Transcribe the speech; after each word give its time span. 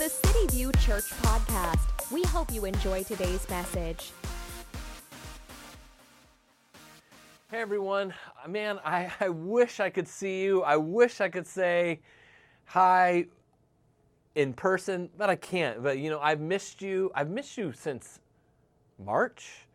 the 0.00 0.08
City 0.08 0.46
View 0.56 0.72
Church 0.80 1.10
podcast. 1.20 2.10
We 2.10 2.22
hope 2.22 2.50
you 2.50 2.64
enjoy 2.64 3.02
today's 3.02 3.46
message. 3.50 4.12
Hey 7.50 7.60
everyone, 7.60 8.14
man, 8.48 8.78
I, 8.82 9.12
I 9.20 9.28
wish 9.28 9.78
I 9.78 9.90
could 9.90 10.08
see 10.08 10.40
you. 10.42 10.62
I 10.62 10.78
wish 10.78 11.20
I 11.20 11.28
could 11.28 11.46
say 11.46 12.00
hi 12.64 13.26
in 14.36 14.54
person, 14.54 15.10
but 15.18 15.28
I 15.28 15.36
can't. 15.36 15.82
But 15.82 15.98
you 15.98 16.08
know, 16.08 16.20
I've 16.20 16.40
missed 16.40 16.80
you. 16.80 17.12
I've 17.14 17.28
missed 17.28 17.58
you 17.58 17.70
since 17.70 18.20
March. 19.04 19.66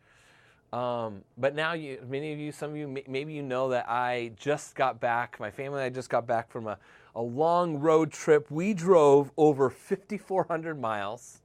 Um, 0.72 1.22
but 1.38 1.54
now, 1.54 1.74
you, 1.74 2.04
many 2.08 2.32
of 2.32 2.40
you, 2.40 2.50
some 2.50 2.70
of 2.70 2.76
you, 2.76 3.02
maybe 3.06 3.32
you 3.32 3.44
know 3.44 3.68
that 3.68 3.88
I 3.88 4.32
just 4.36 4.74
got 4.74 4.98
back. 5.00 5.38
My 5.38 5.52
family 5.52 5.82
I 5.82 5.88
just 5.88 6.10
got 6.10 6.26
back 6.26 6.50
from 6.50 6.66
a, 6.66 6.78
a 7.16 7.22
long 7.22 7.78
road 7.78 8.12
trip. 8.12 8.50
We 8.50 8.74
drove 8.74 9.32
over 9.36 9.70
5,400 9.70 10.78
miles. 10.78 11.40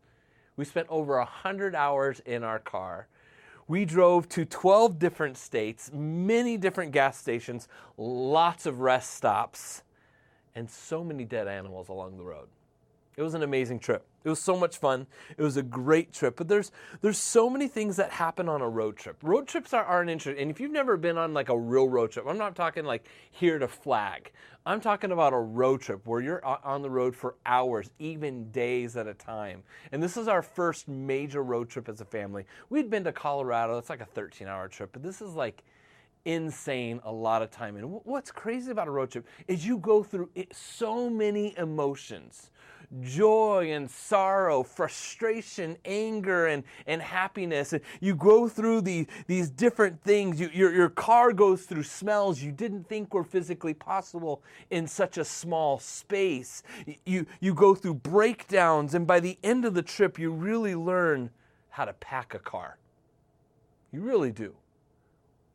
We 0.57 0.65
spent 0.65 0.87
over 0.89 1.17
100 1.17 1.73
hours 1.73 2.19
in 2.25 2.43
our 2.43 2.59
car. 2.59 3.07
We 3.67 3.85
drove 3.85 4.27
to 4.29 4.43
12 4.43 4.99
different 4.99 5.37
states, 5.37 5.89
many 5.93 6.57
different 6.57 6.91
gas 6.91 7.17
stations, 7.17 7.69
lots 7.97 8.65
of 8.65 8.81
rest 8.81 9.13
stops, 9.13 9.83
and 10.53 10.69
so 10.69 11.05
many 11.05 11.23
dead 11.23 11.47
animals 11.47 11.87
along 11.87 12.17
the 12.17 12.23
road. 12.23 12.49
It 13.17 13.23
was 13.23 13.33
an 13.33 13.43
amazing 13.43 13.79
trip. 13.79 14.05
It 14.23 14.29
was 14.29 14.39
so 14.39 14.55
much 14.55 14.77
fun. 14.77 15.07
It 15.37 15.41
was 15.41 15.57
a 15.57 15.63
great 15.63 16.13
trip. 16.13 16.37
But 16.37 16.47
there's 16.47 16.71
there's 17.01 17.17
so 17.17 17.49
many 17.49 17.67
things 17.67 17.97
that 17.97 18.11
happen 18.11 18.47
on 18.47 18.61
a 18.61 18.69
road 18.69 18.95
trip. 18.95 19.17
Road 19.21 19.47
trips 19.47 19.73
are, 19.73 19.83
are 19.83 20.01
an 20.01 20.09
interest. 20.09 20.39
And 20.39 20.49
if 20.49 20.59
you've 20.59 20.71
never 20.71 20.95
been 20.95 21.17
on 21.17 21.33
like 21.33 21.49
a 21.49 21.57
real 21.57 21.89
road 21.89 22.11
trip, 22.11 22.25
I'm 22.27 22.37
not 22.37 22.55
talking 22.55 22.85
like 22.85 23.07
here 23.31 23.59
to 23.59 23.67
flag. 23.67 24.31
I'm 24.65 24.79
talking 24.79 25.11
about 25.11 25.33
a 25.33 25.39
road 25.39 25.81
trip 25.81 26.05
where 26.05 26.21
you're 26.21 26.45
on 26.45 26.83
the 26.83 26.89
road 26.89 27.15
for 27.15 27.35
hours, 27.47 27.91
even 27.97 28.51
days 28.51 28.95
at 28.95 29.07
a 29.07 29.13
time. 29.13 29.63
And 29.91 30.01
this 30.01 30.17
is 30.17 30.27
our 30.27 30.43
first 30.43 30.87
major 30.87 31.43
road 31.43 31.67
trip 31.67 31.89
as 31.89 31.99
a 31.99 32.05
family. 32.05 32.45
We'd 32.69 32.89
been 32.89 33.03
to 33.05 33.11
Colorado. 33.11 33.79
It's 33.79 33.89
like 33.89 34.01
a 34.01 34.05
13 34.05 34.47
hour 34.47 34.67
trip, 34.67 34.91
but 34.93 35.01
this 35.01 35.19
is 35.21 35.33
like 35.33 35.63
insane 36.25 37.01
a 37.03 37.11
lot 37.11 37.41
of 37.41 37.49
time. 37.49 37.75
And 37.75 37.91
what's 38.03 38.31
crazy 38.31 38.71
about 38.71 38.87
a 38.87 38.91
road 38.91 39.11
trip 39.11 39.27
is 39.47 39.65
you 39.65 39.77
go 39.77 40.03
through 40.03 40.29
so 40.51 41.09
many 41.09 41.57
emotions 41.57 42.51
joy 42.99 43.71
and 43.71 43.89
sorrow, 43.89 44.63
frustration, 44.63 45.77
anger, 45.85 46.47
and, 46.47 46.63
and 46.85 47.01
happiness. 47.01 47.73
You 47.99 48.15
go 48.15 48.49
through 48.49 48.81
the, 48.81 49.07
these 49.27 49.49
different 49.49 50.01
things. 50.03 50.39
You, 50.39 50.49
your, 50.53 50.73
your 50.73 50.89
car 50.89 51.31
goes 51.31 51.63
through 51.63 51.83
smells 51.83 52.41
you 52.41 52.51
didn't 52.51 52.87
think 52.87 53.13
were 53.13 53.23
physically 53.23 53.73
possible 53.73 54.43
in 54.69 54.87
such 54.87 55.17
a 55.17 55.25
small 55.25 55.79
space. 55.79 56.63
You, 57.05 57.25
you 57.39 57.53
go 57.53 57.75
through 57.75 57.95
breakdowns, 57.95 58.93
and 58.93 59.07
by 59.07 59.19
the 59.19 59.37
end 59.43 59.65
of 59.65 59.73
the 59.73 59.81
trip, 59.81 60.19
you 60.19 60.31
really 60.31 60.75
learn 60.75 61.29
how 61.69 61.85
to 61.85 61.93
pack 61.93 62.33
a 62.33 62.39
car. 62.39 62.77
You 63.91 64.01
really 64.01 64.31
do. 64.31 64.55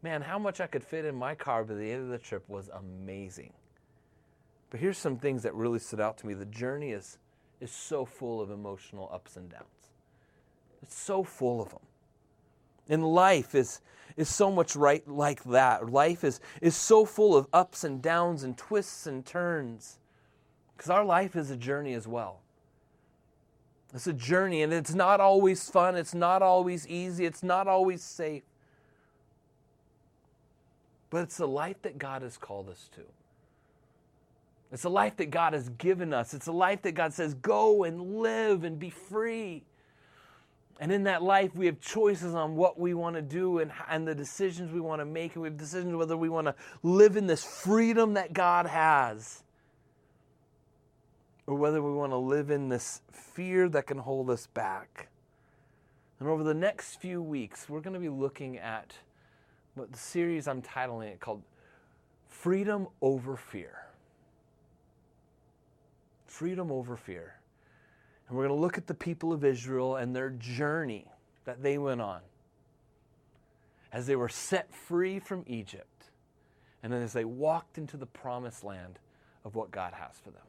Man, 0.03 0.23
how 0.23 0.39
much 0.39 0.61
I 0.61 0.67
could 0.67 0.85
fit 0.85 1.05
in 1.05 1.15
my 1.15 1.35
car 1.35 1.65
by 1.65 1.75
the 1.75 1.91
end 1.91 2.03
of 2.03 2.09
the 2.09 2.19
trip 2.19 2.49
was 2.49 2.69
amazing. 2.69 3.53
But 4.71 4.81
here's 4.81 4.99
some 4.99 5.17
things 5.17 5.43
that 5.43 5.55
really 5.55 5.79
stood 5.79 6.01
out 6.01 6.19
to 6.19 6.27
me. 6.27 6.35
The 6.35 6.45
journey 6.47 6.91
is 6.93 7.19
is 7.61 7.71
so 7.71 8.05
full 8.05 8.41
of 8.41 8.51
emotional 8.51 9.11
ups 9.13 9.37
and 9.37 9.51
downs. 9.51 9.65
It's 10.83 10.95
so 10.95 11.23
full 11.23 11.61
of 11.61 11.71
them. 11.71 11.81
And 12.89 13.05
life 13.05 13.55
is, 13.55 13.81
is 14.17 14.29
so 14.29 14.51
much 14.51 14.77
right 14.77 15.07
like 15.09 15.43
that. 15.45 15.91
Life 15.91 16.23
is, 16.23 16.41
is 16.61 16.77
so 16.77 17.05
full 17.05 17.37
of 17.37 17.49
ups 17.53 17.85
and 17.85 18.01
downs 18.01 18.43
and 18.43 18.57
twists 18.57 19.07
and 19.07 19.25
turns. 19.25 19.99
Because 20.77 20.91
our 20.91 21.05
life 21.05 21.35
is 21.35 21.51
a 21.51 21.57
journey 21.57 21.95
as 21.95 22.07
well. 22.07 22.41
It's 23.95 24.07
a 24.07 24.13
journey, 24.13 24.63
and 24.63 24.73
it's 24.73 24.95
not 24.95 25.21
always 25.21 25.71
fun, 25.71 25.97
it's 25.97 26.15
not 26.15 26.43
always 26.43 26.87
easy, 26.87 27.25
it's 27.25 27.43
not 27.43 27.67
always 27.67 28.03
safe. 28.03 28.43
But 31.09 31.23
it's 31.23 31.39
the 31.39 31.49
life 31.49 31.81
that 31.83 31.97
God 31.97 32.23
has 32.23 32.37
called 32.37 32.69
us 32.69 32.91
to. 32.95 33.03
It's 34.77 34.85
a 34.85 34.91
life 34.91 35.17
that 35.17 35.31
God 35.31 35.55
has 35.55 35.71
given 35.71 36.13
us. 36.13 36.35
It's 36.35 36.49
a 36.49 36.53
life 36.53 36.83
that 36.83 36.93
God 36.93 37.15
says, 37.15 37.33
go 37.33 37.85
and 37.85 38.19
live 38.19 38.63
and 38.63 38.79
be 38.79 38.91
free. 38.91 39.65
And 40.79 40.93
in 40.93 41.05
that 41.05 41.23
life, 41.23 41.57
we 41.57 41.65
have 41.65 41.81
choices 41.81 42.35
on 42.35 42.57
what 42.57 42.79
we 42.79 42.93
want 42.93 43.17
to 43.17 43.23
do 43.23 43.61
and, 43.61 43.73
and 43.89 44.07
the 44.07 44.15
decisions 44.15 44.71
we 44.71 44.83
want 44.83 45.01
to 45.01 45.07
make. 45.07 45.33
And 45.33 45.43
we 45.43 45.49
have 45.49 45.57
decisions 45.57 45.97
whether 45.97 46.15
we 46.15 46.29
want 46.29 46.49
to 46.49 46.55
live 46.83 47.17
in 47.17 47.27
this 47.27 47.43
freedom 47.43 48.13
that 48.13 48.35
God 48.35 48.67
has 48.67 49.45
or 51.47 51.55
whether 51.55 51.83
we 51.83 51.95
want 51.95 52.13
to 52.13 52.19
live 52.19 52.51
in 52.51 52.69
this 52.69 53.01
fear 53.11 53.71
that 53.71 53.87
can 53.87 53.97
hold 53.97 54.29
us 54.29 54.47
back. 54.49 55.09
And 56.21 56.29
over 56.29 56.45
the 56.45 56.53
next 56.53 56.97
few 56.97 57.23
weeks, 57.23 57.67
we're 57.67 57.81
going 57.81 57.95
to 57.95 58.01
be 58.01 58.11
looking 58.11 58.59
at 58.59 58.93
what 59.75 59.91
the 59.91 59.99
series 59.99 60.47
I'm 60.47 60.61
titling 60.61 61.13
it 61.13 61.21
called 61.21 61.43
Freedom 62.29 62.89
Over 63.01 63.39
Fear 63.39 63.86
freedom 66.37 66.71
over 66.71 66.97
fear. 66.97 67.35
And 68.29 68.37
we're 68.37 68.47
going 68.47 68.59
to 68.59 68.61
look 68.61 68.77
at 68.77 68.87
the 68.87 68.95
people 68.95 69.33
of 69.33 69.45
Israel 69.45 69.97
and 69.97 70.15
their 70.15 70.31
journey 70.31 71.07
that 71.47 71.63
they 71.63 71.79
went 71.79 72.03
on 72.03 72.21
as 73.91 74.07
they 74.07 74.17
were 74.17 74.29
set 74.29 74.73
free 74.75 75.19
from 75.19 75.45
Egypt 75.47 76.11
and 76.83 76.93
then 76.93 77.01
as 77.01 77.15
they 77.15 77.25
walked 77.25 77.79
into 77.79 77.97
the 77.97 78.07
promised 78.07 78.65
land 78.65 78.99
of 79.45 79.55
what 79.55 79.71
God 79.71 79.95
has 79.95 80.19
for 80.23 80.31
them. 80.31 80.43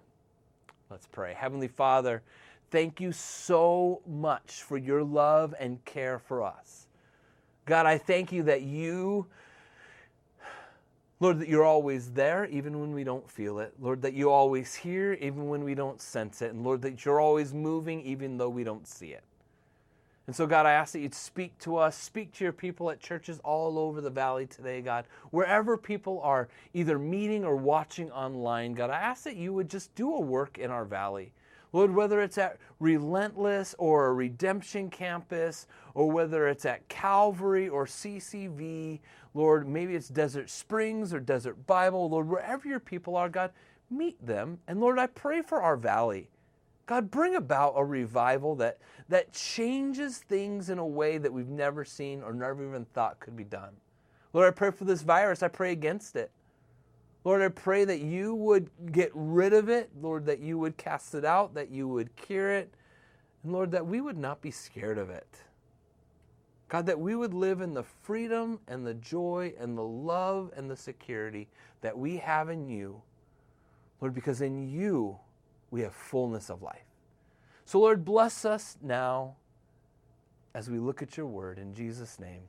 Let's 0.90 1.08
pray. 1.08 1.34
Heavenly 1.34 1.70
Father, 1.70 2.22
thank 2.70 3.00
you 3.00 3.14
so 3.14 4.02
much 4.06 4.64
for 4.64 4.78
your 4.78 5.04
love 5.04 5.56
and 5.58 5.84
care 5.86 6.20
for 6.20 6.44
us. 6.44 6.88
God, 7.66 7.86
I 7.86 7.98
thank 7.98 8.34
you 8.34 8.44
that 8.44 8.62
you 8.62 9.28
Lord, 11.20 11.40
that 11.40 11.50
you're 11.50 11.66
always 11.66 12.12
there 12.12 12.46
even 12.46 12.80
when 12.80 12.94
we 12.94 13.04
don't 13.04 13.30
feel 13.30 13.60
it. 13.60 13.74
Lord, 13.80 14.02
that 14.04 14.14
you 14.14 14.30
always 14.30 14.76
hear 14.76 15.14
even 15.14 15.48
when 15.48 15.64
we 15.64 15.74
don't 15.74 16.00
sense 16.00 16.42
it. 16.44 16.54
And 16.54 16.64
Lord, 16.64 16.82
that 16.84 17.04
you're 17.04 17.20
always 17.20 17.54
moving 17.54 18.02
even 18.02 18.38
though 18.38 18.50
we 18.50 18.64
don't 18.64 18.88
see 18.88 19.14
it. 19.14 19.24
And 20.28 20.36
so, 20.36 20.46
God, 20.46 20.66
I 20.66 20.74
ask 20.74 20.92
that 20.92 21.00
you'd 21.00 21.16
speak 21.16 21.58
to 21.60 21.78
us, 21.78 21.98
speak 21.98 22.34
to 22.34 22.44
your 22.44 22.52
people 22.54 22.92
at 22.92 23.00
churches 23.00 23.40
all 23.46 23.80
over 23.80 24.02
the 24.02 24.10
valley 24.10 24.46
today, 24.46 24.82
God. 24.82 25.06
Wherever 25.32 25.78
people 25.78 26.20
are 26.22 26.50
either 26.74 27.00
meeting 27.00 27.46
or 27.46 27.56
watching 27.56 28.12
online, 28.12 28.74
God, 28.74 28.90
I 28.90 29.00
ask 29.00 29.24
that 29.24 29.38
you 29.38 29.54
would 29.54 29.70
just 29.70 29.96
do 29.96 30.14
a 30.14 30.20
work 30.20 30.58
in 30.58 30.70
our 30.70 30.84
valley. 30.84 31.32
Lord, 31.78 31.94
whether 31.94 32.22
it's 32.22 32.40
at 32.40 32.58
Relentless 32.80 33.76
or 33.78 34.08
a 34.08 34.14
Redemption 34.14 34.90
Campus, 34.90 35.68
or 35.94 36.10
whether 36.10 36.48
it's 36.48 36.66
at 36.66 36.88
Calvary 36.90 37.70
or 37.70 37.86
CCV, 37.86 39.00
Lord, 39.36 39.68
maybe 39.68 39.94
it's 39.94 40.08
Desert 40.08 40.50
Springs 40.50 41.14
or 41.14 41.20
Desert 41.20 41.68
Bible. 41.68 42.10
Lord, 42.10 42.30
wherever 42.30 42.68
your 42.68 42.80
people 42.80 43.16
are, 43.16 43.30
God, 43.30 43.52
meet 43.92 44.26
them. 44.26 44.58
And 44.68 44.82
Lord, 44.82 44.98
I 44.98 45.06
pray 45.06 45.44
for 45.44 45.62
our 45.62 45.78
valley. 45.78 46.32
God, 46.88 47.12
bring 47.12 47.36
about 47.36 47.74
a 47.76 47.86
revival 47.86 48.56
that, 48.56 48.80
that 49.08 49.32
changes 49.32 50.18
things 50.18 50.72
in 50.72 50.80
a 50.80 50.88
way 50.88 51.20
that 51.20 51.32
we've 51.32 51.48
never 51.48 51.86
seen 51.86 52.24
or 52.24 52.34
never 52.34 52.68
even 52.68 52.86
thought 52.86 53.20
could 53.20 53.38
be 53.38 53.44
done. 53.44 53.76
Lord, 54.34 54.48
I 54.48 54.52
pray 54.52 54.72
for 54.72 54.86
this 54.86 55.04
virus. 55.04 55.44
I 55.44 55.48
pray 55.48 55.74
against 55.74 56.16
it. 56.16 56.32
Lord, 57.28 57.42
I 57.42 57.50
pray 57.50 57.84
that 57.84 58.00
you 58.00 58.34
would 58.36 58.70
get 58.94 59.12
rid 59.14 59.52
of 59.52 59.68
it. 59.68 59.90
Lord, 60.02 60.26
that 60.28 60.40
you 60.40 60.58
would 60.60 60.78
cast 60.78 61.14
it 61.14 61.26
out, 61.26 61.56
that 61.56 61.70
you 61.70 61.86
would 61.86 62.16
cure 62.16 62.54
it. 62.54 62.74
And 63.44 63.52
Lord, 63.52 63.70
that 63.72 63.86
we 63.86 64.00
would 64.00 64.18
not 64.18 64.42
be 64.42 64.50
scared 64.50 64.98
of 64.98 65.10
it. 65.10 65.28
God, 66.70 66.86
that 66.86 66.98
we 66.98 67.16
would 67.16 67.34
live 67.34 67.60
in 67.60 67.74
the 67.74 67.84
freedom 67.84 68.62
and 68.70 68.88
the 68.88 68.94
joy 68.94 69.52
and 69.60 69.78
the 69.78 69.84
love 69.84 70.54
and 70.56 70.72
the 70.72 70.78
security 70.78 71.50
that 71.82 71.98
we 71.98 72.16
have 72.16 72.48
in 72.48 72.70
you, 72.70 73.02
Lord, 74.00 74.16
because 74.16 74.40
in 74.40 74.70
you 74.70 75.18
we 75.70 75.82
have 75.82 75.94
fullness 75.94 76.50
of 76.50 76.62
life. 76.62 76.86
So, 77.66 77.82
Lord, 77.82 78.06
bless 78.06 78.46
us 78.46 78.78
now 78.82 79.36
as 80.54 80.70
we 80.70 80.80
look 80.80 81.02
at 81.02 81.18
your 81.18 81.26
word. 81.26 81.60
In 81.60 81.74
Jesus' 81.74 82.22
name, 82.22 82.44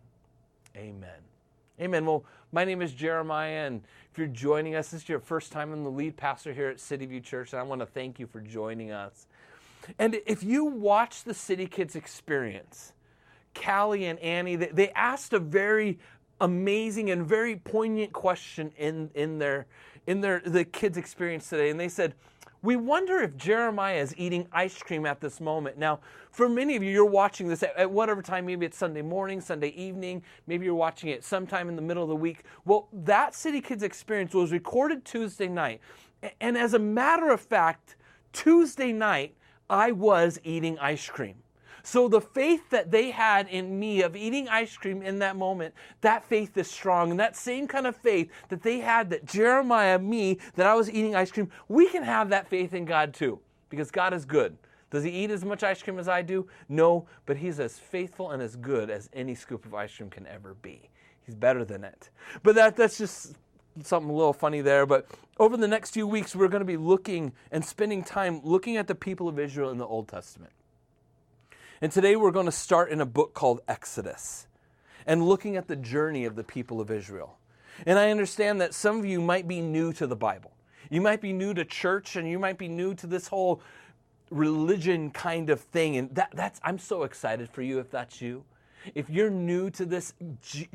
amen. 0.77 1.38
Amen. 1.81 2.05
Well, 2.07 2.25
my 2.51 2.65
name 2.65 2.83
is 2.83 2.93
Jeremiah, 2.93 3.67
and 3.67 3.83
if 4.11 4.19
you're 4.19 4.27
joining 4.27 4.75
us, 4.75 4.89
this 4.89 5.03
is 5.03 5.09
your 5.09 5.21
first 5.21 5.53
time 5.53 5.73
I'm 5.73 5.85
the 5.85 5.91
lead 5.91 6.17
pastor 6.17 6.53
here 6.53 6.69
at 6.69 6.81
City 6.81 7.07
View 7.07 7.21
Church, 7.21 7.53
and 7.53 7.61
I 7.61 7.63
want 7.63 7.81
to 7.81 7.87
thank 7.87 8.19
you 8.19 8.27
for 8.27 8.41
joining 8.41 8.91
us. 8.91 9.29
And 9.97 10.19
if 10.27 10.43
you 10.43 10.65
watch 10.65 11.23
the 11.23 11.35
City 11.35 11.67
Kids 11.67 11.95
experience, 11.95 12.95
Callie 13.55 14.07
and 14.07 14.19
Annie, 14.19 14.57
they, 14.57 14.67
they 14.67 14.91
asked 14.91 15.33
a 15.33 15.39
very 15.39 16.01
amazing 16.41 17.11
and 17.11 17.25
very 17.25 17.55
poignant 17.55 18.13
question 18.13 18.73
in, 18.77 19.11
in 19.15 19.39
their 19.39 19.67
in 20.09 20.21
their 20.21 20.41
the 20.45 20.65
kids' 20.65 20.97
experience 20.97 21.49
today. 21.49 21.71
And 21.71 21.79
they 21.79 21.89
said, 21.89 22.15
we 22.63 22.77
wonder 22.77 23.19
if 23.19 23.37
Jeremiah 23.37 23.99
is 23.99 24.15
eating 24.17 24.49
ice 24.53 24.83
cream 24.83 25.07
at 25.07 25.21
this 25.21 25.41
moment. 25.41 25.79
Now, 25.79 26.01
for 26.31 26.49
many 26.49 26.77
of 26.77 26.83
you, 26.83 26.91
you're 26.91 27.05
watching 27.05 27.49
this 27.49 27.63
at, 27.63 27.77
at, 27.77 27.91
whatever 27.91 28.23
time, 28.23 28.47
maybe 28.47 28.67
it's 28.67 28.77
Sunday 28.77 29.03
morning, 29.03 29.41
Sunday 29.41 29.69
evening, 29.69 30.23
maybe 30.47 30.65
you're 30.65 30.75
watching 30.75 31.11
it 31.11 31.23
sometime 31.23 31.69
in 31.69 31.77
the 31.77 31.83
middle 31.83 32.03
of 32.03 32.09
the 32.09 32.17
week. 32.17 32.43
Well, 32.65 32.89
that 32.93 33.35
City 33.35 33.61
Kids 33.61 33.83
experience 33.83 34.35
was 34.35 34.53
recorded 34.53 35.05
Tuesday 35.05 35.49
night. 35.49 35.81
And 36.41 36.59
as 36.59 36.75
a 36.75 36.79
matter 36.79 37.31
of 37.31 37.41
fact, 37.41 37.97
Tuesday 38.33 38.93
night, 38.93 39.35
I 39.71 39.93
was 39.93 40.41
eating 40.43 40.79
ice 40.79 41.09
cream. 41.09 41.37
So 41.89 42.07
the 42.07 42.21
faith 42.21 42.69
that 42.69 42.91
they 42.91 43.11
had 43.11 43.49
in 43.49 43.81
me 43.81 44.03
of 44.03 44.15
eating 44.15 44.47
ice 44.47 44.77
cream 44.77 45.01
in 45.01 45.21
that 45.21 45.37
moment, 45.37 45.75
that 46.03 46.23
faith 46.23 46.55
is 46.59 46.71
strong. 46.71 47.11
And 47.11 47.19
that 47.19 47.35
same 47.35 47.67
kind 47.67 47.87
of 47.87 47.97
faith 47.97 48.31
that 48.51 48.63
they 48.63 48.81
had 48.81 49.09
that 49.09 49.25
Jeremiah, 49.25 49.99
me, 49.99 50.37
that 50.57 50.67
I 50.67 50.75
was 50.75 50.91
eating 50.91 51.17
ice 51.17 51.33
cream, 51.33 51.51
we 51.67 51.89
can 51.89 52.03
have 52.03 52.29
that 52.29 52.47
faith 52.47 52.75
in 52.75 52.85
God 52.85 53.15
too, 53.15 53.41
because 53.71 53.91
God 53.91 54.13
is 54.13 54.27
good. 54.27 54.59
Does 54.91 55.03
he 55.03 55.09
eat 55.09 55.31
as 55.31 55.47
much 55.47 55.63
ice 55.63 55.83
cream 55.83 55.99
as 55.99 56.09
I 56.09 56.21
do? 56.21 56.47
No, 56.69 57.07
but 57.25 57.39
he's 57.39 57.59
as 57.59 57.79
faithful 57.79 58.33
and 58.33 58.43
as 58.43 58.55
good 58.55 58.91
as 58.91 59.09
any 59.15 59.35
scoop 59.35 59.65
of 59.65 59.73
ice 59.73 59.97
cream 59.97 60.11
can 60.11 60.27
ever 60.27 60.57
be. 60.61 60.91
He's 61.25 61.35
better 61.35 61.65
than 61.65 61.85
it. 61.85 62.11
But 62.43 62.55
that, 62.57 62.77
that's 62.77 62.99
just 62.99 63.33
something 63.83 64.11
a 64.11 64.15
little 64.15 64.35
funny 64.35 64.61
there. 64.61 64.85
But 64.85 65.07
over 65.39 65.57
the 65.57 65.69
next 65.69 65.93
few 65.93 66.07
weeks, 66.07 66.37
we're 66.37 66.49
going 66.49 66.61
to 66.61 66.67
be 66.67 66.77
looking 66.77 67.33
and 67.51 67.65
spending 67.65 68.05
time 68.05 68.43
looking 68.45 68.77
at 68.77 68.89
the 68.89 68.95
people 68.95 69.27
of 69.27 69.39
Israel 69.39 69.71
in 69.71 69.79
the 69.79 69.87
Old 69.87 70.07
Testament. 70.09 70.53
And 71.81 71.93
today 71.93 72.17
we're 72.17 72.33
going 72.33 72.47
to 72.47 72.53
start 72.53 72.91
in 72.91 73.01
a 73.01 73.07
book 73.07 73.35
called 73.35 73.61
Exodus 73.69 74.49
and 75.07 75.23
looking 75.23 75.57
at 75.57 75.69
the 75.69 75.77
journey 75.77 76.25
of 76.25 76.35
the 76.35 76.43
people 76.43 76.81
of 76.81 76.91
Israel. 76.91 77.39
And 77.87 78.01
I 78.01 78.11
understand 78.11 78.61
that 78.61 78.75
some 78.75 78.99
of 78.99 79.05
you 79.05 79.21
might 79.21 79.47
be 79.47 79.61
new 79.61 79.93
to 79.93 80.07
the 80.09 80.17
Bible. 80.17 80.51
You 80.91 81.01
might 81.01 81.21
be 81.21 81.33
new 81.33 81.55
to 81.55 81.65
church 81.65 82.17
and 82.17 82.29
you 82.29 82.39
might 82.39 82.59
be 82.59 82.67
new 82.67 82.95
to 82.95 83.07
this 83.07 83.29
whole 83.29 83.61
religion 84.31 85.13
kind 85.13 85.51
of 85.51 85.61
thing. 85.61 85.97
And 85.97 86.13
that, 86.17 86.31
that's, 86.35 86.61
I'm 86.65 86.79
so 86.79 87.05
excited 87.05 87.49
for 87.49 87.63
you 87.63 87.79
if 87.79 87.93
that's 87.93 88.21
you. 88.21 88.45
If 88.97 89.09
you're 89.09 89.31
new 89.31 89.71
to 89.71 89.85
this 89.85 90.15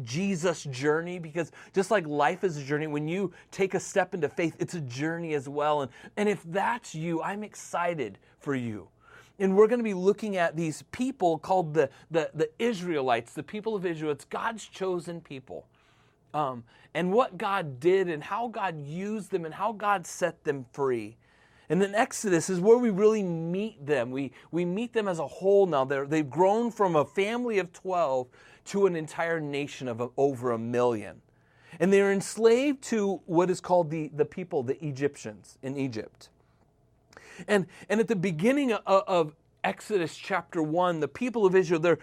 Jesus 0.03 0.63
journey, 0.65 1.19
because 1.19 1.51
just 1.73 1.91
like 1.91 2.07
life 2.07 2.45
is 2.45 2.57
a 2.57 2.63
journey, 2.63 2.87
when 2.87 3.09
you 3.09 3.33
take 3.51 3.73
a 3.73 3.79
step 3.79 4.13
into 4.13 4.29
faith, 4.29 4.55
it's 4.59 4.73
a 4.73 4.81
journey 4.81 5.33
as 5.33 5.49
well. 5.49 5.81
And, 5.81 5.91
and 6.15 6.29
if 6.29 6.43
that's 6.43 6.95
you, 6.95 7.21
I'm 7.21 7.43
excited 7.43 8.19
for 8.39 8.55
you. 8.55 8.87
And 9.39 9.55
we're 9.55 9.67
going 9.67 9.79
to 9.79 9.83
be 9.83 9.93
looking 9.93 10.37
at 10.37 10.55
these 10.55 10.83
people 10.91 11.39
called 11.39 11.73
the, 11.73 11.89
the, 12.11 12.29
the 12.33 12.49
Israelites, 12.59 13.33
the 13.33 13.43
people 13.43 13.75
of 13.75 13.85
Israel. 13.85 14.11
It's 14.11 14.25
God's 14.25 14.65
chosen 14.65 15.21
people. 15.21 15.65
Um, 16.33 16.63
and 16.93 17.11
what 17.11 17.37
God 17.37 17.79
did 17.79 18.09
and 18.09 18.23
how 18.23 18.47
God 18.47 18.85
used 18.85 19.31
them 19.31 19.45
and 19.45 19.53
how 19.53 19.71
God 19.71 20.05
set 20.05 20.43
them 20.43 20.65
free. 20.71 21.17
And 21.69 21.81
then 21.81 21.95
Exodus 21.95 22.49
is 22.49 22.59
where 22.59 22.77
we 22.77 22.89
really 22.89 23.23
meet 23.23 23.85
them. 23.85 24.11
We, 24.11 24.31
we 24.51 24.65
meet 24.65 24.93
them 24.93 25.07
as 25.07 25.19
a 25.19 25.27
whole 25.27 25.65
now. 25.65 25.85
They're, 25.85 26.05
they've 26.05 26.29
grown 26.29 26.69
from 26.69 26.95
a 26.95 27.05
family 27.05 27.57
of 27.57 27.73
12 27.73 28.27
to 28.65 28.85
an 28.85 28.95
entire 28.95 29.39
nation 29.39 29.87
of 29.87 30.11
over 30.17 30.51
a 30.51 30.57
million. 30.57 31.21
And 31.79 31.91
they're 31.91 32.11
enslaved 32.11 32.83
to 32.83 33.21
what 33.25 33.49
is 33.49 33.59
called 33.59 33.89
the, 33.89 34.09
the 34.09 34.25
people, 34.25 34.61
the 34.61 34.83
Egyptians 34.85 35.57
in 35.63 35.75
Egypt. 35.77 36.29
And, 37.47 37.67
and 37.89 37.99
at 37.99 38.07
the 38.07 38.15
beginning 38.15 38.73
of, 38.73 39.03
of 39.07 39.35
Exodus 39.63 40.15
chapter 40.17 40.61
1, 40.61 40.99
the 40.99 41.07
people 41.07 41.45
of 41.45 41.55
Israel, 41.55 41.79
they're, 41.79 41.99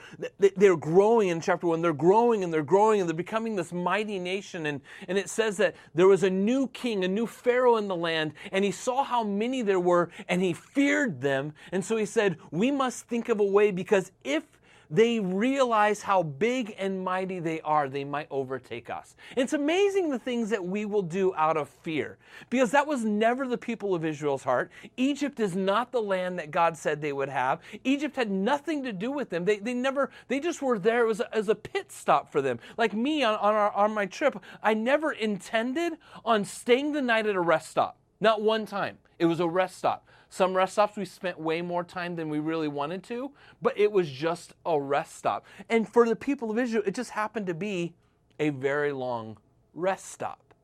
they're 0.56 0.76
growing 0.76 1.28
in 1.28 1.40
chapter 1.40 1.66
1. 1.66 1.82
They're 1.82 1.92
growing 1.92 2.42
and 2.42 2.52
they're 2.52 2.62
growing 2.62 3.00
and 3.00 3.08
they're 3.08 3.16
becoming 3.16 3.54
this 3.54 3.72
mighty 3.72 4.18
nation. 4.18 4.66
And, 4.66 4.80
and 5.08 5.18
it 5.18 5.28
says 5.28 5.58
that 5.58 5.76
there 5.94 6.06
was 6.08 6.22
a 6.22 6.30
new 6.30 6.68
king, 6.68 7.04
a 7.04 7.08
new 7.08 7.26
Pharaoh 7.26 7.76
in 7.76 7.86
the 7.86 7.96
land, 7.96 8.32
and 8.50 8.64
he 8.64 8.70
saw 8.70 9.04
how 9.04 9.22
many 9.22 9.62
there 9.62 9.80
were 9.80 10.10
and 10.28 10.40
he 10.40 10.54
feared 10.54 11.20
them. 11.20 11.52
And 11.70 11.84
so 11.84 11.96
he 11.96 12.06
said, 12.06 12.38
We 12.50 12.70
must 12.70 13.06
think 13.06 13.28
of 13.28 13.40
a 13.40 13.44
way 13.44 13.70
because 13.70 14.10
if 14.24 14.44
they 14.90 15.20
realize 15.20 16.02
how 16.02 16.22
big 16.22 16.74
and 16.78 17.02
mighty 17.04 17.38
they 17.38 17.60
are, 17.60 17.88
they 17.88 18.04
might 18.04 18.26
overtake 18.30 18.90
us. 18.90 19.14
It's 19.36 19.52
amazing 19.52 20.10
the 20.10 20.18
things 20.18 20.50
that 20.50 20.64
we 20.64 20.84
will 20.84 21.02
do 21.02 21.32
out 21.36 21.56
of 21.56 21.68
fear 21.68 22.18
because 22.50 22.72
that 22.72 22.86
was 22.86 23.04
never 23.04 23.46
the 23.46 23.56
people 23.58 23.94
of 23.94 24.04
Israel's 24.04 24.42
heart. 24.42 24.70
Egypt 24.96 25.38
is 25.38 25.54
not 25.54 25.92
the 25.92 26.02
land 26.02 26.38
that 26.38 26.50
God 26.50 26.76
said 26.76 27.00
they 27.00 27.12
would 27.12 27.28
have. 27.28 27.60
Egypt 27.84 28.16
had 28.16 28.30
nothing 28.30 28.82
to 28.82 28.92
do 28.92 29.12
with 29.12 29.30
them. 29.30 29.44
They, 29.44 29.58
they 29.58 29.74
never, 29.74 30.10
they 30.28 30.40
just 30.40 30.60
were 30.60 30.78
there 30.78 31.08
as 31.08 31.20
a, 31.20 31.34
as 31.34 31.48
a 31.48 31.54
pit 31.54 31.92
stop 31.92 32.32
for 32.32 32.42
them. 32.42 32.58
Like 32.76 32.92
me 32.92 33.22
on, 33.22 33.36
on, 33.36 33.54
our, 33.54 33.72
on 33.72 33.94
my 33.94 34.06
trip, 34.06 34.42
I 34.62 34.74
never 34.74 35.12
intended 35.12 35.94
on 36.24 36.44
staying 36.44 36.92
the 36.92 37.02
night 37.02 37.26
at 37.26 37.36
a 37.36 37.40
rest 37.40 37.70
stop. 37.70 37.96
Not 38.20 38.42
one 38.42 38.66
time. 38.66 38.98
It 39.18 39.26
was 39.26 39.40
a 39.40 39.48
rest 39.48 39.78
stop. 39.78 40.06
Some 40.30 40.56
rest 40.56 40.74
stops 40.74 40.96
we 40.96 41.04
spent 41.04 41.40
way 41.40 41.60
more 41.60 41.82
time 41.82 42.14
than 42.14 42.28
we 42.28 42.38
really 42.38 42.68
wanted 42.68 43.02
to, 43.04 43.32
but 43.60 43.76
it 43.76 43.90
was 43.90 44.08
just 44.08 44.54
a 44.64 44.80
rest 44.80 45.16
stop. 45.16 45.44
And 45.68 45.88
for 45.88 46.08
the 46.08 46.14
people 46.14 46.52
of 46.52 46.58
Israel, 46.58 46.84
it 46.86 46.94
just 46.94 47.10
happened 47.10 47.48
to 47.48 47.54
be 47.54 47.94
a 48.38 48.50
very 48.50 48.92
long 48.92 49.36
rest 49.74 50.06
stop. 50.06 50.54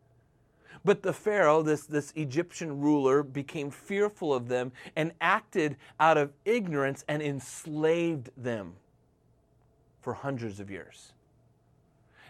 But 0.84 1.02
the 1.02 1.12
Pharaoh, 1.12 1.62
this, 1.62 1.84
this 1.84 2.12
Egyptian 2.14 2.80
ruler, 2.80 3.24
became 3.24 3.72
fearful 3.72 4.32
of 4.32 4.46
them 4.46 4.70
and 4.94 5.12
acted 5.20 5.76
out 5.98 6.16
of 6.16 6.32
ignorance 6.44 7.04
and 7.08 7.20
enslaved 7.20 8.30
them 8.36 8.74
for 10.00 10.14
hundreds 10.14 10.60
of 10.60 10.70
years. 10.70 11.12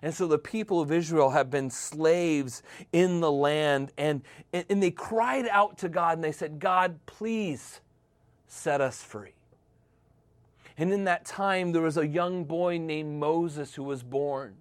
And 0.06 0.14
so 0.14 0.28
the 0.28 0.38
people 0.38 0.80
of 0.80 0.92
Israel 0.92 1.30
have 1.30 1.50
been 1.50 1.68
slaves 1.68 2.62
in 2.92 3.18
the 3.18 3.32
land. 3.32 3.90
And, 3.98 4.22
and 4.52 4.80
they 4.80 4.92
cried 4.92 5.48
out 5.50 5.78
to 5.78 5.88
God 5.88 6.16
and 6.16 6.22
they 6.22 6.30
said, 6.30 6.60
God, 6.60 7.00
please 7.06 7.80
set 8.46 8.80
us 8.80 9.02
free. 9.02 9.34
And 10.78 10.92
in 10.92 11.02
that 11.06 11.24
time, 11.24 11.72
there 11.72 11.82
was 11.82 11.96
a 11.96 12.06
young 12.06 12.44
boy 12.44 12.78
named 12.78 13.18
Moses 13.18 13.74
who 13.74 13.82
was 13.82 14.04
born 14.04 14.54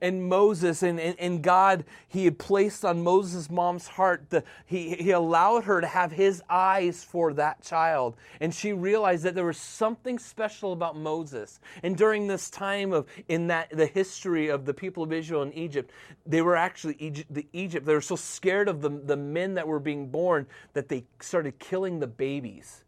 and 0.00 0.28
Moses 0.28 0.82
and, 0.82 0.98
and, 0.98 1.18
and, 1.18 1.42
God, 1.42 1.84
he 2.08 2.24
had 2.24 2.38
placed 2.38 2.84
on 2.84 3.02
Moses' 3.02 3.50
mom's 3.50 3.86
heart, 3.86 4.30
the, 4.30 4.44
he, 4.66 4.94
he 4.94 5.10
allowed 5.10 5.64
her 5.64 5.80
to 5.80 5.86
have 5.86 6.12
his 6.12 6.42
eyes 6.48 7.04
for 7.04 7.32
that 7.34 7.62
child. 7.62 8.16
And 8.40 8.54
she 8.54 8.72
realized 8.72 9.24
that 9.24 9.34
there 9.34 9.44
was 9.44 9.58
something 9.58 10.18
special 10.18 10.72
about 10.72 10.96
Moses. 10.96 11.60
And 11.82 11.96
during 11.96 12.26
this 12.26 12.50
time 12.50 12.92
of, 12.92 13.06
in 13.28 13.48
that, 13.48 13.70
the 13.70 13.86
history 13.86 14.48
of 14.48 14.64
the 14.64 14.74
people 14.74 15.02
of 15.02 15.12
Israel 15.12 15.42
in 15.42 15.52
Egypt, 15.52 15.90
they 16.26 16.42
were 16.42 16.56
actually, 16.56 16.96
Egypt, 16.98 17.32
the 17.32 17.46
Egypt, 17.52 17.86
they 17.86 17.94
were 17.94 18.00
so 18.00 18.16
scared 18.16 18.68
of 18.68 18.80
the, 18.80 18.90
the 18.90 19.16
men 19.16 19.54
that 19.54 19.66
were 19.66 19.80
being 19.80 20.08
born 20.08 20.46
that 20.72 20.88
they 20.88 21.04
started 21.20 21.58
killing 21.58 22.00
the 22.00 22.06
babies. 22.06 22.84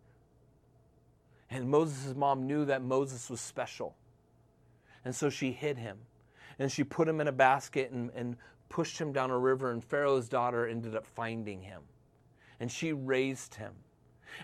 And 1.51 1.69
Moses' 1.69 2.15
mom 2.15 2.47
knew 2.47 2.65
that 2.65 2.83
Moses 2.83 3.31
was 3.31 3.41
special. 3.41 3.95
And 5.05 5.15
so 5.15 5.31
she 5.31 5.53
hid 5.53 5.79
him 5.79 5.99
and 6.59 6.71
she 6.71 6.85
put 6.85 7.09
him 7.09 7.21
in 7.21 7.29
a 7.29 7.33
basket 7.33 7.91
and, 7.91 8.11
and 8.15 8.37
pushed 8.69 8.99
him 8.99 9.13
down 9.13 9.31
a 9.31 9.39
river, 9.39 9.71
and 9.71 9.83
Pharaoh's 9.85 10.29
daughter 10.29 10.67
ended 10.67 10.95
up 10.95 11.07
finding 11.07 11.63
him. 11.63 11.83
And 12.59 12.71
she 12.71 12.93
raised 12.93 13.57
him. 13.57 13.73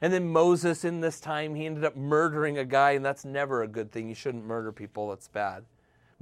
And 0.01 0.13
then 0.13 0.29
Moses, 0.29 0.85
in 0.85 1.01
this 1.01 1.21
time, 1.21 1.55
he 1.55 1.67
ended 1.67 1.85
up 1.85 1.97
murdering 1.97 2.59
a 2.59 2.65
guy, 2.65 2.93
and 2.93 3.05
that's 3.05 3.25
never 3.25 3.63
a 3.63 3.69
good 3.69 3.91
thing. 3.91 4.09
You 4.09 4.15
shouldn't 4.15 4.45
murder 4.45 4.73
people, 4.73 5.09
that's 5.09 5.29
bad. 5.29 5.65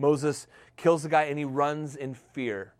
Moses 0.00 0.47
kills 0.76 1.02
the 1.02 1.09
guy 1.09 1.25
and 1.25 1.38
he 1.38 1.44
runs 1.44 1.94
in 1.94 2.14
fear. 2.14 2.73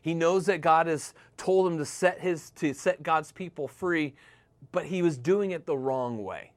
He 0.00 0.14
knows 0.14 0.46
that 0.46 0.60
God 0.60 0.86
has 0.86 1.12
told 1.36 1.66
him 1.66 1.78
to 1.78 1.84
set 1.84 2.20
his 2.20 2.50
to 2.50 2.72
set 2.72 3.02
God's 3.02 3.32
people 3.32 3.66
free, 3.66 4.14
but 4.70 4.86
he 4.86 5.02
was 5.02 5.18
doing 5.18 5.50
it 5.50 5.66
the 5.66 5.76
wrong 5.76 6.22
way. 6.22 6.52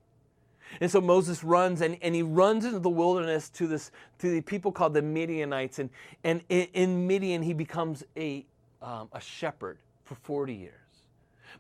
And 0.82 0.90
so 0.90 1.02
Moses 1.02 1.44
runs 1.44 1.82
and, 1.82 1.98
and 2.02 2.14
he 2.14 2.22
runs 2.22 2.66
into 2.66 2.80
the 2.80 2.90
wilderness 2.90 3.50
to 3.52 3.68
this 3.68 3.92
to 4.20 4.30
the 4.30 4.42
people 4.42 4.72
called 4.72 4.94
the 4.94 5.02
Midianites. 5.02 5.80
And, 5.80 5.90
and 6.24 6.42
in, 6.50 6.68
in 6.74 7.08
Midian, 7.08 7.42
he 7.42 7.54
becomes 7.54 8.04
a, 8.16 8.46
um, 8.82 9.10
a 9.12 9.20
shepherd 9.20 9.80
for 10.04 10.16
40 10.16 10.54
years. 10.54 10.74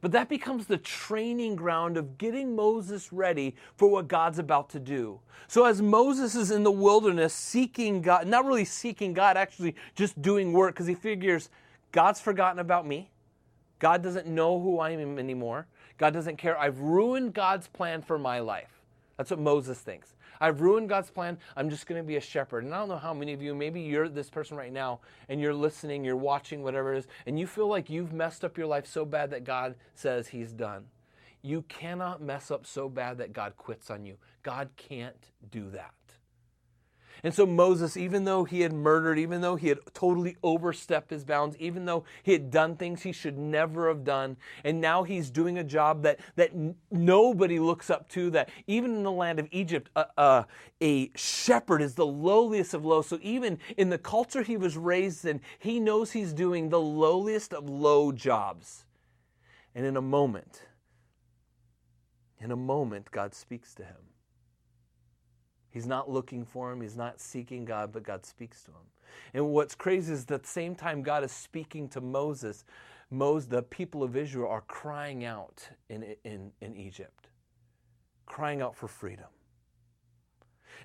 But 0.01 0.11
that 0.11 0.29
becomes 0.29 0.67
the 0.67 0.77
training 0.77 1.55
ground 1.55 1.97
of 1.97 2.17
getting 2.17 2.55
Moses 2.55 3.11
ready 3.11 3.55
for 3.75 3.89
what 3.89 4.07
God's 4.07 4.39
about 4.39 4.69
to 4.69 4.79
do. 4.79 5.19
So, 5.47 5.65
as 5.65 5.81
Moses 5.81 6.35
is 6.35 6.51
in 6.51 6.63
the 6.63 6.71
wilderness 6.71 7.33
seeking 7.33 8.01
God, 8.01 8.27
not 8.27 8.45
really 8.45 8.65
seeking 8.65 9.13
God, 9.13 9.35
actually 9.35 9.75
just 9.95 10.21
doing 10.21 10.53
work 10.53 10.75
because 10.75 10.87
he 10.87 10.95
figures 10.95 11.49
God's 11.91 12.21
forgotten 12.21 12.59
about 12.59 12.85
me. 12.85 13.09
God 13.79 14.03
doesn't 14.03 14.27
know 14.27 14.59
who 14.59 14.79
I 14.79 14.91
am 14.91 15.17
anymore. 15.17 15.67
God 15.97 16.13
doesn't 16.13 16.37
care. 16.37 16.57
I've 16.57 16.79
ruined 16.79 17.33
God's 17.33 17.67
plan 17.67 18.01
for 18.01 18.17
my 18.17 18.39
life. 18.39 18.78
That's 19.19 19.31
what 19.31 19.39
Moses 19.41 19.77
thinks. 19.81 20.15
I've 20.39 20.61
ruined 20.61 20.87
God's 20.87 21.11
plan. 21.11 21.37
I'm 21.57 21.69
just 21.69 21.87
going 21.87 22.01
to 22.01 22.07
be 22.07 22.15
a 22.15 22.21
shepherd. 22.21 22.63
And 22.63 22.73
I 22.73 22.77
don't 22.77 22.87
know 22.87 22.95
how 22.95 23.13
many 23.13 23.33
of 23.33 23.41
you, 23.41 23.53
maybe 23.53 23.81
you're 23.81 24.07
this 24.07 24.29
person 24.29 24.55
right 24.55 24.71
now 24.71 25.01
and 25.27 25.41
you're 25.41 25.53
listening, 25.53 26.05
you're 26.05 26.15
watching, 26.15 26.63
whatever 26.63 26.93
it 26.93 26.99
is, 26.99 27.07
and 27.25 27.37
you 27.37 27.45
feel 27.45 27.67
like 27.67 27.89
you've 27.89 28.13
messed 28.13 28.45
up 28.45 28.57
your 28.57 28.65
life 28.65 28.87
so 28.87 29.03
bad 29.03 29.29
that 29.31 29.43
God 29.43 29.75
says 29.93 30.29
He's 30.29 30.53
done. 30.53 30.85
You 31.41 31.63
cannot 31.63 32.21
mess 32.21 32.49
up 32.49 32.65
so 32.65 32.87
bad 32.87 33.17
that 33.17 33.33
God 33.33 33.57
quits 33.57 33.89
on 33.89 34.05
you. 34.05 34.15
God 34.41 34.69
can't 34.77 35.31
do 35.51 35.69
that. 35.71 35.93
And 37.23 37.33
so 37.33 37.45
Moses, 37.45 37.97
even 37.97 38.23
though 38.23 38.43
he 38.43 38.61
had 38.61 38.73
murdered, 38.73 39.19
even 39.19 39.41
though 39.41 39.55
he 39.55 39.67
had 39.67 39.79
totally 39.93 40.37
overstepped 40.43 41.09
his 41.09 41.23
bounds, 41.23 41.57
even 41.57 41.85
though 41.85 42.03
he 42.23 42.33
had 42.33 42.51
done 42.51 42.75
things 42.75 43.01
he 43.01 43.11
should 43.11 43.37
never 43.37 43.87
have 43.87 44.03
done, 44.03 44.37
and 44.63 44.79
now 44.79 45.03
he's 45.03 45.29
doing 45.29 45.57
a 45.57 45.63
job 45.63 46.03
that, 46.03 46.19
that 46.35 46.51
nobody 46.91 47.59
looks 47.59 47.89
up 47.89 48.07
to, 48.09 48.29
that 48.29 48.49
even 48.67 48.95
in 48.95 49.03
the 49.03 49.11
land 49.11 49.39
of 49.39 49.47
Egypt, 49.51 49.89
uh, 49.95 50.05
uh, 50.17 50.43
a 50.81 51.11
shepherd 51.15 51.81
is 51.81 51.95
the 51.95 52.05
lowliest 52.05 52.73
of 52.73 52.85
low. 52.85 53.01
So 53.01 53.19
even 53.21 53.59
in 53.77 53.89
the 53.89 53.97
culture 53.97 54.43
he 54.43 54.57
was 54.57 54.77
raised 54.77 55.25
in, 55.25 55.41
he 55.59 55.79
knows 55.79 56.11
he's 56.11 56.33
doing 56.33 56.69
the 56.69 56.79
lowliest 56.79 57.53
of 57.53 57.69
low 57.69 58.11
jobs. 58.11 58.85
And 59.75 59.85
in 59.85 59.97
a 59.97 60.01
moment, 60.01 60.63
In 62.41 62.51
a 62.51 62.55
moment, 62.55 63.11
God 63.11 63.35
speaks 63.35 63.75
to 63.75 63.83
him. 63.83 63.97
He's 65.71 65.85
not 65.85 66.09
looking 66.09 66.45
for 66.45 66.71
him, 66.71 66.81
he's 66.81 66.97
not 66.97 67.19
seeking 67.19 67.65
God, 67.65 67.91
but 67.91 68.03
God 68.03 68.25
speaks 68.25 68.63
to 68.63 68.71
him. 68.71 68.87
And 69.33 69.49
what's 69.49 69.75
crazy 69.75 70.13
is 70.13 70.25
that 70.25 70.45
same 70.45 70.75
time 70.75 71.01
God 71.01 71.23
is 71.23 71.31
speaking 71.31 71.87
to 71.89 72.01
Moses, 72.01 72.65
Moses 73.11 73.49
the 73.49 73.63
people 73.63 74.03
of 74.03 74.15
Israel 74.15 74.49
are 74.49 74.61
crying 74.61 75.25
out 75.25 75.69
in, 75.89 76.15
in, 76.23 76.51
in 76.61 76.75
Egypt, 76.75 77.29
crying 78.25 78.61
out 78.61 78.75
for 78.75 78.87
freedom. 78.87 79.27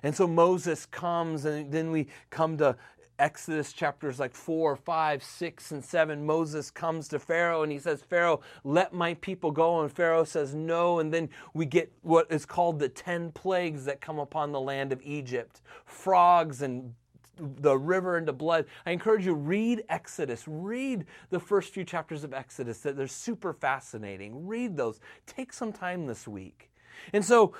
And 0.03 0.15
so 0.15 0.27
Moses 0.27 0.85
comes, 0.85 1.45
and 1.45 1.71
then 1.71 1.91
we 1.91 2.07
come 2.29 2.57
to 2.57 2.75
Exodus 3.17 3.73
chapters 3.73 4.19
like 4.19 4.33
4, 4.33 4.75
5, 4.75 5.23
6, 5.23 5.71
and 5.71 5.83
7, 5.83 6.25
Moses 6.25 6.69
comes 6.69 7.07
to 7.09 7.19
Pharaoh 7.19 7.63
and 7.63 7.71
he 7.71 7.79
says, 7.79 8.01
Pharaoh, 8.01 8.41
let 8.63 8.93
my 8.93 9.13
people 9.15 9.51
go. 9.51 9.81
And 9.81 9.91
Pharaoh 9.91 10.23
says, 10.23 10.53
no. 10.53 10.99
And 10.99 11.13
then 11.13 11.29
we 11.53 11.65
get 11.65 11.91
what 12.01 12.29
is 12.31 12.45
called 12.45 12.79
the 12.79 12.89
10 12.89 13.31
plagues 13.31 13.85
that 13.85 14.01
come 14.01 14.19
upon 14.19 14.51
the 14.51 14.59
land 14.59 14.91
of 14.91 15.01
Egypt 15.03 15.61
frogs 15.85 16.61
and 16.61 16.93
the 17.37 17.77
river 17.77 18.17
into 18.17 18.33
blood. 18.33 18.65
I 18.85 18.91
encourage 18.91 19.25
you 19.25 19.33
read 19.33 19.83
Exodus. 19.89 20.43
Read 20.47 21.05
the 21.29 21.39
first 21.39 21.73
few 21.73 21.83
chapters 21.83 22.23
of 22.23 22.33
Exodus. 22.33 22.79
They're 22.79 23.07
super 23.07 23.53
fascinating. 23.53 24.47
Read 24.47 24.77
those. 24.77 24.99
Take 25.25 25.51
some 25.51 25.73
time 25.73 26.07
this 26.07 26.27
week. 26.27 26.71
And 27.13 27.23
so 27.23 27.53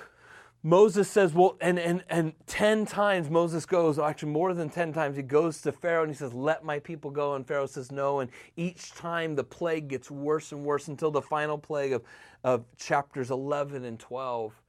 Moses 0.66 1.08
says, 1.08 1.32
well, 1.32 1.58
and, 1.62 1.78
and, 1.78 2.04
and 2.10 2.34
10 2.48 2.88
times 2.88 3.30
Moses 3.30 3.68
goes, 3.68 4.00
actually 4.00 4.32
more 4.32 4.52
than 4.56 4.68
10 4.68 4.94
times, 4.94 5.16
he 5.16 5.22
goes 5.22 5.62
to 5.62 5.72
Pharaoh 5.72 6.02
and 6.02 6.12
he 6.12 6.18
says, 6.18 6.34
let 6.34 6.64
my 6.64 6.80
people 6.80 7.12
go. 7.12 7.36
And 7.36 7.46
Pharaoh 7.46 7.68
says, 7.68 7.92
no. 7.92 8.22
And 8.22 8.32
each 8.56 8.92
time 8.94 9.36
the 9.36 9.44
plague 9.44 9.90
gets 9.90 10.10
worse 10.10 10.52
and 10.52 10.66
worse 10.66 10.88
until 10.88 11.12
the 11.12 11.22
final 11.22 11.60
plague 11.60 11.94
of, 11.94 12.02
of 12.44 12.66
chapters 12.78 13.30
11 13.30 13.86
and 13.86 14.00
12, 14.00 14.60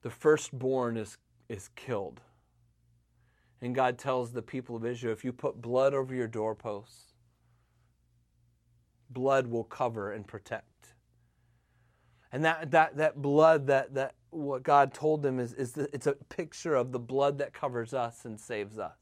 the 0.00 0.08
firstborn 0.08 0.96
is, 0.96 1.18
is 1.50 1.68
killed. 1.76 2.22
And 3.60 3.74
God 3.74 3.98
tells 3.98 4.32
the 4.32 4.40
people 4.40 4.74
of 4.74 4.86
Israel, 4.86 5.12
if 5.12 5.22
you 5.22 5.34
put 5.34 5.60
blood 5.60 5.92
over 5.92 6.14
your 6.14 6.28
doorposts, 6.28 7.12
blood 9.10 9.48
will 9.48 9.64
cover 9.64 10.12
and 10.12 10.26
protect. 10.26 10.94
And 12.32 12.42
that, 12.46 12.70
that, 12.70 12.96
that 12.96 13.20
blood 13.20 13.66
that, 13.66 13.92
that 13.94 14.14
what 14.34 14.62
God 14.62 14.92
told 14.92 15.22
them 15.22 15.38
is, 15.38 15.52
is 15.54 15.72
that 15.72 15.90
it's 15.92 16.06
a 16.06 16.14
picture 16.14 16.74
of 16.74 16.92
the 16.92 16.98
blood 16.98 17.38
that 17.38 17.52
covers 17.52 17.94
us 17.94 18.24
and 18.24 18.38
saves 18.38 18.78
us. 18.78 18.98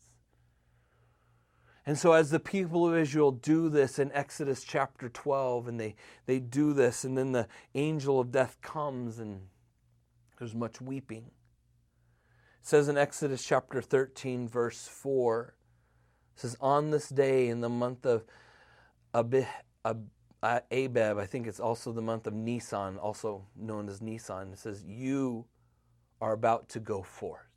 And 1.84 1.98
so, 1.98 2.12
as 2.12 2.30
the 2.30 2.38
people 2.38 2.86
of 2.88 2.96
Israel 2.96 3.32
do 3.32 3.68
this 3.68 3.98
in 3.98 4.12
Exodus 4.12 4.62
chapter 4.62 5.08
12, 5.08 5.66
and 5.66 5.80
they, 5.80 5.96
they 6.26 6.38
do 6.38 6.72
this, 6.72 7.02
and 7.02 7.18
then 7.18 7.32
the 7.32 7.48
angel 7.74 8.20
of 8.20 8.30
death 8.30 8.58
comes, 8.62 9.18
and 9.18 9.40
there's 10.38 10.54
much 10.54 10.80
weeping. 10.80 11.24
It 12.60 12.66
says 12.66 12.86
in 12.86 12.96
Exodus 12.96 13.44
chapter 13.44 13.82
13, 13.82 14.48
verse 14.48 14.86
4, 14.86 15.54
it 16.36 16.40
says, 16.40 16.56
On 16.60 16.90
this 16.90 17.08
day 17.08 17.48
in 17.48 17.60
the 17.60 17.68
month 17.68 18.06
of 18.06 18.24
Abib, 19.12 19.46
Ab, 19.84 20.06
uh, 20.42 20.60
Abeb, 20.70 21.18
I 21.18 21.26
think 21.26 21.46
it's 21.46 21.60
also 21.60 21.92
the 21.92 22.02
month 22.02 22.26
of 22.26 22.34
Nisan, 22.34 22.98
also 22.98 23.44
known 23.56 23.88
as 23.88 24.02
Nisan. 24.02 24.52
It 24.52 24.58
says, 24.58 24.82
You 24.84 25.46
are 26.20 26.32
about 26.32 26.68
to 26.70 26.80
go 26.80 27.02
forth. 27.02 27.51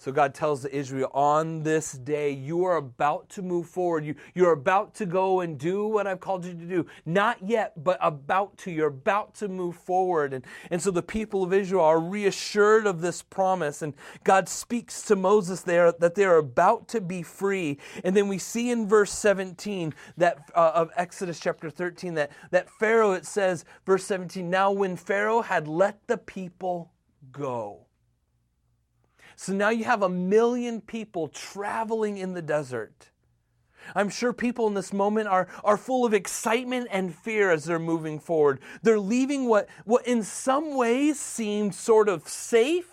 So 0.00 0.10
God 0.10 0.32
tells 0.32 0.64
Israel, 0.64 1.10
on 1.12 1.62
this 1.62 1.92
day, 1.92 2.30
you 2.30 2.64
are 2.64 2.76
about 2.76 3.28
to 3.30 3.42
move 3.42 3.66
forward. 3.66 4.02
You, 4.02 4.14
you're 4.34 4.52
about 4.52 4.94
to 4.94 5.04
go 5.04 5.40
and 5.40 5.58
do 5.58 5.86
what 5.86 6.06
I've 6.06 6.20
called 6.20 6.46
you 6.46 6.54
to 6.54 6.64
do. 6.64 6.86
Not 7.04 7.46
yet, 7.46 7.84
but 7.84 7.98
about 8.00 8.56
to. 8.58 8.70
You're 8.70 8.86
about 8.88 9.34
to 9.34 9.48
move 9.48 9.76
forward. 9.76 10.32
And, 10.32 10.46
and 10.70 10.80
so 10.80 10.90
the 10.90 11.02
people 11.02 11.42
of 11.42 11.52
Israel 11.52 11.84
are 11.84 12.00
reassured 12.00 12.86
of 12.86 13.02
this 13.02 13.20
promise. 13.20 13.82
And 13.82 13.92
God 14.24 14.48
speaks 14.48 15.02
to 15.02 15.16
Moses 15.16 15.60
there 15.60 15.92
that 15.92 16.14
they're 16.14 16.38
about 16.38 16.88
to 16.88 17.02
be 17.02 17.22
free. 17.22 17.76
And 18.02 18.16
then 18.16 18.26
we 18.26 18.38
see 18.38 18.70
in 18.70 18.88
verse 18.88 19.12
17 19.12 19.92
that 20.16 20.50
uh, 20.54 20.72
of 20.76 20.90
Exodus 20.96 21.38
chapter 21.38 21.68
13 21.68 22.14
that, 22.14 22.30
that 22.52 22.70
Pharaoh, 22.70 23.12
it 23.12 23.26
says, 23.26 23.66
verse 23.84 24.04
17, 24.06 24.48
now 24.48 24.72
when 24.72 24.96
Pharaoh 24.96 25.42
had 25.42 25.68
let 25.68 26.06
the 26.06 26.16
people 26.16 26.90
go. 27.32 27.84
So 29.40 29.54
now 29.54 29.70
you 29.70 29.84
have 29.84 30.02
a 30.02 30.08
million 30.10 30.82
people 30.82 31.28
traveling 31.28 32.18
in 32.18 32.34
the 32.34 32.42
desert. 32.42 33.08
I'm 33.94 34.10
sure 34.10 34.34
people 34.34 34.66
in 34.66 34.74
this 34.74 34.92
moment 34.92 35.28
are, 35.28 35.48
are 35.64 35.78
full 35.78 36.04
of 36.04 36.12
excitement 36.12 36.88
and 36.90 37.14
fear 37.14 37.50
as 37.50 37.64
they're 37.64 37.78
moving 37.78 38.18
forward. 38.18 38.60
They're 38.82 39.00
leaving 39.00 39.46
what, 39.46 39.66
what 39.86 40.06
in 40.06 40.24
some 40.24 40.76
ways 40.76 41.18
seemed 41.18 41.74
sort 41.74 42.10
of 42.10 42.28
safe 42.28 42.89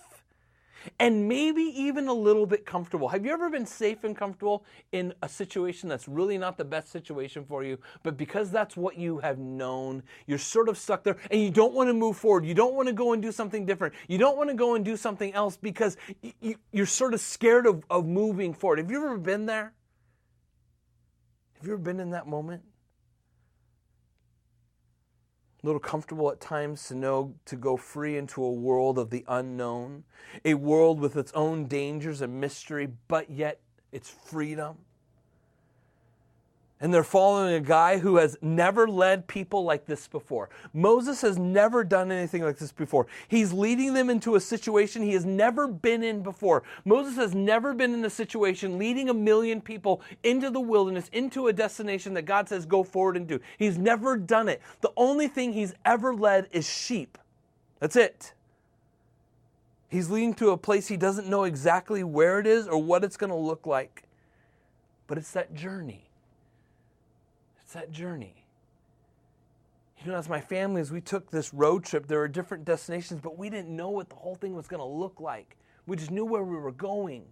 and 1.00 1.28
maybe 1.28 1.62
even 1.62 2.08
a 2.08 2.14
little 2.14 2.46
bit 2.46 2.66
comfortable. 2.66 3.08
Have 3.10 3.26
you 3.26 3.32
ever 3.32 3.50
been 3.50 3.66
safe 3.66 4.04
and 4.04 4.16
comfortable 4.16 4.66
in 4.92 5.14
a 5.22 5.30
situation 5.30 5.90
that's 5.90 6.08
really 6.08 6.38
not 6.38 6.58
the 6.58 6.66
best 6.66 6.92
situation 6.92 7.46
for 7.46 7.64
you, 7.64 7.78
but 8.04 8.18
because 8.18 8.52
that's 8.52 8.76
what 8.78 8.98
you 8.98 9.20
have 9.20 9.38
known, 9.38 10.04
you're 10.26 10.38
sort 10.38 10.70
of 10.70 10.78
stuck 10.78 11.04
there 11.04 11.18
and 11.32 11.42
you 11.42 11.52
don't 11.52 11.74
want 11.74 11.90
to 11.90 11.94
move 11.94 12.18
forward. 12.18 12.46
You 12.46 12.54
don't 12.54 12.74
want 12.74 12.88
to 12.88 12.94
go 12.94 13.14
and 13.14 13.22
do 13.22 13.32
something 13.32 13.66
different. 13.66 13.94
You 14.08 14.18
don't 14.18 14.38
want 14.38 14.50
to 14.50 14.56
go 14.56 14.76
and 14.76 14.84
do 14.84 14.98
something 14.98 15.34
else 15.34 15.58
because 15.58 15.98
you, 16.42 16.56
are 16.76 16.86
sort 16.86 17.14
of 17.14 17.20
scared 17.20 17.66
of, 17.66 17.84
of 17.90 18.06
moving 18.06 18.54
forward. 18.54 18.80
Have 18.80 18.92
you 18.92 18.98
ever 18.98 19.18
been 19.18 19.46
there? 19.46 19.74
Have 21.58 21.68
you 21.68 21.74
ever 21.74 21.82
been 21.82 22.00
in 22.00 22.12
that 22.12 22.28
moment? 22.28 22.64
Little 25.68 25.80
comfortable 25.80 26.32
at 26.32 26.40
times 26.40 26.88
to 26.88 26.96
know 26.96 27.36
to 27.46 27.56
go 27.56 27.78
free 27.78 28.18
into 28.18 28.44
a 28.44 28.52
world 28.52 28.98
of 28.98 29.10
the 29.10 29.24
unknown, 29.28 30.04
a 30.46 30.54
world 30.54 31.00
with 31.00 31.16
its 31.16 31.32
own 31.34 31.68
dangers 31.68 32.22
and 32.22 32.40
mystery, 32.40 32.88
but 33.08 33.30
yet 33.30 33.60
its 33.92 34.10
freedom 34.10 34.78
and 36.80 36.94
they're 36.94 37.04
following 37.04 37.56
a 37.56 37.60
guy 37.60 37.98
who 37.98 38.18
has 38.18 38.38
never 38.42 38.88
led 38.88 39.28
people 39.28 39.64
like 39.64 39.86
this 39.86 40.08
before. 40.08 40.50
Moses 40.74 41.22
has 41.22 41.38
never 41.38 41.84
done 41.84 42.12
anything 42.12 42.44
like 42.44 42.58
this 42.58 42.72
before. 42.72 43.08
He's 43.28 43.52
leading 43.52 43.94
them 43.94 44.10
into 44.10 44.36
a 44.36 44.40
situation 44.40 45.02
he 45.02 45.14
has 45.14 45.26
never 45.26 45.68
been 45.68 46.04
in 46.04 46.22
before. 46.22 46.64
Moses 46.86 47.16
has 47.16 47.34
never 47.34 47.74
been 47.74 47.94
in 47.94 48.06
a 48.06 48.10
situation 48.10 48.78
leading 48.78 49.10
a 49.10 49.14
million 49.14 49.60
people 49.60 50.02
into 50.24 50.52
the 50.52 50.60
wilderness, 50.60 51.10
into 51.14 51.48
a 51.48 51.54
destination 51.54 52.14
that 52.14 52.24
God 52.24 52.48
says 52.48 52.66
go 52.66 52.84
forward 52.84 53.18
and 53.18 53.28
do. 53.28 53.40
He's 53.58 53.80
never 53.80 54.16
done 54.16 54.48
it. 54.48 54.62
The 54.82 54.92
only 54.96 55.28
thing 55.28 55.54
he's 55.54 55.74
ever 55.84 56.14
led 56.14 56.48
is 56.52 56.70
sheep. 56.70 57.18
That's 57.80 57.96
it. 57.96 58.34
He's 59.90 60.10
leading 60.10 60.34
to 60.36 60.52
a 60.52 60.58
place 60.58 60.88
he 60.88 60.98
doesn't 60.98 61.28
know 61.28 61.46
exactly 61.46 62.04
where 62.04 62.40
it 62.40 62.46
is 62.46 62.68
or 62.68 62.78
what 62.78 63.04
it's 63.04 63.18
going 63.18 63.30
to 63.30 63.36
look 63.36 63.66
like. 63.66 64.04
But 65.08 65.18
it's 65.18 65.32
that 65.32 65.54
journey. 65.56 66.07
It's 67.68 67.74
that 67.74 67.92
journey. 67.92 68.46
You 70.00 70.14
know, 70.14 70.18
as 70.18 70.30
my 70.30 70.40
family, 70.40 70.80
as 70.80 70.90
we 70.90 71.02
took 71.02 71.30
this 71.30 71.54
road 71.54 71.84
trip, 71.84 72.08
there 72.08 72.20
were 72.20 72.30
different 72.30 72.64
destinations, 72.64 73.20
but 73.20 73.38
we 73.38 73.50
didn't 73.50 73.76
know 73.76 73.90
what 73.90 74.08
the 74.08 74.16
whole 74.16 74.36
thing 74.36 74.56
was 74.56 74.68
going 74.68 74.80
to 74.80 74.86
look 74.86 75.20
like. 75.20 75.58
We 75.86 75.98
just 75.98 76.10
knew 76.10 76.24
where 76.24 76.44
we 76.46 76.56
were 76.56 76.72
going. 76.72 77.26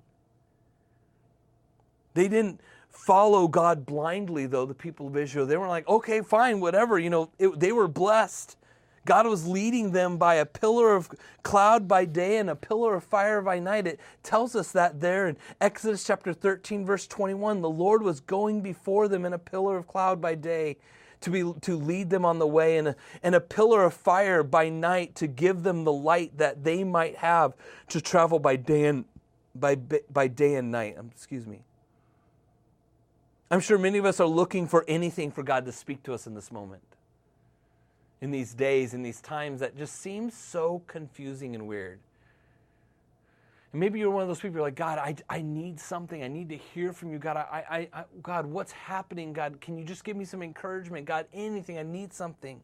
They 2.15 2.27
didn't 2.27 2.59
follow 2.89 3.47
God 3.47 3.85
blindly, 3.85 4.45
though, 4.45 4.65
the 4.65 4.73
people 4.73 5.07
of 5.07 5.15
Israel. 5.15 5.45
They 5.45 5.55
were 5.55 5.69
like, 5.69 5.87
okay, 5.87 6.19
fine, 6.19 6.59
whatever. 6.59 6.99
You 6.99 7.11
know, 7.11 7.29
it, 7.39 7.57
they 7.57 7.71
were 7.71 7.87
blessed. 7.87 8.57
God 9.05 9.27
was 9.27 9.47
leading 9.47 9.91
them 9.91 10.17
by 10.17 10.35
a 10.35 10.45
pillar 10.45 10.95
of 10.95 11.09
cloud 11.43 11.87
by 11.87 12.05
day 12.05 12.37
and 12.37 12.49
a 12.49 12.55
pillar 12.55 12.95
of 12.95 13.03
fire 13.03 13.41
by 13.41 13.59
night. 13.59 13.85
It 13.85 13.99
tells 14.23 14.55
us 14.55 14.71
that 14.71 14.99
there 14.99 15.27
in 15.27 15.37
Exodus 15.61 16.03
chapter 16.03 16.33
13, 16.33 16.85
verse 16.85 17.05
21. 17.05 17.61
The 17.61 17.69
Lord 17.69 18.01
was 18.01 18.19
going 18.19 18.61
before 18.61 19.07
them 19.07 19.23
in 19.23 19.33
a 19.33 19.39
pillar 19.39 19.77
of 19.77 19.87
cloud 19.87 20.19
by 20.19 20.33
day 20.33 20.77
to, 21.21 21.29
be, 21.29 21.53
to 21.61 21.75
lead 21.77 22.09
them 22.09 22.25
on 22.25 22.39
the 22.39 22.47
way, 22.47 22.77
and 22.77 22.89
a, 22.89 22.95
and 23.23 23.35
a 23.35 23.39
pillar 23.39 23.83
of 23.83 23.93
fire 23.93 24.43
by 24.43 24.69
night 24.69 25.15
to 25.15 25.27
give 25.27 25.63
them 25.63 25.83
the 25.83 25.93
light 25.93 26.37
that 26.37 26.63
they 26.63 26.83
might 26.83 27.17
have 27.17 27.53
to 27.89 28.01
travel 28.01 28.39
by 28.39 28.55
day 28.55 28.85
and, 28.85 29.05
by, 29.53 29.75
by 29.75 30.27
day 30.27 30.55
and 30.55 30.71
night. 30.71 30.97
Um, 30.97 31.09
excuse 31.13 31.45
me. 31.47 31.61
I'm 33.49 33.59
sure 33.59 33.77
many 33.77 33.99
of 33.99 34.05
us 34.05 34.19
are 34.19 34.27
looking 34.27 34.67
for 34.67 34.83
anything 34.87 35.31
for 35.31 35.43
God 35.43 35.65
to 35.65 35.71
speak 35.71 36.03
to 36.03 36.13
us 36.13 36.25
in 36.27 36.33
this 36.33 36.51
moment 36.51 36.81
in 38.21 38.31
these 38.31 38.53
days, 38.53 38.93
in 38.93 39.03
these 39.03 39.21
times 39.21 39.59
that 39.59 39.77
just 39.77 40.01
seem 40.01 40.29
so 40.29 40.81
confusing 40.87 41.55
and 41.55 41.67
weird. 41.67 41.99
And 43.71 43.79
maybe 43.79 43.99
you're 43.99 44.09
one 44.09 44.21
of 44.21 44.29
those 44.29 44.39
people, 44.39 44.55
you're 44.55 44.67
like, 44.67 44.75
God, 44.75 44.99
I, 44.99 45.15
I 45.29 45.41
need 45.41 45.79
something. 45.79 46.23
I 46.23 46.29
need 46.29 46.47
to 46.49 46.57
hear 46.57 46.93
from 46.93 47.11
you. 47.11 47.19
God, 47.19 47.35
I, 47.35 47.63
I, 47.69 47.99
I, 47.99 48.03
God, 48.23 48.45
what's 48.45 48.71
happening? 48.71 49.33
God, 49.33 49.59
can 49.59 49.77
you 49.77 49.83
just 49.83 50.03
give 50.05 50.15
me 50.15 50.23
some 50.23 50.41
encouragement? 50.41 51.05
God, 51.05 51.25
anything. 51.33 51.77
I 51.77 51.83
need 51.83 52.13
something. 52.13 52.61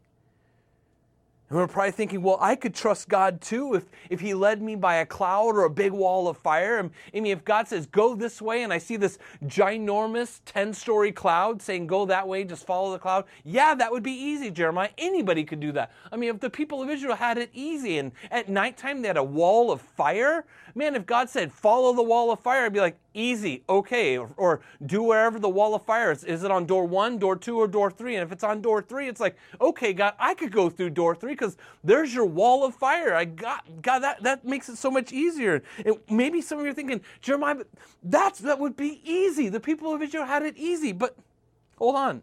And 1.52 1.60
we're 1.60 1.66
probably 1.66 1.92
thinking, 1.92 2.22
well, 2.22 2.38
I 2.40 2.56
could 2.56 2.74
trust 2.74 3.10
God 3.10 3.42
too 3.42 3.74
if, 3.74 3.84
if 4.08 4.20
He 4.20 4.32
led 4.32 4.62
me 4.62 4.74
by 4.74 4.96
a 4.96 5.04
cloud 5.04 5.54
or 5.54 5.64
a 5.64 5.70
big 5.70 5.92
wall 5.92 6.26
of 6.26 6.38
fire. 6.38 6.78
I 6.78 7.20
mean, 7.20 7.26
if 7.26 7.44
God 7.44 7.68
says, 7.68 7.84
go 7.84 8.14
this 8.14 8.40
way, 8.40 8.62
and 8.62 8.72
I 8.72 8.78
see 8.78 8.96
this 8.96 9.18
ginormous 9.44 10.40
10 10.46 10.72
story 10.72 11.12
cloud 11.12 11.60
saying, 11.60 11.88
go 11.88 12.06
that 12.06 12.26
way, 12.26 12.44
just 12.44 12.64
follow 12.64 12.90
the 12.90 12.98
cloud, 12.98 13.26
yeah, 13.44 13.74
that 13.74 13.92
would 13.92 14.02
be 14.02 14.12
easy, 14.12 14.50
Jeremiah. 14.50 14.88
Anybody 14.96 15.44
could 15.44 15.60
do 15.60 15.72
that. 15.72 15.92
I 16.10 16.16
mean, 16.16 16.30
if 16.30 16.40
the 16.40 16.48
people 16.48 16.80
of 16.80 16.88
Israel 16.88 17.16
had 17.16 17.36
it 17.36 17.50
easy 17.52 17.98
and 17.98 18.12
at 18.30 18.48
nighttime 18.48 19.02
they 19.02 19.08
had 19.08 19.18
a 19.18 19.22
wall 19.22 19.70
of 19.70 19.82
fire, 19.82 20.46
man, 20.74 20.94
if 20.94 21.06
God 21.06 21.28
said, 21.28 21.52
follow 21.52 21.92
the 21.92 22.02
wall 22.02 22.30
of 22.30 22.40
fire, 22.40 22.64
I'd 22.64 22.72
be 22.72 22.80
like, 22.80 22.96
easy, 23.14 23.62
okay, 23.68 24.16
or, 24.16 24.30
or, 24.36 24.60
do 24.86 25.02
wherever 25.02 25.38
the 25.38 25.48
wall 25.48 25.74
of 25.74 25.84
fire 25.84 26.10
is. 26.12 26.24
Is 26.24 26.44
it 26.44 26.50
on 26.50 26.66
door 26.66 26.86
one, 26.86 27.18
door 27.18 27.36
two, 27.36 27.58
or 27.58 27.68
door 27.68 27.90
three? 27.90 28.16
And 28.16 28.22
if 28.22 28.32
it's 28.32 28.44
on 28.44 28.60
door 28.60 28.82
three, 28.82 29.08
it's 29.08 29.20
like, 29.20 29.36
okay, 29.60 29.92
God, 29.92 30.14
I 30.18 30.34
could 30.34 30.50
go 30.50 30.70
through 30.70 30.90
door 30.90 31.14
three 31.14 31.32
because 31.32 31.56
there's 31.84 32.14
your 32.14 32.24
wall 32.24 32.64
of 32.64 32.74
fire. 32.74 33.14
I 33.14 33.24
got, 33.26 33.64
God, 33.82 34.00
that, 34.00 34.22
that 34.22 34.44
makes 34.44 34.68
it 34.68 34.76
so 34.76 34.90
much 34.90 35.12
easier. 35.12 35.62
And 35.84 35.96
maybe 36.08 36.40
some 36.40 36.58
of 36.58 36.64
you 36.64 36.70
are 36.70 36.74
thinking, 36.74 37.00
Jeremiah, 37.20 37.64
that's, 38.02 38.40
that 38.40 38.58
would 38.58 38.76
be 38.76 39.00
easy. 39.04 39.48
The 39.48 39.60
people 39.60 39.92
of 39.92 40.02
Israel 40.02 40.24
had 40.24 40.42
it 40.42 40.56
easy, 40.56 40.92
but 40.92 41.16
hold 41.76 41.96
on. 41.96 42.22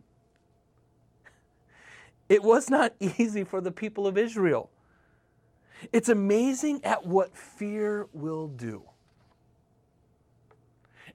It 2.29 2.43
was 2.43 2.69
not 2.69 2.93
easy 2.99 3.43
for 3.43 3.61
the 3.61 3.71
people 3.71 4.07
of 4.07 4.17
Israel. 4.17 4.69
It's 5.93 6.09
amazing 6.09 6.83
at 6.83 7.05
what 7.05 7.35
fear 7.35 8.07
will 8.13 8.47
do. 8.47 8.83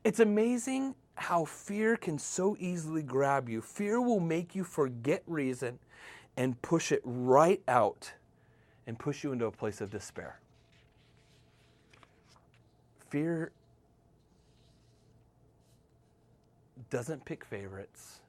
It's 0.02 0.20
amazing 0.20 0.94
how 1.16 1.44
fear 1.44 1.96
can 1.96 2.18
so 2.18 2.56
easily 2.58 3.02
grab 3.02 3.48
you. 3.48 3.60
Fear 3.60 4.00
will 4.00 4.20
make 4.20 4.54
you 4.54 4.64
forget 4.64 5.22
reason 5.26 5.78
and 6.36 6.60
push 6.62 6.92
it 6.92 7.00
right 7.04 7.62
out 7.68 8.12
and 8.86 8.98
push 8.98 9.24
you 9.24 9.32
into 9.32 9.46
a 9.46 9.50
place 9.50 9.80
of 9.80 9.90
despair. 9.90 10.40
Fear 13.08 13.52
doesn't 16.90 17.24
pick 17.24 17.44
favorites. 17.44 18.20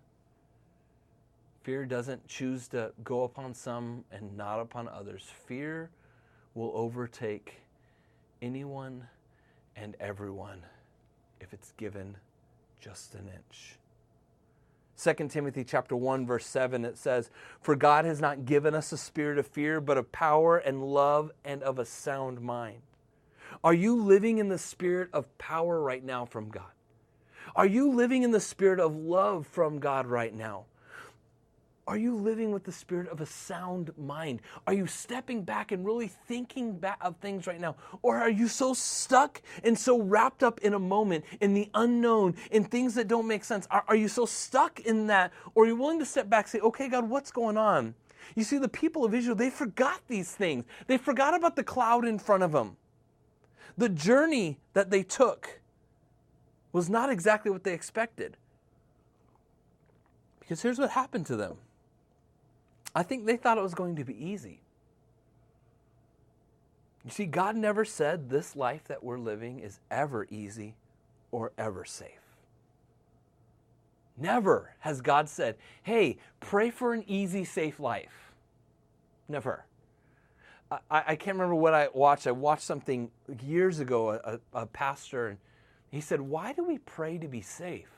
Fear 1.64 1.86
doesn't 1.88 2.28
choose 2.28 2.68
to 2.70 2.92
go 3.04 3.24
upon 3.24 3.54
some 3.54 4.06
and 4.12 4.38
not 4.38 4.60
upon 4.60 4.88
others. 4.88 5.28
Fear 5.48 5.90
will 6.56 6.72
overtake 6.74 7.62
anyone 8.42 9.08
and 9.76 9.96
everyone 10.00 10.64
if 11.40 11.54
it's 11.54 11.74
given 11.74 12.16
just 12.80 13.14
an 13.14 13.30
inch. 13.34 13.78
2 14.98 15.28
Timothy 15.28 15.66
chapter 15.66 15.96
1 15.96 16.26
verse 16.26 16.46
7 16.46 16.86
it 16.86 16.98
says 16.98 17.30
for 17.60 17.76
God 17.76 18.06
has 18.06 18.22
not 18.22 18.46
given 18.46 18.74
us 18.74 18.94
a 18.94 18.98
spirit 18.98 19.38
of 19.38 19.46
fear 19.46 19.82
but 19.82 19.98
of 19.98 20.10
power 20.14 20.58
and 20.58 20.82
love 20.82 21.32
and 21.44 21.62
of 21.62 21.78
a 21.78 21.86
sound 21.86 22.40
mind. 22.40 22.82
Are 23.64 23.74
you 23.74 24.02
living 24.02 24.38
in 24.38 24.48
the 24.48 24.58
spirit 24.58 25.10
of 25.12 25.38
power 25.38 25.82
right 25.82 26.04
now 26.04 26.26
from 26.26 26.50
God? 26.50 26.72
Are 27.56 27.66
you 27.66 27.92
living 27.92 28.24
in 28.24 28.32
the 28.32 28.40
spirit 28.40 28.80
of 28.80 28.96
love 28.96 29.48
from 29.48 29.80
God 29.80 30.08
right 30.08 30.34
now? 30.34 30.66
Are 31.88 31.98
you 31.98 32.16
living 32.16 32.52
with 32.52 32.64
the 32.64 32.72
spirit 32.72 33.08
of 33.10 33.22
a 33.22 33.28
sound 33.28 33.92
mind? 33.96 34.42
Are 34.66 34.74
you 34.74 34.88
stepping 34.88 35.44
back 35.44 35.72
and 35.72 35.86
really 35.86 36.08
thinking 36.08 36.80
back 36.80 36.98
of 37.02 37.16
things 37.18 37.46
right 37.46 37.62
now? 37.62 37.76
Or 38.02 38.18
are 38.18 38.30
you 38.30 38.48
so 38.48 38.74
stuck 38.74 39.40
and 39.64 39.78
so 39.78 40.02
wrapped 40.02 40.42
up 40.42 40.60
in 40.62 40.74
a 40.74 40.80
moment, 40.80 41.26
in 41.42 41.54
the 41.54 41.70
unknown, 41.76 42.36
in 42.50 42.64
things 42.64 42.96
that 42.96 43.08
don't 43.08 43.28
make 43.28 43.44
sense? 43.44 43.68
Are, 43.70 43.84
are 43.88 43.96
you 43.96 44.08
so 44.08 44.26
stuck 44.26 44.80
in 44.80 45.06
that? 45.08 45.32
Or 45.54 45.64
are 45.64 45.68
you 45.68 45.76
willing 45.76 46.00
to 46.00 46.06
step 46.06 46.28
back 46.28 46.46
and 46.46 46.52
say, 46.54 46.60
okay, 46.60 46.90
God, 46.90 47.08
what's 47.08 47.32
going 47.32 47.56
on? 47.56 47.94
You 48.36 48.44
see, 48.44 48.58
the 48.58 48.68
people 48.68 49.06
of 49.06 49.14
Israel, 49.14 49.36
they 49.36 49.52
forgot 49.52 50.02
these 50.08 50.32
things. 50.32 50.66
They 50.88 50.98
forgot 50.98 51.36
about 51.36 51.56
the 51.56 51.64
cloud 51.64 52.04
in 52.04 52.18
front 52.18 52.42
of 52.42 52.52
them. 52.52 52.78
The 53.78 53.90
journey 53.90 54.58
that 54.74 54.90
they 54.90 55.04
took 55.04 55.60
was 56.72 56.90
not 56.90 57.12
exactly 57.12 57.52
what 57.52 57.64
they 57.64 57.74
expected. 57.74 58.38
Because 60.40 60.64
here's 60.64 60.80
what 60.80 60.90
happened 60.90 61.28
to 61.28 61.36
them 61.36 61.58
I 62.96 63.04
think 63.04 63.26
they 63.26 63.36
thought 63.36 63.58
it 63.58 63.62
was 63.62 63.76
going 63.76 63.98
to 63.98 64.06
be 64.06 64.16
easy. 64.26 64.62
You 67.04 67.12
see, 67.12 67.26
God 67.26 67.56
never 67.56 67.86
said 67.86 68.30
this 68.30 68.56
life 68.56 68.86
that 68.86 69.04
we're 69.04 69.20
living 69.20 69.60
is 69.60 69.80
ever 69.92 70.26
easy 70.32 70.76
or 71.32 71.52
ever 71.58 71.86
safe. 71.86 72.10
Never 74.18 74.74
has 74.80 75.02
God 75.02 75.28
said, 75.28 75.58
hey, 75.84 76.18
pray 76.40 76.72
for 76.72 76.94
an 76.94 77.04
easy, 77.06 77.44
safe 77.44 77.80
life. 77.80 78.32
Never. 79.28 79.66
I, 80.72 80.80
I 80.90 81.16
can't 81.16 81.36
remember 81.36 81.56
what 81.56 81.74
I 81.74 81.90
watched. 81.94 82.26
I 82.26 82.32
watched 82.32 82.64
something 82.64 83.12
years 83.44 83.80
ago, 83.80 84.12
a, 84.12 84.40
a 84.54 84.66
pastor, 84.66 85.28
and 85.28 85.38
he 85.92 86.02
said, 86.02 86.22
Why 86.22 86.54
do 86.54 86.64
we 86.64 86.80
pray 86.80 87.18
to 87.18 87.28
be 87.28 87.42
safe? 87.42 87.90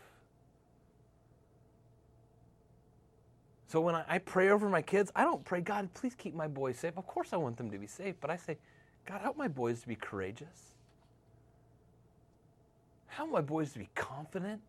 So 3.68 3.82
when 3.82 3.96
I, 3.96 4.06
I, 4.08 4.18
pray 4.20 4.50
over 4.50 4.70
my 4.70 4.82
kids, 4.82 5.12
I 5.14 5.24
don't 5.24 5.44
pray, 5.44 5.60
God, 5.60 5.94
please 5.94 6.16
keep 6.16 6.34
my 6.34 6.48
boys 6.48 6.80
safe. 6.80 6.98
Of 6.98 7.06
course, 7.06 7.34
I 7.34 7.38
want 7.38 7.58
them 7.58 7.70
to 7.72 7.78
be 7.78 7.88
safe, 7.88 8.16
but 8.22 8.30
I 8.30 8.38
say, 8.38 8.58
God, 9.06 9.20
help 9.22 9.38
my 9.38 9.50
boys 9.50 9.82
to 9.82 9.88
be 9.88 9.96
courageous. 9.96 10.74
Help 13.08 13.30
my 13.32 13.42
boys 13.42 13.74
to 13.74 13.80
be 13.80 13.90
confident. 13.94 14.62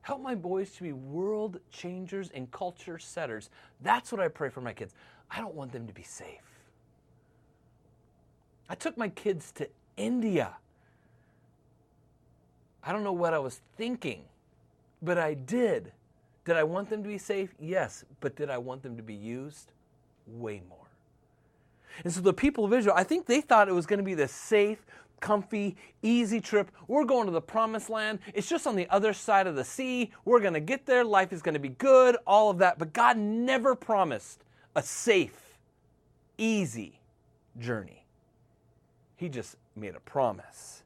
Help 0.00 0.20
my 0.20 0.34
boys 0.34 0.72
to 0.72 0.82
be 0.82 0.92
world 0.92 1.60
changers 1.70 2.30
and 2.34 2.50
culture 2.50 2.98
setters. 2.98 3.48
That's 3.80 4.10
what 4.10 4.20
I 4.20 4.26
pray 4.26 4.48
for 4.48 4.60
my 4.60 4.72
kids. 4.72 4.94
I 5.30 5.38
don't 5.40 5.54
want 5.54 5.70
them 5.72 5.86
to 5.86 5.92
be 5.92 6.02
safe. 6.02 6.40
I 8.68 8.74
took 8.74 8.98
my 8.98 9.08
kids 9.08 9.52
to 9.52 9.68
India. 9.96 10.56
I 12.82 12.92
don't 12.92 13.04
know 13.04 13.12
what 13.12 13.34
I 13.34 13.38
was 13.38 13.60
thinking, 13.76 14.22
but 15.00 15.18
I 15.18 15.34
did. 15.34 15.92
Did 16.44 16.56
I 16.56 16.64
want 16.64 16.90
them 16.90 17.02
to 17.02 17.08
be 17.08 17.18
safe? 17.18 17.54
Yes. 17.60 18.04
But 18.20 18.36
did 18.36 18.50
I 18.50 18.58
want 18.58 18.82
them 18.82 18.96
to 18.96 19.02
be 19.02 19.14
used? 19.14 19.72
Way 20.26 20.62
more. 20.68 20.78
And 22.04 22.12
so 22.12 22.20
the 22.20 22.32
people 22.32 22.64
of 22.64 22.72
Israel, 22.72 22.94
I 22.96 23.04
think 23.04 23.26
they 23.26 23.40
thought 23.40 23.68
it 23.68 23.74
was 23.74 23.86
going 23.86 23.98
to 23.98 24.04
be 24.04 24.14
this 24.14 24.32
safe, 24.32 24.84
comfy, 25.20 25.76
easy 26.02 26.40
trip. 26.40 26.70
We're 26.88 27.04
going 27.04 27.26
to 27.26 27.32
the 27.32 27.40
promised 27.40 27.90
land. 27.90 28.18
It's 28.34 28.48
just 28.48 28.66
on 28.66 28.76
the 28.76 28.88
other 28.90 29.12
side 29.12 29.46
of 29.46 29.56
the 29.56 29.64
sea. 29.64 30.12
We're 30.24 30.40
going 30.40 30.54
to 30.54 30.60
get 30.60 30.86
there. 30.86 31.04
Life 31.04 31.32
is 31.32 31.42
going 31.42 31.54
to 31.54 31.60
be 31.60 31.68
good, 31.70 32.16
all 32.26 32.50
of 32.50 32.58
that. 32.58 32.78
But 32.78 32.92
God 32.92 33.16
never 33.16 33.74
promised 33.74 34.42
a 34.74 34.82
safe, 34.82 35.58
easy 36.38 36.98
journey. 37.58 38.04
He 39.16 39.28
just 39.28 39.56
made 39.76 39.94
a 39.94 40.00
promise. 40.00 40.81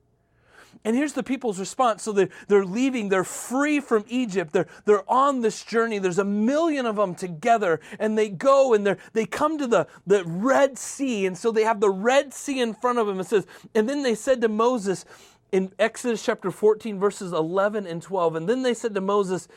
And 0.86 0.94
here's 0.94 1.14
the 1.14 1.24
people's 1.24 1.58
response. 1.58 2.04
So 2.04 2.12
they're, 2.12 2.28
they're 2.46 2.64
leaving, 2.64 3.08
they're 3.08 3.24
free 3.24 3.80
from 3.80 4.04
Egypt, 4.08 4.52
they're, 4.52 4.68
they're 4.84 5.10
on 5.10 5.40
this 5.40 5.64
journey. 5.64 5.98
There's 5.98 6.20
a 6.20 6.24
million 6.24 6.86
of 6.86 6.94
them 6.94 7.16
together, 7.16 7.80
and 7.98 8.16
they 8.16 8.28
go 8.28 8.72
and 8.72 8.86
they 8.86 8.94
they 9.12 9.26
come 9.26 9.58
to 9.58 9.66
the, 9.66 9.88
the 10.06 10.22
Red 10.24 10.78
Sea. 10.78 11.26
And 11.26 11.36
so 11.36 11.50
they 11.50 11.64
have 11.64 11.80
the 11.80 11.90
Red 11.90 12.32
Sea 12.32 12.60
in 12.60 12.72
front 12.72 13.00
of 13.00 13.08
them. 13.08 13.18
It 13.18 13.26
says, 13.26 13.48
and 13.74 13.88
then 13.88 14.04
they 14.04 14.14
said 14.14 14.40
to 14.42 14.48
Moses 14.48 15.04
in 15.50 15.72
Exodus 15.80 16.24
chapter 16.24 16.52
14, 16.52 17.00
verses 17.00 17.32
11 17.32 17.84
and 17.84 18.00
12, 18.00 18.36
and 18.36 18.48
then 18.48 18.62
they 18.62 18.74
said 18.74 18.94
to 18.94 19.00
Moses, 19.00 19.48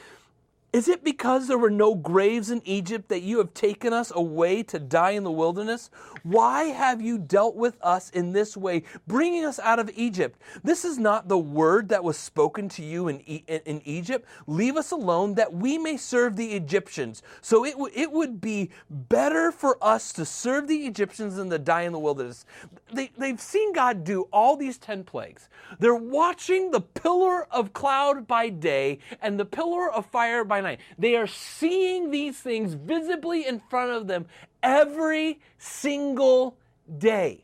is 0.72 0.88
it 0.88 1.04
because 1.04 1.48
there 1.48 1.58
were 1.58 1.72
no 1.72 1.96
graves 1.96 2.52
in 2.52 2.62
Egypt 2.64 3.10
that 3.10 3.24
you 3.24 3.40
have 3.40 3.54
taken 3.56 3.92
us 3.92 4.12
away 4.14 4.62
to 4.64 4.78
die 4.78 5.12
in 5.12 5.24
the 5.24 5.32
wilderness? 5.32 5.90
Why 6.22 6.66
have 6.66 7.02
you 7.02 7.18
dealt 7.18 7.56
with 7.56 7.78
us 7.82 8.12
in 8.12 8.34
this 8.34 8.56
way, 8.56 8.84
bringing 9.08 9.46
us 9.46 9.60
out 9.60 9.80
of 9.80 9.90
Egypt? 9.96 10.40
This 10.64 10.86
is 10.86 11.00
not 11.00 11.28
the 11.28 11.40
word 11.40 11.90
that 11.90 12.04
was 12.04 12.18
spoken 12.18 12.70
to 12.70 12.84
you 12.84 13.08
in, 13.08 13.20
in 13.20 13.82
Egypt. 13.84 14.28
Leave 14.46 14.78
us 14.78 14.92
alone 14.92 15.34
that 15.36 15.52
we 15.52 15.80
may 15.80 15.98
serve 15.98 16.36
the 16.36 16.52
Egyptians. 16.54 17.24
So 17.42 17.66
it, 17.66 17.72
w- 17.72 17.94
it 17.96 18.12
would 18.12 18.40
be 18.40 18.70
better 18.90 19.52
for 19.52 19.84
us 19.84 20.14
to 20.14 20.26
serve 20.26 20.68
the 20.68 20.86
Egyptians 20.86 21.38
than 21.38 21.50
to 21.50 21.58
die 21.58 21.84
in 21.84 21.94
the 21.94 22.00
wilderness. 22.00 22.46
They, 22.94 23.12
they've 23.18 23.42
seen 23.42 23.74
God 23.74 24.04
do 24.04 24.28
all 24.32 24.56
these 24.56 24.78
10 24.78 25.04
plagues. 25.04 25.50
They're 25.80 25.96
watching 25.96 26.70
the 26.70 26.82
pillar 26.82 27.46
of 27.52 27.74
cloud 27.74 28.28
by 28.28 28.50
day 28.50 29.00
and 29.22 29.40
the 29.40 29.46
pillar 29.46 29.92
of 29.92 30.06
fire 30.06 30.44
by 30.44 30.59
night. 30.62 30.80
They 30.98 31.16
are 31.16 31.28
seeing 31.28 32.12
these 32.12 32.38
things 32.40 32.74
visibly 32.74 33.46
in 33.46 33.60
front 33.70 33.92
of 33.92 34.08
them 34.08 34.26
every 34.62 35.40
single 35.58 36.58
day. 36.98 37.44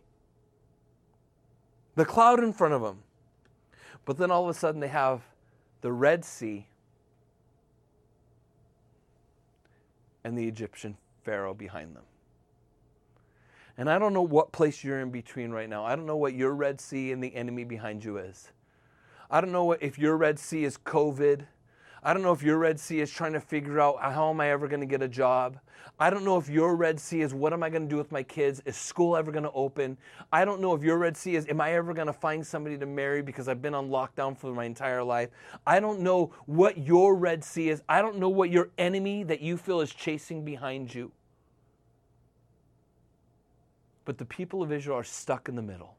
The 1.96 2.06
cloud 2.06 2.44
in 2.44 2.54
front 2.54 2.74
of 2.74 2.82
them. 2.82 3.04
But 4.06 4.18
then 4.18 4.32
all 4.32 4.44
of 4.44 4.50
a 4.50 4.58
sudden 4.58 4.82
they 4.82 4.88
have 4.88 5.22
the 5.82 5.92
Red 5.92 6.26
Sea 6.26 6.68
and 10.24 10.38
the 10.38 10.48
Egyptian 10.48 10.98
Pharaoh 11.24 11.54
behind 11.54 11.96
them. 11.96 12.04
And 13.78 13.90
I 13.90 14.00
don't 14.00 14.14
know 14.14 14.22
what 14.22 14.52
place 14.52 14.84
you're 14.84 15.02
in 15.02 15.12
between 15.12 15.52
right 15.52 15.70
now. 15.70 15.86
I 15.86 15.96
don't 15.96 16.06
know 16.06 16.16
what 16.16 16.34
your 16.34 16.54
Red 16.54 16.80
Sea 16.80 17.12
and 17.12 17.24
the 17.24 17.36
enemy 17.36 17.64
behind 17.64 18.04
you 18.04 18.18
is. 18.18 18.52
I 19.30 19.42
don't 19.42 19.52
know 19.52 19.66
what, 19.66 19.84
if 19.84 20.00
your 20.00 20.16
Red 20.18 20.40
Sea 20.40 20.64
is 20.64 20.78
COVID. 20.78 21.46
I 22.06 22.14
don't 22.14 22.22
know 22.22 22.32
if 22.32 22.44
your 22.44 22.60
Red 22.60 22.80
Sea 22.80 23.00
is 23.00 23.10
trying 23.12 23.34
to 23.34 23.42
figure 23.42 23.80
out 23.80 24.00
how 24.00 24.30
am 24.30 24.40
I 24.40 24.52
ever 24.52 24.68
going 24.68 24.80
to 24.80 24.86
get 24.86 25.02
a 25.02 25.08
job. 25.08 25.58
I 26.00 26.12
don't 26.12 26.24
know 26.24 26.38
if 26.38 26.48
your 26.48 26.76
Red 26.76 27.00
Sea 27.00 27.22
is 27.22 27.34
what 27.34 27.52
am 27.52 27.64
I 27.64 27.70
going 27.70 27.82
to 27.82 27.90
do 27.90 27.98
with 27.98 28.12
my 28.12 28.22
kids? 28.22 28.62
Is 28.66 28.76
school 28.76 29.18
ever 29.18 29.32
going 29.32 29.44
to 29.44 29.52
open? 29.54 29.98
I 30.32 30.46
don't 30.46 30.62
know 30.62 30.76
if 30.76 30.84
your 30.84 31.00
Red 31.00 31.18
Sea 31.18 31.36
is 31.36 31.48
am 31.50 31.60
I 31.60 31.74
ever 31.74 31.96
going 31.96 32.06
to 32.06 32.14
find 32.14 32.46
somebody 32.46 32.78
to 32.78 32.86
marry 32.86 33.24
because 33.24 33.48
I've 33.48 33.62
been 33.62 33.74
on 33.74 33.90
lockdown 33.90 34.38
for 34.38 34.54
my 34.54 34.66
entire 34.66 35.04
life? 35.04 35.30
I 35.66 35.80
don't 35.80 36.02
know 36.02 36.32
what 36.46 36.78
your 36.78 37.16
Red 37.16 37.44
Sea 37.44 37.70
is. 37.70 37.82
I 37.90 38.04
don't 38.04 38.20
know 38.20 38.30
what 38.30 38.52
your 38.52 38.70
enemy 38.78 39.24
that 39.24 39.42
you 39.42 39.58
feel 39.58 39.82
is 39.82 39.92
chasing 39.92 40.46
behind 40.46 40.94
you. 40.94 41.12
But 44.06 44.20
the 44.20 44.26
people 44.26 44.62
of 44.62 44.72
Israel 44.72 45.00
are 45.00 45.04
stuck 45.04 45.50
in 45.50 45.56
the 45.56 45.64
middle. 45.64 45.96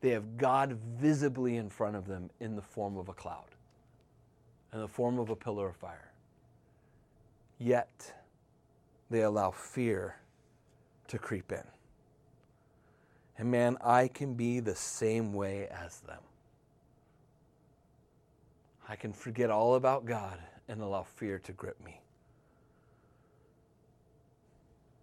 They 0.00 0.10
have 0.10 0.36
God 0.36 0.78
visibly 0.98 1.56
in 1.56 1.68
front 1.68 1.94
of 1.94 2.06
them 2.08 2.30
in 2.40 2.56
the 2.56 2.62
form 2.62 2.96
of 2.96 3.08
a 3.08 3.12
cloud, 3.12 3.54
in 4.72 4.80
the 4.80 4.88
form 4.88 5.18
of 5.18 5.30
a 5.30 5.36
pillar 5.36 5.68
of 5.68 5.76
fire. 5.76 6.12
Yet 7.58 8.12
they 9.10 9.22
allow 9.22 9.50
fear 9.50 10.16
to 11.08 11.18
creep 11.18 11.52
in. 11.52 11.64
And 13.36 13.50
man, 13.50 13.76
I 13.80 14.08
can 14.08 14.34
be 14.34 14.60
the 14.60 14.74
same 14.74 15.32
way 15.32 15.66
as 15.68 16.00
them. 16.00 16.20
I 18.88 18.96
can 18.96 19.12
forget 19.12 19.50
all 19.50 19.76
about 19.76 20.04
God 20.04 20.38
and 20.68 20.80
allow 20.80 21.04
fear 21.04 21.38
to 21.40 21.52
grip 21.52 21.82
me. 21.84 22.00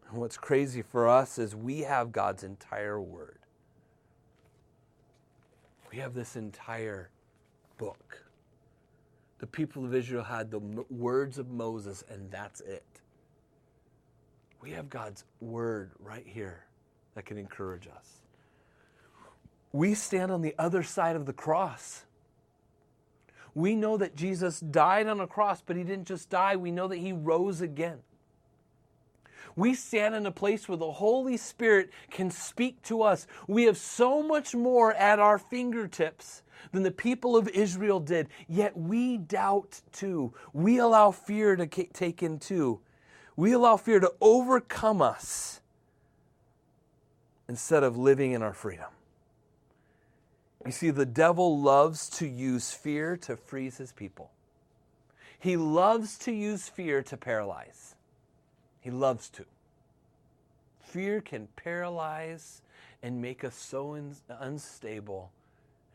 And 0.09 0.19
what's 0.19 0.37
crazy 0.37 0.81
for 0.81 1.07
us 1.07 1.37
is 1.37 1.55
we 1.55 1.81
have 1.81 2.11
God's 2.11 2.43
entire 2.43 3.01
word. 3.01 3.39
We 5.91 5.97
have 5.99 6.13
this 6.13 6.35
entire 6.35 7.09
book. 7.77 8.26
The 9.39 9.47
people 9.47 9.85
of 9.85 9.93
Israel 9.93 10.23
had 10.23 10.49
the 10.49 10.59
words 10.59 11.37
of 11.37 11.49
Moses, 11.49 12.03
and 12.09 12.31
that's 12.31 12.61
it. 12.61 12.83
We 14.61 14.71
have 14.71 14.89
God's 14.89 15.23
word 15.39 15.91
right 15.99 16.25
here 16.25 16.63
that 17.13 17.25
can 17.25 17.37
encourage 17.37 17.87
us. 17.87 18.21
We 19.71 19.93
stand 19.93 20.31
on 20.31 20.41
the 20.41 20.55
other 20.57 20.81
side 20.81 21.15
of 21.15 21.25
the 21.25 21.33
cross. 21.33 22.03
We 23.53 23.75
know 23.75 23.97
that 23.97 24.15
Jesus 24.15 24.59
died 24.59 25.07
on 25.07 25.19
a 25.19 25.27
cross, 25.27 25.61
but 25.65 25.75
he 25.75 25.83
didn't 25.83 26.07
just 26.07 26.29
die, 26.29 26.55
we 26.55 26.71
know 26.71 26.87
that 26.87 26.97
he 26.97 27.11
rose 27.11 27.61
again. 27.61 27.99
We 29.55 29.73
stand 29.73 30.13
in 30.13 30.25
a 30.27 30.31
place 30.31 30.69
where 30.69 30.77
the 30.77 30.91
Holy 30.91 31.37
Spirit 31.37 31.89
can 32.11 32.29
speak 32.29 32.81
to 32.83 33.01
us. 33.01 33.25
We 33.47 33.63
have 33.63 33.77
so 33.77 34.21
much 34.21 34.53
more 34.53 34.93
at 34.93 35.17
our 35.17 35.39
fingertips 35.39 36.43
than 36.71 36.83
the 36.83 36.91
people 36.91 37.35
of 37.35 37.47
Israel 37.49 37.99
did, 37.99 38.27
yet 38.47 38.77
we 38.77 39.17
doubt 39.17 39.81
too. 39.91 40.33
We 40.53 40.77
allow 40.77 41.11
fear 41.11 41.55
to 41.55 41.67
take 41.67 42.23
in 42.23 42.39
too. 42.39 42.79
We 43.35 43.53
allow 43.53 43.77
fear 43.77 43.99
to 43.99 44.13
overcome 44.19 45.01
us 45.01 45.61
instead 47.47 47.83
of 47.83 47.97
living 47.97 48.31
in 48.31 48.41
our 48.41 48.53
freedom. 48.53 48.87
You 50.65 50.71
see, 50.71 50.89
the 50.89 51.05
devil 51.05 51.61
loves 51.61 52.09
to 52.11 52.27
use 52.27 52.71
fear 52.71 53.15
to 53.17 53.37
freeze 53.37 53.77
his 53.77 53.91
people. 53.91 54.31
He 55.39 55.55
loves 55.55 56.17
to 56.19 56.31
use 56.31 56.67
fear 56.67 57.03
to 57.03 57.15
paralyze. 57.15 57.95
He 58.81 58.89
loves 58.91 59.29
to. 59.29 59.45
Fear 60.81 61.21
can 61.21 61.47
paralyze 61.55 62.61
and 63.03 63.21
make 63.21 63.43
us 63.43 63.55
so 63.55 63.93
un- 63.93 64.15
unstable 64.29 65.31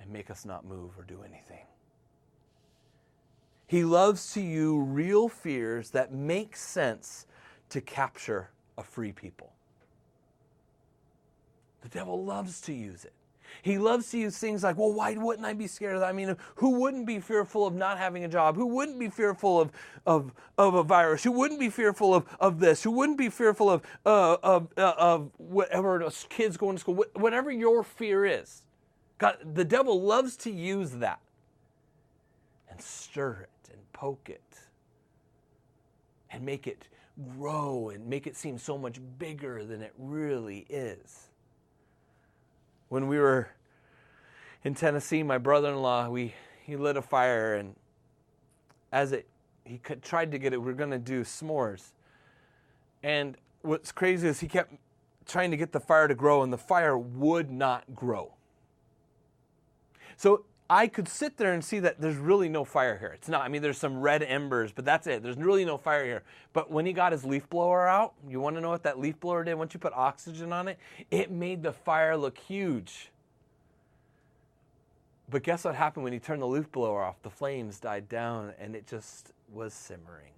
and 0.02 0.12
make 0.12 0.30
us 0.30 0.44
not 0.44 0.64
move 0.64 0.90
or 0.98 1.04
do 1.04 1.20
anything. 1.22 1.64
He 3.66 3.84
loves 3.84 4.34
to 4.34 4.40
use 4.40 4.86
real 4.88 5.28
fears 5.28 5.90
that 5.90 6.12
make 6.12 6.56
sense 6.56 7.26
to 7.70 7.80
capture 7.80 8.50
a 8.76 8.82
free 8.82 9.12
people. 9.12 9.52
The 11.80 11.88
devil 11.88 12.22
loves 12.24 12.60
to 12.62 12.72
use 12.72 13.04
it. 13.04 13.12
He 13.60 13.78
loves 13.78 14.10
to 14.10 14.18
use 14.18 14.38
things 14.38 14.62
like, 14.62 14.78
well, 14.78 14.92
why 14.92 15.14
wouldn't 15.14 15.46
I 15.46 15.52
be 15.52 15.66
scared 15.66 15.94
of 15.94 16.00
that? 16.00 16.08
I 16.08 16.12
mean, 16.12 16.36
who 16.56 16.80
wouldn't 16.80 17.06
be 17.06 17.20
fearful 17.20 17.66
of 17.66 17.74
not 17.74 17.98
having 17.98 18.24
a 18.24 18.28
job? 18.28 18.56
Who 18.56 18.66
wouldn't 18.66 18.98
be 18.98 19.08
fearful 19.08 19.60
of, 19.60 19.72
of, 20.06 20.32
of 20.58 20.74
a 20.74 20.82
virus? 20.82 21.22
Who 21.22 21.32
wouldn't 21.32 21.60
be 21.60 21.68
fearful 21.68 22.14
of, 22.14 22.26
of 22.40 22.60
this? 22.60 22.82
Who 22.82 22.90
wouldn't 22.90 23.18
be 23.18 23.28
fearful 23.28 23.70
of, 23.70 23.82
uh, 24.06 24.36
of, 24.42 24.68
uh, 24.76 24.94
of 24.96 25.30
whatever, 25.36 26.10
kids 26.28 26.56
going 26.56 26.76
to 26.76 26.80
school? 26.80 27.04
Whatever 27.14 27.50
your 27.50 27.82
fear 27.82 28.24
is. 28.24 28.62
God, 29.22 29.54
the 29.54 29.64
devil 29.64 30.02
loves 30.02 30.37
to 30.38 30.50
use 30.50 30.90
that 30.90 31.20
and 32.68 32.80
stir 32.80 33.42
it 33.42 33.70
and 33.72 33.80
poke 33.92 34.28
it 34.28 34.42
and 36.30 36.44
make 36.44 36.66
it 36.66 36.88
grow 37.38 37.90
and 37.90 38.06
make 38.06 38.26
it 38.26 38.37
seem 38.37 38.58
so 38.58 38.76
much 38.76 38.98
bigger 39.18 39.64
than 39.64 39.80
it 39.80 39.92
really 39.96 40.66
is 40.68 41.28
when 42.92 43.06
we 43.06 43.18
were 43.18 43.48
in 44.64 44.74
Tennessee, 44.74 45.22
my 45.22 45.38
brother-in-law, 45.38 46.11
we 46.11 46.35
he 46.62 46.76
lit 46.76 46.98
a 46.98 47.00
fire, 47.00 47.54
and 47.54 47.74
as 48.92 49.12
it 49.12 49.26
he 49.64 49.80
tried 50.02 50.30
to 50.32 50.38
get 50.38 50.52
it, 50.52 50.61
we 50.61 50.70
are 50.70 50.74
going 50.74 50.90
to 50.90 50.98
do 50.98 51.22
s'mores. 51.22 51.92
And 53.02 53.38
what's 53.62 53.92
crazy 53.92 54.28
is 54.28 54.40
he 54.40 54.46
kept 54.46 54.74
trying 55.24 55.50
to 55.52 55.56
get 55.56 55.72
the 55.72 55.80
fire 55.80 56.06
to 56.06 56.14
grow, 56.14 56.42
and 56.42 56.52
the 56.52 56.58
fire 56.58 56.98
would 56.98 57.50
not 57.50 57.94
grow. 57.94 58.35
So 60.16 60.44
I 60.70 60.87
could 60.87 61.07
sit 61.07 61.37
there 61.37 61.53
and 61.53 61.62
see 61.62 61.81
that 61.81 62.01
there's 62.01 62.16
really 62.16 62.48
no 62.48 62.64
fire 62.64 62.96
here. 62.96 63.11
It's 63.11 63.29
not, 63.29 63.42
I 63.42 63.48
mean, 63.48 63.61
there's 63.61 63.77
some 63.77 64.01
red 64.01 64.22
embers, 64.22 64.72
but 64.72 64.85
that's 64.87 65.07
it. 65.07 65.22
There's 65.22 65.37
really 65.37 65.64
no 65.64 65.77
fire 65.77 66.05
here. 66.05 66.22
But 66.55 66.70
when 66.70 66.87
he 66.87 66.94
got 66.94 67.12
his 67.12 67.25
leaf 67.25 67.48
blower 67.51 67.87
out, 67.87 68.14
you 68.27 68.40
want 68.40 68.57
to 68.57 68.62
know 68.62 68.70
what 68.70 68.83
that 68.85 68.98
leaf 68.98 69.20
blower 69.20 69.44
did? 69.44 69.55
Once 69.55 69.75
you 69.75 69.81
put 69.81 69.92
oxygen 69.92 70.53
on 70.53 70.68
it, 70.68 70.79
it 71.11 71.31
made 71.31 71.62
the 71.62 71.72
fire 71.72 72.16
look 72.16 72.38
huge. 72.38 73.11
But 75.29 75.42
guess 75.42 75.64
what 75.64 75.75
happened 75.75 76.05
when 76.05 76.12
he 76.12 76.18
turned 76.18 76.40
the 76.40 76.46
leaf 76.46 76.70
blower 76.72 77.03
off? 77.03 77.22
The 77.22 77.31
flames 77.31 77.79
died 77.79 78.09
down 78.09 78.55
and 78.59 78.75
it 78.75 78.87
just 78.87 79.33
was 79.53 79.75
simmering. 79.75 80.33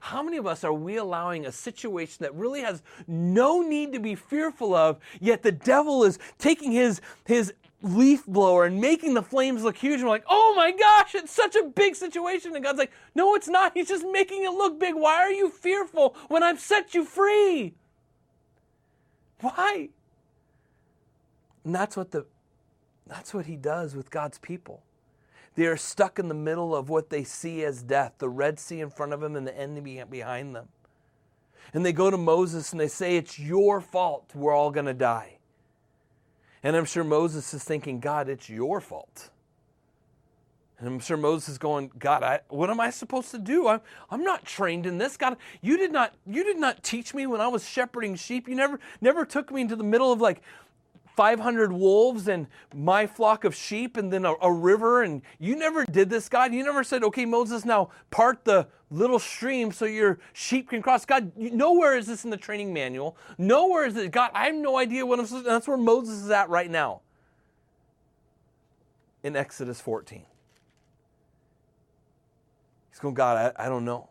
How 0.00 0.22
many 0.22 0.36
of 0.36 0.46
us 0.46 0.64
are 0.64 0.72
we 0.72 0.96
allowing 0.96 1.46
a 1.46 1.52
situation 1.52 2.18
that 2.20 2.34
really 2.34 2.60
has 2.60 2.82
no 3.06 3.62
need 3.62 3.92
to 3.94 3.98
be 3.98 4.14
fearful 4.14 4.74
of, 4.74 4.98
yet 5.20 5.42
the 5.42 5.52
devil 5.52 6.04
is 6.04 6.18
taking 6.38 6.72
his, 6.72 7.00
his 7.24 7.54
leaf 7.82 8.24
blower 8.26 8.64
and 8.64 8.80
making 8.80 9.14
the 9.14 9.22
flames 9.22 9.62
look 9.62 9.76
huge. 9.76 9.96
And 9.96 10.04
we're 10.04 10.10
like, 10.10 10.24
oh 10.28 10.54
my 10.56 10.72
gosh, 10.72 11.14
it's 11.14 11.32
such 11.32 11.54
a 11.56 11.64
big 11.64 11.94
situation. 11.94 12.54
And 12.54 12.64
God's 12.64 12.78
like, 12.78 12.92
no, 13.14 13.34
it's 13.34 13.48
not. 13.48 13.72
He's 13.74 13.88
just 13.88 14.06
making 14.10 14.44
it 14.44 14.50
look 14.50 14.78
big. 14.78 14.94
Why 14.94 15.16
are 15.16 15.32
you 15.32 15.50
fearful 15.50 16.16
when 16.28 16.42
I've 16.42 16.60
set 16.60 16.94
you 16.94 17.04
free? 17.04 17.74
Why? 19.40 19.90
And 21.64 21.74
that's 21.74 21.96
what 21.96 22.12
the 22.12 22.26
that's 23.06 23.32
what 23.32 23.46
he 23.46 23.56
does 23.56 23.94
with 23.94 24.10
God's 24.10 24.38
people. 24.38 24.82
They 25.54 25.66
are 25.66 25.76
stuck 25.76 26.18
in 26.18 26.28
the 26.28 26.34
middle 26.34 26.74
of 26.74 26.88
what 26.88 27.08
they 27.10 27.24
see 27.24 27.64
as 27.64 27.82
death, 27.82 28.14
the 28.18 28.28
Red 28.28 28.58
Sea 28.58 28.80
in 28.80 28.90
front 28.90 29.12
of 29.12 29.20
them 29.20 29.36
and 29.36 29.46
the 29.46 29.56
enemy 29.56 30.02
behind 30.10 30.54
them. 30.54 30.68
And 31.72 31.84
they 31.84 31.92
go 31.92 32.10
to 32.10 32.16
Moses 32.16 32.72
and 32.72 32.80
they 32.80 32.88
say, 32.88 33.16
It's 33.16 33.38
your 33.38 33.80
fault. 33.80 34.30
We're 34.34 34.54
all 34.54 34.70
going 34.70 34.86
to 34.86 34.94
die. 34.94 35.35
And 36.62 36.76
I'm 36.76 36.84
sure 36.84 37.04
Moses 37.04 37.52
is 37.54 37.62
thinking, 37.64 38.00
God, 38.00 38.28
it's 38.28 38.48
your 38.48 38.80
fault. 38.80 39.30
And 40.78 40.86
I'm 40.86 41.00
sure 41.00 41.16
Moses 41.16 41.50
is 41.50 41.58
going, 41.58 41.90
God, 41.98 42.22
I, 42.22 42.40
what 42.48 42.68
am 42.68 42.80
I 42.80 42.90
supposed 42.90 43.30
to 43.30 43.38
do? 43.38 43.66
I'm, 43.66 43.80
I'm 44.10 44.22
not 44.22 44.44
trained 44.44 44.84
in 44.84 44.98
this. 44.98 45.16
God, 45.16 45.38
you 45.62 45.78
did 45.78 45.90
not 45.90 46.14
you 46.26 46.44
did 46.44 46.58
not 46.58 46.82
teach 46.82 47.14
me 47.14 47.26
when 47.26 47.40
I 47.40 47.48
was 47.48 47.66
shepherding 47.66 48.14
sheep. 48.16 48.46
You 48.46 48.56
never 48.56 48.78
never 49.00 49.24
took 49.24 49.50
me 49.50 49.62
into 49.62 49.76
the 49.76 49.84
middle 49.84 50.12
of 50.12 50.20
like 50.20 50.42
500 51.16 51.72
wolves 51.72 52.28
and 52.28 52.46
my 52.74 53.06
flock 53.06 53.44
of 53.44 53.54
sheep 53.54 53.96
and 53.96 54.12
then 54.12 54.26
a, 54.26 54.34
a, 54.42 54.52
river. 54.52 55.02
And 55.02 55.22
you 55.38 55.56
never 55.56 55.84
did 55.86 56.10
this, 56.10 56.28
God. 56.28 56.52
You 56.52 56.62
never 56.62 56.84
said, 56.84 57.02
okay, 57.04 57.24
Moses, 57.24 57.64
now 57.64 57.88
part 58.10 58.44
the 58.44 58.68
little 58.90 59.18
stream 59.18 59.72
so 59.72 59.86
your 59.86 60.18
sheep 60.34 60.68
can 60.68 60.82
cross. 60.82 61.06
God, 61.06 61.32
nowhere 61.36 61.96
is 61.96 62.06
this 62.06 62.24
in 62.24 62.30
the 62.30 62.36
training 62.36 62.72
manual. 62.72 63.16
Nowhere 63.38 63.86
is 63.86 63.96
it. 63.96 64.12
God, 64.12 64.30
I 64.34 64.46
have 64.46 64.54
no 64.54 64.76
idea 64.76 65.06
what 65.06 65.18
I'm 65.18 65.26
supposed 65.26 65.46
to. 65.46 65.50
That's 65.50 65.66
where 65.66 65.78
Moses 65.78 66.22
is 66.22 66.30
at 66.30 66.50
right 66.50 66.70
now 66.70 67.00
in 69.22 69.34
Exodus 69.34 69.80
14. 69.80 70.22
He's 72.90 73.00
going, 73.00 73.14
God, 73.14 73.54
I, 73.58 73.66
I 73.66 73.68
don't 73.68 73.84
know. 73.84 74.10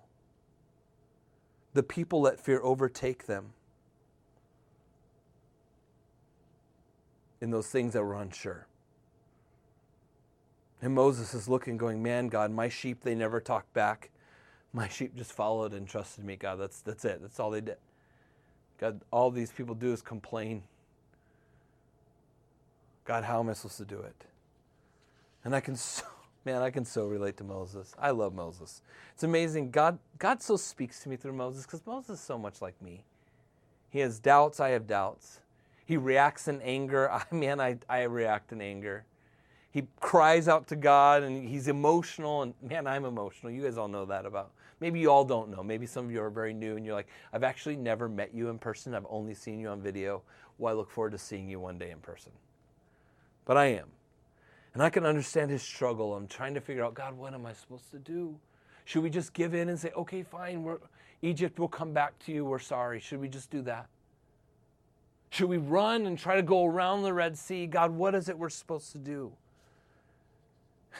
The 1.74 1.84
people 1.84 2.22
let 2.22 2.40
fear 2.40 2.62
overtake 2.64 3.28
them 3.28 3.54
in 7.42 7.52
those 7.52 7.68
things 7.68 7.94
that 7.94 8.04
were 8.04 8.16
unsure. 8.16 8.68
And 10.82 10.94
Moses 10.94 11.34
is 11.34 11.48
looking, 11.48 11.78
going, 11.78 12.04
Man, 12.04 12.28
God, 12.28 12.52
my 12.52 12.70
sheep, 12.70 13.02
they 13.02 13.16
never 13.16 13.40
talked 13.40 13.74
back. 13.74 14.12
My 14.74 14.88
sheep 14.88 15.16
just 15.16 15.32
followed 15.32 15.74
and 15.74 15.88
trusted 15.88 16.26
me, 16.26 16.36
God. 16.36 16.58
That's, 16.58 16.82
that's 16.82 17.06
it. 17.06 17.22
That's 17.22 17.40
all 17.40 17.50
they 17.50 17.62
did. 17.62 17.78
God, 18.78 19.02
all 19.10 19.32
these 19.32 19.52
people 19.52 19.74
do 19.74 19.94
is 19.94 20.02
complain. 20.02 20.64
God, 23.06 23.24
how 23.24 23.40
am 23.40 23.50
I 23.50 23.54
supposed 23.54 23.78
to 23.78 23.86
do 23.86 24.00
it? 24.00 24.26
And 25.44 25.56
I 25.56 25.60
can 25.60 25.76
so, 25.76 26.04
Man, 26.46 26.62
I 26.62 26.70
can 26.70 26.86
so 26.86 27.06
relate 27.06 27.38
to 27.38 27.44
Moses. 27.44 27.96
I 27.98 28.12
love 28.12 28.36
Moses. 28.36 28.84
It's 29.14 29.24
amazing. 29.24 29.72
God, 29.72 29.98
God 30.20 30.44
so 30.44 30.58
speaks 30.58 31.02
to 31.02 31.10
me 31.10 31.16
through 31.16 31.34
Moses 31.34 31.66
because 31.66 31.84
Moses 31.88 32.20
is 32.20 32.26
so 32.26 32.38
much 32.38 32.62
like 32.62 32.80
me. 32.84 33.04
He 33.90 34.00
has 34.00 34.20
doubts, 34.20 34.60
I 34.60 34.70
have 34.70 34.86
doubts. 34.86 35.40
He 35.86 35.98
reacts 35.98 36.48
in 36.48 36.62
anger. 36.62 37.10
I 37.12 37.24
man, 37.32 37.62
I, 37.62 37.78
I 37.88 38.04
react 38.04 38.52
in 38.52 38.62
anger. 38.62 39.06
He 39.72 39.88
cries 40.00 40.48
out 40.48 40.68
to 40.68 40.76
God 40.76 41.24
and 41.24 41.48
he's 41.48 41.68
emotional 41.68 42.42
and 42.42 42.54
man, 42.62 42.88
I'm 42.88 43.06
emotional. 43.06 43.52
You 43.52 43.64
guys 43.64 43.78
all 43.78 43.88
know 43.88 44.06
that 44.06 44.26
about. 44.26 44.52
Maybe 44.80 45.00
you 45.00 45.10
all 45.10 45.26
don't 45.26 45.50
know. 45.50 45.64
Maybe 45.64 45.86
some 45.86 46.06
of 46.06 46.12
you 46.12 46.22
are 46.22 46.30
very 46.30 46.54
new 46.54 46.76
and 46.76 46.86
you're 46.86 46.96
like, 46.96 47.08
I've 47.34 47.44
actually 47.44 47.76
never 47.76 48.10
met 48.10 48.34
you 48.34 48.50
in 48.50 48.58
person. 48.58 48.94
I've 48.94 49.06
only 49.10 49.34
seen 49.34 49.60
you 49.60 49.70
on 49.70 49.82
video. 49.82 50.22
Well, 50.58 50.74
I 50.74 50.78
look 50.78 50.90
forward 50.90 51.12
to 51.12 51.18
seeing 51.18 51.50
you 51.50 51.60
one 51.60 51.78
day 51.78 51.92
in 51.92 52.00
person. 52.00 52.32
But 53.46 53.58
I 53.58 53.66
am. 53.66 53.88
And 54.74 54.84
I 54.84 54.90
can 54.90 55.06
understand 55.06 55.52
his 55.52 55.62
struggle. 55.62 56.16
I'm 56.16 56.28
trying 56.28 56.54
to 56.54 56.62
figure 56.62 56.84
out, 56.84 56.94
God, 56.94 57.18
what 57.18 57.34
am 57.34 57.46
I 57.46 57.54
supposed 57.54 57.92
to 57.92 58.00
do? 58.00 58.38
Should 58.84 59.04
we 59.04 59.10
just 59.10 59.34
give 59.34 59.54
in 59.54 59.70
and 59.70 59.80
say, 59.80 59.92
okay, 59.96 60.22
fine, 60.22 60.68
Egypt 61.22 61.60
will 61.60 61.68
come 61.68 61.94
back 61.94 62.18
to 62.20 62.32
you. 62.32 62.46
We're 62.46 62.60
sorry. 62.60 63.00
Should 63.00 63.20
we 63.20 63.30
just 63.30 63.50
do 63.50 63.62
that? 63.64 63.88
Should 65.36 65.50
we 65.50 65.58
run 65.58 66.06
and 66.06 66.18
try 66.18 66.38
to 66.38 66.42
go 66.42 66.64
around 66.64 67.04
the 67.04 67.12
Red 67.12 67.38
Sea? 67.38 67.68
God, 67.68 67.92
what 67.92 68.16
is 68.16 68.30
it 68.30 68.40
we're 68.40 68.48
supposed 68.48 68.94
to 68.94 68.98
do? 68.98 69.34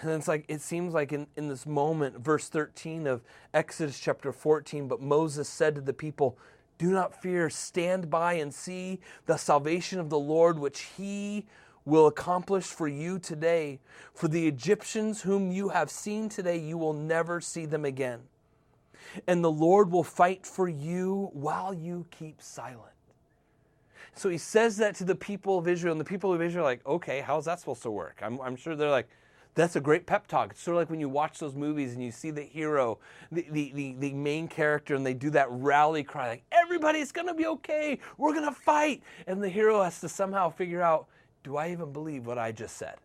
And 0.02 0.12
it's 0.12 0.28
like, 0.28 0.44
it 0.50 0.60
seems 0.60 0.94
like 0.94 1.14
in, 1.14 1.28
in 1.38 1.48
this 1.48 1.66
moment, 1.66 2.20
verse 2.20 2.50
13 2.50 3.08
of 3.08 3.22
Exodus 3.54 3.98
chapter 3.98 4.34
14, 4.34 4.90
but 4.90 5.02
Moses 5.02 5.48
said 5.48 5.74
to 5.76 5.80
the 5.80 5.94
people, 5.94 6.38
Do 6.78 6.92
not 6.92 7.22
fear, 7.22 7.50
stand 7.50 8.10
by 8.10 8.34
and 8.34 8.54
see 8.54 9.00
the 9.26 9.38
salvation 9.38 10.02
of 10.02 10.10
the 10.10 10.20
Lord, 10.20 10.60
which 10.60 10.82
he 10.98 11.46
will 11.86 12.08
accomplish 12.08 12.66
for 12.66 12.90
you 12.90 13.20
today. 13.20 13.80
For 14.14 14.28
the 14.28 14.50
Egyptians 14.50 15.22
whom 15.22 15.50
you 15.50 15.70
have 15.70 15.90
seen 15.90 16.28
today, 16.28 16.58
you 16.58 16.78
will 16.78 16.92
never 16.92 17.40
see 17.40 17.66
them 17.66 17.86
again. 17.86 18.20
And 19.28 19.42
the 19.42 19.50
Lord 19.50 19.90
will 19.90 20.04
fight 20.04 20.46
for 20.46 20.68
you 20.68 21.30
while 21.32 21.74
you 21.74 22.06
keep 22.12 22.42
silent. 22.42 22.95
So 24.16 24.30
he 24.30 24.38
says 24.38 24.78
that 24.78 24.96
to 24.96 25.04
the 25.04 25.16
people 25.16 25.58
of 25.58 25.68
Israel, 25.68 25.92
and 25.92 26.00
the 26.00 26.06
people 26.06 26.34
of 26.34 26.42
Israel 26.42 26.66
are 26.66 26.70
like, 26.70 26.86
okay, 26.86 27.20
how's 27.20 27.46
that 27.46 27.60
supposed 27.60 27.84
to 27.84 27.92
work? 27.92 28.20
I'm, 28.22 28.40
I'm 28.40 28.56
sure 28.56 28.76
they're 28.76 28.90
like, 28.90 29.10
that's 29.56 29.76
a 29.76 29.82
great 29.82 30.06
pep 30.06 30.28
talk. 30.28 30.52
It's 30.52 30.62
sort 30.62 30.76
of 30.76 30.82
like 30.82 30.90
when 30.90 31.00
you 31.02 31.10
watch 31.10 31.40
those 31.40 31.54
movies 31.54 31.94
and 31.94 32.04
you 32.04 32.12
see 32.12 32.32
the 32.32 32.42
hero, 32.42 33.00
the, 33.32 33.46
the, 33.52 33.72
the, 33.74 33.96
the 34.00 34.14
main 34.14 34.48
character, 34.48 34.96
and 34.96 35.06
they 35.06 35.14
do 35.14 35.30
that 35.32 35.48
rally 35.52 36.04
cry, 36.04 36.30
like, 36.30 36.44
everybody's 36.52 37.12
gonna 37.12 37.34
be 37.34 37.46
okay, 37.48 38.00
we're 38.18 38.34
gonna 38.34 38.52
fight. 38.52 39.04
And 39.28 39.44
the 39.44 39.50
hero 39.50 39.82
has 39.84 40.00
to 40.02 40.10
somehow 40.10 40.50
figure 40.50 40.82
out, 40.82 41.08
do 41.44 41.58
I 41.58 41.72
even 41.72 41.92
believe 41.92 42.26
what 42.26 42.38
I 42.38 42.52
just 42.52 42.78
said? 42.78 42.96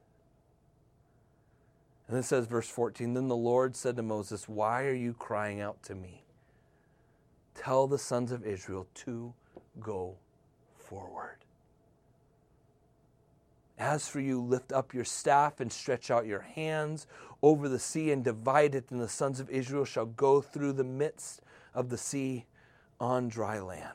And 2.09 2.19
it 2.19 2.25
says, 2.25 2.47
verse 2.47 2.69
14 2.69 3.15
Then 3.15 3.29
the 3.29 3.37
Lord 3.37 3.77
said 3.77 3.97
to 3.97 4.03
Moses, 4.03 4.49
Why 4.49 4.85
are 4.85 4.95
you 4.95 5.13
crying 5.13 5.61
out 5.61 5.83
to 5.85 5.95
me? 5.95 6.25
Tell 7.55 7.87
the 7.87 7.99
sons 7.99 8.33
of 8.33 8.45
Israel 8.45 8.89
to 8.95 9.33
go 9.79 10.17
forward. 10.91 11.37
As 13.79 14.09
for 14.09 14.21
you, 14.21 14.43
lift 14.43 14.73
up 14.73 14.93
your 14.93 15.05
staff 15.05 15.61
and 15.61 15.73
stretch 15.73 16.11
out 16.11 16.27
your 16.27 16.41
hands 16.41 17.07
over 17.43 17.69
the 17.69 17.79
sea 17.79 18.11
and 18.11 18.23
divide 18.23 18.75
it, 18.75 18.91
and 18.91 19.01
the 19.01 19.09
sons 19.09 19.41
of 19.41 19.49
Israel 19.49 19.87
shall 19.87 20.05
go 20.05 20.43
through 20.43 20.75
the 20.75 20.85
midst 20.85 21.41
of 21.73 21.89
the 21.89 21.97
sea 21.97 22.45
on 22.99 23.29
dry 23.29 23.61
land. 23.61 23.95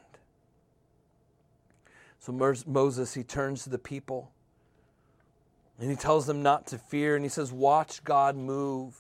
So 2.20 2.32
Moses, 2.32 3.14
he 3.14 3.24
turns 3.24 3.64
to 3.66 3.70
the 3.70 3.78
people 3.78 4.32
and 5.80 5.90
he 5.90 5.96
tells 5.96 6.26
them 6.26 6.42
not 6.42 6.68
to 6.68 6.78
fear, 6.78 7.16
and 7.16 7.26
he 7.26 7.30
says, 7.30 7.52
Watch 7.52 8.04
God 8.06 8.38
move. 8.38 8.96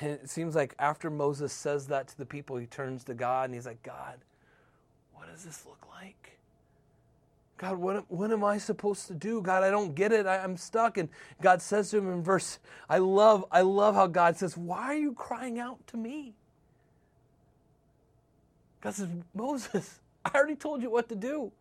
And 0.00 0.12
it 0.12 0.30
seems 0.30 0.54
like 0.54 0.74
after 0.78 1.10
Moses 1.10 1.52
says 1.52 1.86
that 1.88 2.08
to 2.08 2.18
the 2.18 2.24
people, 2.24 2.56
he 2.56 2.66
turns 2.66 3.04
to 3.04 3.14
God 3.14 3.44
and 3.44 3.54
he's 3.54 3.66
like, 3.66 3.82
God, 3.82 4.16
what 5.12 5.30
does 5.30 5.44
this 5.44 5.66
look 5.66 5.86
like? 5.90 6.38
God, 7.62 7.76
what, 7.76 8.10
what 8.10 8.32
am 8.32 8.42
I 8.42 8.58
supposed 8.58 9.06
to 9.06 9.14
do? 9.14 9.40
God, 9.40 9.62
I 9.62 9.70
don't 9.70 9.94
get 9.94 10.10
it. 10.10 10.26
I, 10.26 10.38
am 10.38 10.56
stuck. 10.56 10.98
And 10.98 11.08
God 11.40 11.62
says 11.62 11.92
to 11.92 11.98
him 11.98 12.12
in 12.12 12.20
verse, 12.20 12.58
I 12.90 12.98
love, 12.98 13.44
I 13.52 13.60
love 13.60 13.94
how 13.94 14.08
God 14.08 14.36
says, 14.36 14.56
Why 14.56 14.86
are 14.86 14.96
you 14.96 15.12
crying 15.12 15.60
out 15.60 15.78
to 15.86 15.96
me? 15.96 16.34
God 18.80 18.94
says, 18.94 19.06
Moses, 19.32 20.00
I 20.24 20.32
already 20.34 20.56
told 20.56 20.82
you 20.82 20.90
what 20.90 21.08
to 21.10 21.14
do. 21.14 21.52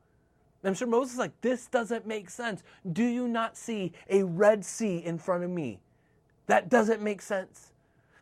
I'm 0.63 0.73
sure 0.73 0.87
Moses 0.87 1.13
is 1.13 1.19
like, 1.19 1.39
this 1.41 1.67
doesn't 1.67 2.07
make 2.07 2.31
sense. 2.31 2.63
Do 2.91 3.03
you 3.03 3.27
not 3.27 3.55
see 3.55 3.93
a 4.09 4.23
Red 4.23 4.65
Sea 4.65 4.97
in 5.05 5.19
front 5.19 5.43
of 5.43 5.51
me? 5.51 5.81
That 6.47 6.67
doesn't 6.67 7.03
make 7.03 7.21
sense. 7.21 7.70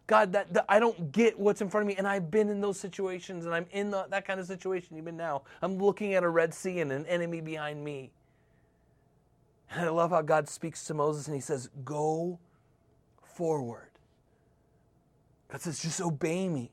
God, 0.10 0.34
that, 0.34 0.52
that 0.56 0.66
I 0.68 0.80
don't 0.80 1.12
get 1.12 1.40
what's 1.40 1.62
in 1.62 1.70
front 1.70 1.84
of 1.84 1.88
me. 1.88 1.96
And 1.96 2.08
I've 2.08 2.32
been 2.32 2.50
in 2.50 2.62
those 2.62 2.80
situations 2.80 3.46
and 3.46 3.54
I'm 3.54 3.68
in 3.72 3.92
the, 3.92 4.08
that 4.10 4.26
kind 4.26 4.40
of 4.40 4.48
situation 4.48 4.98
even 4.98 5.16
now. 5.16 5.44
I'm 5.62 5.78
looking 5.78 6.16
at 6.16 6.24
a 6.24 6.28
Red 6.28 6.52
Sea 6.52 6.80
and 6.80 6.92
an 6.92 7.06
enemy 7.06 7.42
behind 7.42 7.84
me. 7.84 8.10
And 9.70 9.86
I 9.86 9.90
love 9.90 10.10
how 10.10 10.24
God 10.24 10.50
speaks 10.50 10.84
to 10.86 10.96
Moses 10.96 11.28
and 11.28 11.36
he 11.36 11.42
says, 11.42 11.70
Go 11.86 12.40
forward. 13.24 13.92
God 15.52 15.62
says, 15.62 15.80
Just 15.80 16.02
obey 16.02 16.50
me. 16.50 16.72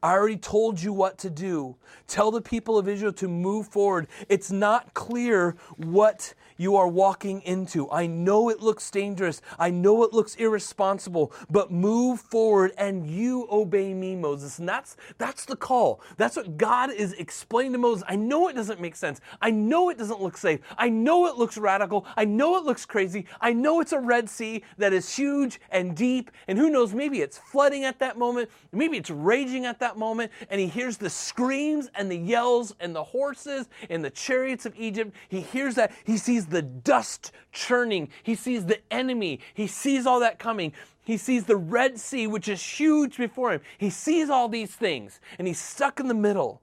I 0.00 0.12
already 0.12 0.36
told 0.36 0.80
you 0.80 0.92
what 0.92 1.18
to 1.18 1.30
do. 1.30 1.74
Tell 2.06 2.30
the 2.30 2.40
people 2.40 2.78
of 2.78 2.86
Israel 2.86 3.12
to 3.14 3.26
move 3.26 3.66
forward. 3.66 4.06
It's 4.28 4.52
not 4.52 4.94
clear 4.94 5.56
what 5.78 6.32
you 6.56 6.76
are 6.76 6.88
walking 6.88 7.42
into. 7.42 7.90
I 7.90 8.06
know 8.06 8.48
it 8.48 8.60
looks 8.60 8.90
dangerous. 8.90 9.42
I 9.58 9.70
know 9.70 10.02
it 10.04 10.12
looks 10.12 10.34
irresponsible, 10.36 11.32
but 11.50 11.70
move 11.70 12.20
forward 12.20 12.72
and 12.78 13.06
you 13.06 13.46
obey 13.50 13.94
me, 13.94 14.16
Moses. 14.16 14.58
And 14.58 14.68
that's, 14.68 14.96
that's 15.18 15.44
the 15.44 15.56
call. 15.56 16.00
That's 16.16 16.36
what 16.36 16.56
God 16.56 16.90
is 16.92 17.12
explaining 17.14 17.72
to 17.72 17.78
Moses. 17.78 18.04
I 18.08 18.16
know 18.16 18.48
it 18.48 18.54
doesn't 18.54 18.80
make 18.80 18.96
sense. 18.96 19.20
I 19.40 19.50
know 19.50 19.90
it 19.90 19.98
doesn't 19.98 20.20
look 20.22 20.36
safe. 20.36 20.60
I 20.78 20.88
know 20.88 21.26
it 21.26 21.36
looks 21.36 21.58
radical. 21.58 22.06
I 22.16 22.24
know 22.24 22.56
it 22.56 22.64
looks 22.64 22.86
crazy. 22.86 23.26
I 23.40 23.52
know 23.52 23.80
it's 23.80 23.92
a 23.92 24.00
Red 24.00 24.28
Sea 24.28 24.62
that 24.78 24.92
is 24.92 25.14
huge 25.14 25.60
and 25.70 25.96
deep. 25.96 26.30
And 26.48 26.58
who 26.58 26.70
knows, 26.70 26.94
maybe 26.94 27.20
it's 27.20 27.38
flooding 27.38 27.84
at 27.84 27.98
that 27.98 28.18
moment. 28.18 28.50
Maybe 28.72 28.96
it's 28.96 29.10
raging 29.10 29.66
at 29.66 29.80
that 29.80 29.96
moment. 29.96 30.32
And 30.50 30.60
he 30.60 30.66
hears 30.66 30.96
the 30.96 31.10
screams 31.10 31.90
and 31.94 32.10
the 32.10 32.16
yells 32.16 32.74
and 32.80 32.94
the 32.94 33.04
horses 33.04 33.68
and 33.90 34.04
the 34.04 34.10
chariots 34.10 34.66
of 34.66 34.74
Egypt. 34.76 35.14
He 35.28 35.40
hears 35.40 35.74
that. 35.74 35.92
He 36.04 36.16
sees 36.16 36.45
the 36.48 36.62
dust 36.62 37.32
churning. 37.52 38.08
He 38.22 38.34
sees 38.34 38.66
the 38.66 38.80
enemy. 38.90 39.40
He 39.54 39.66
sees 39.66 40.06
all 40.06 40.20
that 40.20 40.38
coming. 40.38 40.72
He 41.04 41.16
sees 41.16 41.44
the 41.44 41.56
Red 41.56 41.98
Sea, 41.98 42.26
which 42.26 42.48
is 42.48 42.62
huge 42.62 43.16
before 43.16 43.52
him. 43.52 43.60
He 43.78 43.90
sees 43.90 44.28
all 44.28 44.48
these 44.48 44.74
things, 44.74 45.20
and 45.38 45.46
he's 45.46 45.60
stuck 45.60 46.00
in 46.00 46.08
the 46.08 46.14
middle. 46.14 46.60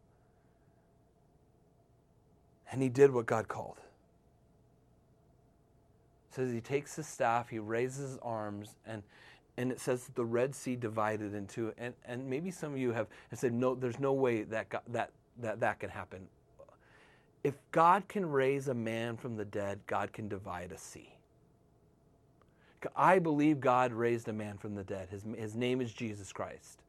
And 2.71 2.81
he 2.81 2.89
did 2.89 3.11
what 3.11 3.25
God 3.25 3.47
called. 3.47 3.77
It 6.29 6.35
says 6.35 6.51
he 6.51 6.61
takes 6.61 6.95
his 6.95 7.07
staff, 7.07 7.49
he 7.49 7.59
raises 7.59 8.11
his 8.11 8.19
arms, 8.21 8.75
and 8.85 9.03
and 9.55 9.71
it 9.71 9.79
says 9.79 10.05
that 10.05 10.15
the 10.15 10.25
Red 10.25 10.55
Sea 10.55 10.75
divided 10.75 11.35
into 11.35 11.71
and 11.77 11.93
and 12.05 12.27
maybe 12.27 12.49
some 12.49 12.73
of 12.73 12.79
you 12.79 12.91
have, 12.91 13.07
have 13.29 13.39
said 13.39 13.53
no, 13.53 13.75
there's 13.75 13.99
no 13.99 14.13
way 14.13 14.43
that 14.43 14.67
that 14.87 15.11
that 15.39 15.59
that 15.59 15.79
can 15.79 15.89
happen 15.89 16.27
if 17.43 17.55
God 17.71 18.07
can 18.07 18.25
raise 18.25 18.67
a 18.67 18.73
man 18.73 19.17
from 19.17 19.35
the 19.35 19.45
dead, 19.45 19.81
God 19.87 20.13
can 20.13 20.27
divide 20.27 20.71
a 20.71 20.77
sea. 20.77 21.09
I 22.95 23.19
believe 23.19 23.59
God 23.61 23.93
raised 23.93 24.27
a 24.27 24.33
man 24.33 24.57
from 24.57 24.75
the 24.75 24.83
dead. 24.83 25.09
His, 25.09 25.23
his 25.37 25.55
name 25.55 25.81
is 25.81 25.93
Jesus 25.93 26.33
Christ. 26.33 26.82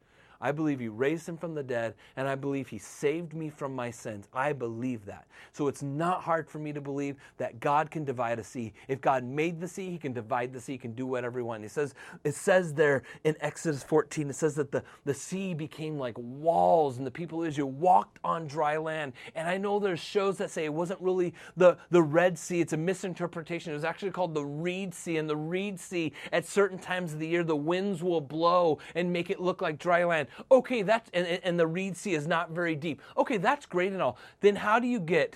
I 0.45 0.51
believe 0.51 0.79
He 0.79 0.89
raised 0.89 1.27
him 1.27 1.37
from 1.37 1.55
the 1.55 1.63
dead, 1.63 1.95
and 2.15 2.27
I 2.27 2.35
believe 2.35 2.67
He 2.67 2.77
saved 2.77 3.33
me 3.33 3.49
from 3.49 3.75
my 3.75 3.89
sins. 3.89 4.27
I 4.31 4.53
believe 4.53 5.03
that. 5.05 5.25
So 5.53 5.67
it's 5.67 5.81
not 5.81 6.21
hard 6.21 6.47
for 6.47 6.59
me 6.59 6.71
to 6.71 6.81
believe 6.81 7.15
that 7.37 7.59
God 7.59 7.89
can 7.89 8.05
divide 8.05 8.37
a 8.37 8.43
sea. 8.43 8.71
If 8.87 9.01
God 9.01 9.23
made 9.23 9.59
the 9.59 9.67
sea, 9.67 9.89
He 9.89 9.97
can 9.97 10.13
divide 10.13 10.53
the 10.53 10.61
sea, 10.61 10.73
He 10.73 10.77
can 10.77 10.93
do 10.93 11.07
whatever 11.07 11.39
He 11.39 11.43
wants. 11.43 11.63
He 11.63 11.69
says, 11.69 11.95
it 12.23 12.35
says 12.35 12.75
there 12.75 13.01
in 13.23 13.35
Exodus 13.39 13.81
14, 13.81 14.29
it 14.29 14.35
says 14.35 14.53
that 14.53 14.71
the, 14.71 14.83
the 15.03 15.15
sea 15.15 15.55
became 15.55 15.97
like 15.97 16.15
walls, 16.15 16.99
and 16.99 17.07
the 17.07 17.11
people 17.11 17.41
of 17.41 17.49
Israel 17.49 17.71
walked 17.71 18.19
on 18.23 18.45
dry 18.45 18.77
land. 18.77 19.13
And 19.33 19.47
I 19.47 19.57
know 19.57 19.79
there's 19.79 19.99
shows 19.99 20.37
that 20.37 20.51
say 20.51 20.65
it 20.65 20.73
wasn't 20.73 21.01
really 21.01 21.33
the, 21.57 21.75
the 21.89 22.03
Red 22.03 22.37
Sea, 22.37 22.61
it's 22.61 22.73
a 22.73 22.77
misinterpretation. 22.77 23.71
It 23.71 23.75
was 23.75 23.83
actually 23.83 24.11
called 24.11 24.35
the 24.35 24.45
Reed 24.45 24.93
Sea, 24.93 25.17
and 25.17 25.27
the 25.27 25.35
Reed 25.35 25.79
Sea, 25.79 26.13
at 26.31 26.45
certain 26.45 26.77
times 26.77 27.13
of 27.13 27.19
the 27.19 27.27
year, 27.27 27.43
the 27.43 27.55
winds 27.55 28.03
will 28.03 28.21
blow 28.21 28.77
and 28.93 29.11
make 29.11 29.31
it 29.31 29.39
look 29.41 29.63
like 29.63 29.79
dry 29.79 30.03
land. 30.03 30.27
Okay, 30.51 30.81
that's, 30.81 31.09
and, 31.13 31.25
and 31.43 31.59
the 31.59 31.67
Reed 31.67 31.95
Sea 31.95 32.13
is 32.13 32.27
not 32.27 32.51
very 32.51 32.75
deep. 32.75 33.01
Okay, 33.17 33.37
that's 33.37 33.65
great 33.65 33.93
and 33.93 34.01
all. 34.01 34.17
Then 34.41 34.55
how 34.57 34.79
do 34.79 34.87
you 34.87 34.99
get 34.99 35.35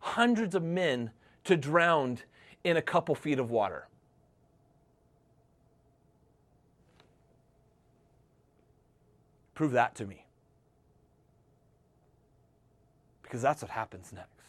hundreds 0.00 0.54
of 0.54 0.62
men 0.62 1.10
to 1.44 1.56
drown 1.56 2.18
in 2.64 2.76
a 2.76 2.82
couple 2.82 3.14
feet 3.14 3.38
of 3.38 3.50
water? 3.50 3.88
Prove 9.54 9.72
that 9.72 9.94
to 9.96 10.06
me. 10.06 10.26
Because 13.22 13.42
that's 13.42 13.62
what 13.62 13.70
happens 13.70 14.12
next. 14.12 14.41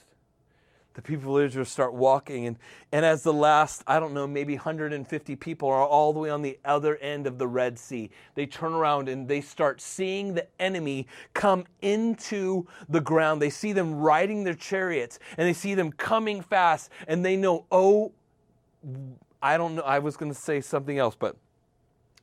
The 0.93 1.01
people 1.01 1.37
of 1.37 1.45
Israel 1.45 1.65
start 1.65 1.93
walking. 1.93 2.45
And, 2.45 2.57
and 2.91 3.05
as 3.05 3.23
the 3.23 3.33
last, 3.33 3.83
I 3.87 3.99
don't 3.99 4.13
know, 4.13 4.27
maybe 4.27 4.55
150 4.55 5.35
people 5.37 5.69
are 5.69 5.85
all 5.85 6.13
the 6.13 6.19
way 6.19 6.29
on 6.29 6.41
the 6.41 6.59
other 6.63 6.97
end 6.97 7.27
of 7.27 7.37
the 7.37 7.47
Red 7.47 7.79
Sea, 7.79 8.09
they 8.35 8.45
turn 8.45 8.73
around 8.73 9.09
and 9.09 9.27
they 9.27 9.41
start 9.41 9.81
seeing 9.81 10.33
the 10.33 10.47
enemy 10.59 11.07
come 11.33 11.65
into 11.81 12.67
the 12.89 13.01
ground. 13.01 13.41
They 13.41 13.49
see 13.49 13.73
them 13.73 13.95
riding 13.95 14.43
their 14.43 14.53
chariots 14.53 15.19
and 15.37 15.47
they 15.47 15.53
see 15.53 15.73
them 15.73 15.91
coming 15.91 16.41
fast 16.41 16.89
and 17.07 17.25
they 17.25 17.35
know, 17.35 17.65
oh, 17.71 18.11
I 19.41 19.57
don't 19.57 19.75
know, 19.75 19.81
I 19.81 19.99
was 19.99 20.17
going 20.17 20.31
to 20.31 20.37
say 20.37 20.61
something 20.61 20.97
else, 20.97 21.15
but 21.17 21.35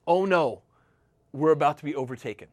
oh 0.07 0.25
no, 0.25 0.63
we're 1.33 1.53
about 1.53 1.79
to 1.79 1.85
be 1.85 1.95
overtaken 1.95 2.49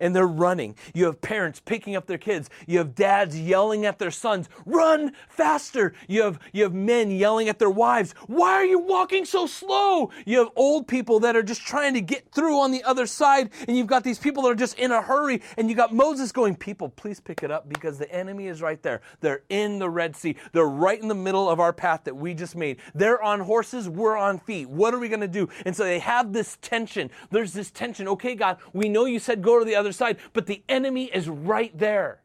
and 0.00 0.14
they're 0.14 0.26
running. 0.26 0.76
You 0.94 1.06
have 1.06 1.20
parents 1.20 1.60
picking 1.60 1.96
up 1.96 2.06
their 2.06 2.18
kids. 2.18 2.50
You 2.66 2.78
have 2.78 2.94
dads 2.94 3.38
yelling 3.38 3.86
at 3.86 3.98
their 3.98 4.10
sons, 4.10 4.48
"Run 4.66 5.12
faster!" 5.28 5.94
You 6.06 6.22
have 6.22 6.38
you 6.52 6.64
have 6.64 6.74
men 6.74 7.10
yelling 7.10 7.48
at 7.48 7.58
their 7.58 7.70
wives, 7.70 8.14
"Why 8.26 8.52
are 8.52 8.64
you 8.64 8.78
walking 8.78 9.24
so 9.24 9.46
slow?" 9.46 10.10
You 10.26 10.38
have 10.38 10.50
old 10.56 10.88
people 10.88 11.20
that 11.20 11.36
are 11.36 11.42
just 11.42 11.66
trying 11.66 11.94
to 11.94 12.00
get 12.00 12.30
through 12.32 12.58
on 12.58 12.70
the 12.70 12.84
other 12.84 13.06
side, 13.06 13.50
and 13.66 13.76
you've 13.76 13.86
got 13.86 14.04
these 14.04 14.18
people 14.18 14.42
that 14.44 14.50
are 14.50 14.54
just 14.54 14.78
in 14.78 14.92
a 14.92 15.02
hurry, 15.02 15.42
and 15.56 15.68
you 15.68 15.76
got 15.76 15.92
Moses 15.92 16.32
going, 16.32 16.56
"People, 16.56 16.88
please 16.88 17.20
pick 17.20 17.42
it 17.42 17.50
up 17.50 17.68
because 17.68 17.98
the 17.98 18.10
enemy 18.12 18.46
is 18.46 18.62
right 18.62 18.82
there. 18.82 19.00
They're 19.20 19.42
in 19.48 19.78
the 19.78 19.90
Red 19.90 20.16
Sea. 20.16 20.36
They're 20.52 20.66
right 20.66 21.00
in 21.00 21.08
the 21.08 21.14
middle 21.14 21.48
of 21.48 21.60
our 21.60 21.72
path 21.72 22.02
that 22.04 22.16
we 22.16 22.34
just 22.34 22.56
made. 22.56 22.78
They're 22.94 23.22
on 23.22 23.40
horses, 23.40 23.88
we're 23.88 24.16
on 24.16 24.38
feet. 24.38 24.68
What 24.68 24.94
are 24.94 24.98
we 24.98 25.08
going 25.08 25.20
to 25.20 25.28
do?" 25.28 25.48
And 25.64 25.74
so 25.74 25.84
they 25.84 25.98
have 25.98 26.32
this 26.32 26.58
tension. 26.60 27.10
There's 27.30 27.52
this 27.52 27.70
tension. 27.70 28.08
Okay, 28.08 28.34
God, 28.34 28.58
we 28.72 28.88
know 28.88 29.04
you 29.04 29.18
said 29.18 29.42
go 29.42 29.58
to 29.58 29.64
the 29.64 29.76
other 29.78 29.92
side, 29.92 30.18
but 30.32 30.46
the 30.46 30.62
enemy 30.68 31.04
is 31.04 31.28
right 31.28 31.76
there. 31.76 32.20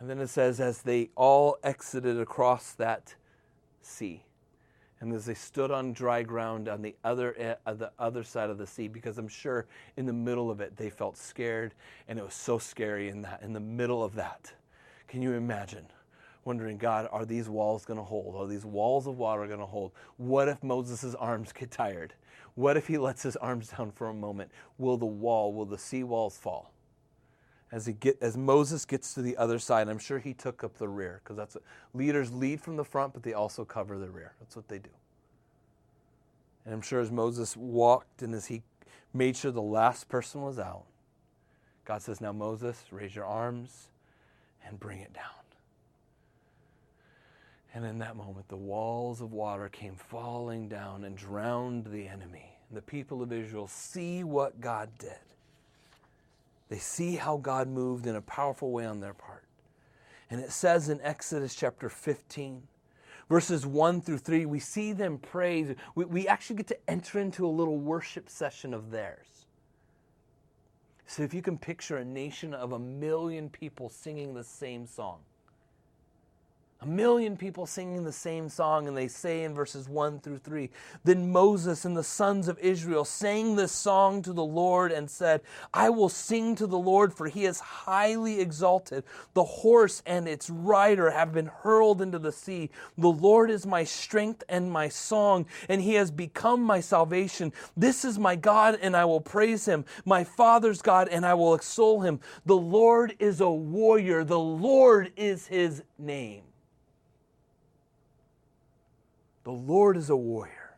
And 0.00 0.10
then 0.10 0.18
it 0.18 0.28
says, 0.28 0.58
as 0.58 0.82
they 0.82 1.10
all 1.14 1.58
exited 1.62 2.18
across 2.18 2.72
that 2.72 3.14
sea, 3.82 4.24
and 5.00 5.12
as 5.12 5.26
they 5.26 5.34
stood 5.34 5.70
on 5.70 5.92
dry 5.92 6.22
ground 6.22 6.68
on 6.68 6.80
the 6.82 6.94
other, 7.04 7.56
uh, 7.66 7.74
the 7.74 7.90
other 7.98 8.22
side 8.22 8.50
of 8.50 8.58
the 8.58 8.66
sea, 8.66 8.88
because 8.88 9.18
I'm 9.18 9.28
sure 9.28 9.66
in 9.96 10.06
the 10.06 10.12
middle 10.12 10.50
of 10.50 10.60
it 10.60 10.76
they 10.76 10.90
felt 10.90 11.16
scared, 11.16 11.74
and 12.08 12.18
it 12.18 12.24
was 12.24 12.34
so 12.34 12.58
scary 12.58 13.08
in 13.08 13.22
that, 13.22 13.42
in 13.42 13.52
the 13.52 13.60
middle 13.60 14.02
of 14.02 14.14
that. 14.14 14.52
Can 15.08 15.22
you 15.22 15.32
imagine? 15.32 15.86
Wondering, 16.44 16.78
God, 16.78 17.08
are 17.12 17.24
these 17.24 17.48
walls 17.48 17.84
going 17.84 17.98
to 17.98 18.04
hold? 18.04 18.34
Are 18.36 18.48
these 18.48 18.64
walls 18.64 19.06
of 19.06 19.18
water 19.18 19.46
going 19.46 19.60
to 19.60 19.66
hold? 19.66 19.92
What 20.16 20.48
if 20.48 20.62
Moses' 20.62 21.14
arms 21.14 21.52
get 21.52 21.70
tired? 21.70 22.14
What 22.54 22.76
if 22.76 22.86
he 22.86 22.98
lets 22.98 23.22
his 23.22 23.36
arms 23.36 23.68
down 23.68 23.92
for 23.92 24.08
a 24.08 24.14
moment? 24.14 24.50
Will 24.78 24.96
the 24.96 25.06
wall, 25.06 25.52
will 25.52 25.64
the 25.64 25.78
sea 25.78 26.04
walls 26.04 26.36
fall? 26.36 26.72
As, 27.70 27.86
he 27.86 27.94
get, 27.94 28.18
as 28.20 28.36
Moses 28.36 28.84
gets 28.84 29.14
to 29.14 29.22
the 29.22 29.36
other 29.38 29.58
side, 29.58 29.88
I'm 29.88 29.98
sure 29.98 30.18
he 30.18 30.34
took 30.34 30.62
up 30.62 30.76
the 30.76 30.88
rear 30.88 31.22
because 31.24 31.38
that's 31.38 31.54
what 31.54 31.64
leaders 31.94 32.30
lead 32.30 32.60
from 32.60 32.76
the 32.76 32.84
front, 32.84 33.14
but 33.14 33.22
they 33.22 33.32
also 33.32 33.64
cover 33.64 33.98
the 33.98 34.10
rear. 34.10 34.34
That's 34.40 34.54
what 34.54 34.68
they 34.68 34.78
do. 34.78 34.90
And 36.66 36.74
I'm 36.74 36.82
sure 36.82 37.00
as 37.00 37.10
Moses 37.10 37.56
walked 37.56 38.22
and 38.22 38.34
as 38.34 38.46
he 38.46 38.62
made 39.14 39.36
sure 39.36 39.50
the 39.50 39.62
last 39.62 40.08
person 40.08 40.42
was 40.42 40.58
out, 40.58 40.84
God 41.84 42.02
says, 42.02 42.20
Now, 42.20 42.32
Moses, 42.32 42.84
raise 42.90 43.16
your 43.16 43.24
arms 43.24 43.88
and 44.66 44.78
bring 44.78 45.00
it 45.00 45.12
down. 45.14 45.41
And 47.74 47.84
in 47.84 47.98
that 47.98 48.16
moment, 48.16 48.48
the 48.48 48.56
walls 48.56 49.20
of 49.20 49.32
water 49.32 49.68
came 49.68 49.94
falling 49.94 50.68
down 50.68 51.04
and 51.04 51.16
drowned 51.16 51.86
the 51.86 52.06
enemy. 52.06 52.56
And 52.68 52.76
the 52.76 52.82
people 52.82 53.22
of 53.22 53.32
Israel 53.32 53.66
see 53.66 54.24
what 54.24 54.60
God 54.60 54.90
did. 54.98 55.18
They 56.68 56.78
see 56.78 57.16
how 57.16 57.38
God 57.38 57.68
moved 57.68 58.06
in 58.06 58.16
a 58.16 58.22
powerful 58.22 58.70
way 58.70 58.84
on 58.84 59.00
their 59.00 59.14
part. 59.14 59.44
And 60.30 60.40
it 60.40 60.50
says 60.50 60.88
in 60.88 61.00
Exodus 61.02 61.54
chapter 61.54 61.88
15, 61.88 62.62
verses 63.28 63.66
1 63.66 64.00
through 64.00 64.18
3, 64.18 64.46
we 64.46 64.58
see 64.58 64.92
them 64.92 65.18
praise. 65.18 65.74
We, 65.94 66.04
we 66.06 66.28
actually 66.28 66.56
get 66.56 66.68
to 66.68 66.90
enter 66.90 67.20
into 67.20 67.46
a 67.46 67.48
little 67.48 67.78
worship 67.78 68.28
session 68.28 68.72
of 68.72 68.90
theirs. 68.90 69.46
So 71.06 71.22
if 71.22 71.34
you 71.34 71.42
can 71.42 71.58
picture 71.58 71.98
a 71.98 72.04
nation 72.04 72.54
of 72.54 72.72
a 72.72 72.78
million 72.78 73.50
people 73.50 73.90
singing 73.90 74.32
the 74.32 74.44
same 74.44 74.86
song, 74.86 75.18
a 76.82 76.86
million 76.86 77.36
people 77.36 77.64
singing 77.64 78.02
the 78.02 78.10
same 78.10 78.48
song, 78.48 78.88
and 78.88 78.96
they 78.96 79.06
say 79.06 79.44
in 79.44 79.54
verses 79.54 79.88
1 79.88 80.18
through 80.18 80.38
3 80.38 80.68
Then 81.04 81.30
Moses 81.30 81.84
and 81.84 81.96
the 81.96 82.02
sons 82.02 82.48
of 82.48 82.58
Israel 82.58 83.04
sang 83.04 83.54
this 83.54 83.70
song 83.70 84.20
to 84.22 84.32
the 84.32 84.44
Lord 84.44 84.90
and 84.90 85.08
said, 85.08 85.42
I 85.72 85.90
will 85.90 86.08
sing 86.08 86.56
to 86.56 86.66
the 86.66 86.78
Lord, 86.78 87.14
for 87.14 87.28
he 87.28 87.44
is 87.44 87.60
highly 87.60 88.40
exalted. 88.40 89.04
The 89.34 89.44
horse 89.44 90.02
and 90.06 90.26
its 90.26 90.50
rider 90.50 91.10
have 91.10 91.32
been 91.32 91.46
hurled 91.46 92.02
into 92.02 92.18
the 92.18 92.32
sea. 92.32 92.70
The 92.98 93.12
Lord 93.12 93.50
is 93.50 93.64
my 93.64 93.84
strength 93.84 94.42
and 94.48 94.70
my 94.70 94.88
song, 94.88 95.46
and 95.68 95.80
he 95.80 95.94
has 95.94 96.10
become 96.10 96.62
my 96.62 96.80
salvation. 96.80 97.52
This 97.76 98.04
is 98.04 98.18
my 98.18 98.34
God, 98.34 98.78
and 98.82 98.96
I 98.96 99.04
will 99.04 99.20
praise 99.20 99.66
him, 99.66 99.84
my 100.04 100.24
father's 100.24 100.82
God, 100.82 101.08
and 101.08 101.24
I 101.24 101.34
will 101.34 101.54
extol 101.54 102.00
him. 102.00 102.18
The 102.44 102.56
Lord 102.56 103.14
is 103.20 103.40
a 103.40 103.50
warrior, 103.50 104.24
the 104.24 104.40
Lord 104.40 105.12
is 105.16 105.46
his 105.46 105.84
name. 105.96 106.42
The 109.44 109.50
Lord 109.50 109.96
is 109.96 110.08
a 110.10 110.16
warrior, 110.16 110.76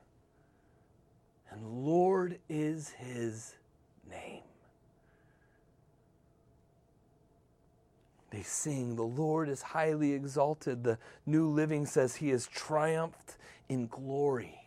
and 1.51 1.85
Lord 1.85 2.39
is 2.49 2.91
his 2.91 3.55
name. 4.11 4.43
They 8.31 8.43
sing, 8.43 8.97
The 8.97 9.03
Lord 9.03 9.49
is 9.49 9.63
highly 9.63 10.13
exalted. 10.13 10.83
The 10.83 10.99
New 11.27 11.49
Living 11.49 11.87
says, 11.87 12.17
He 12.17 12.31
has 12.31 12.47
triumphed 12.47 13.37
in 13.69 13.87
glory. 13.87 14.64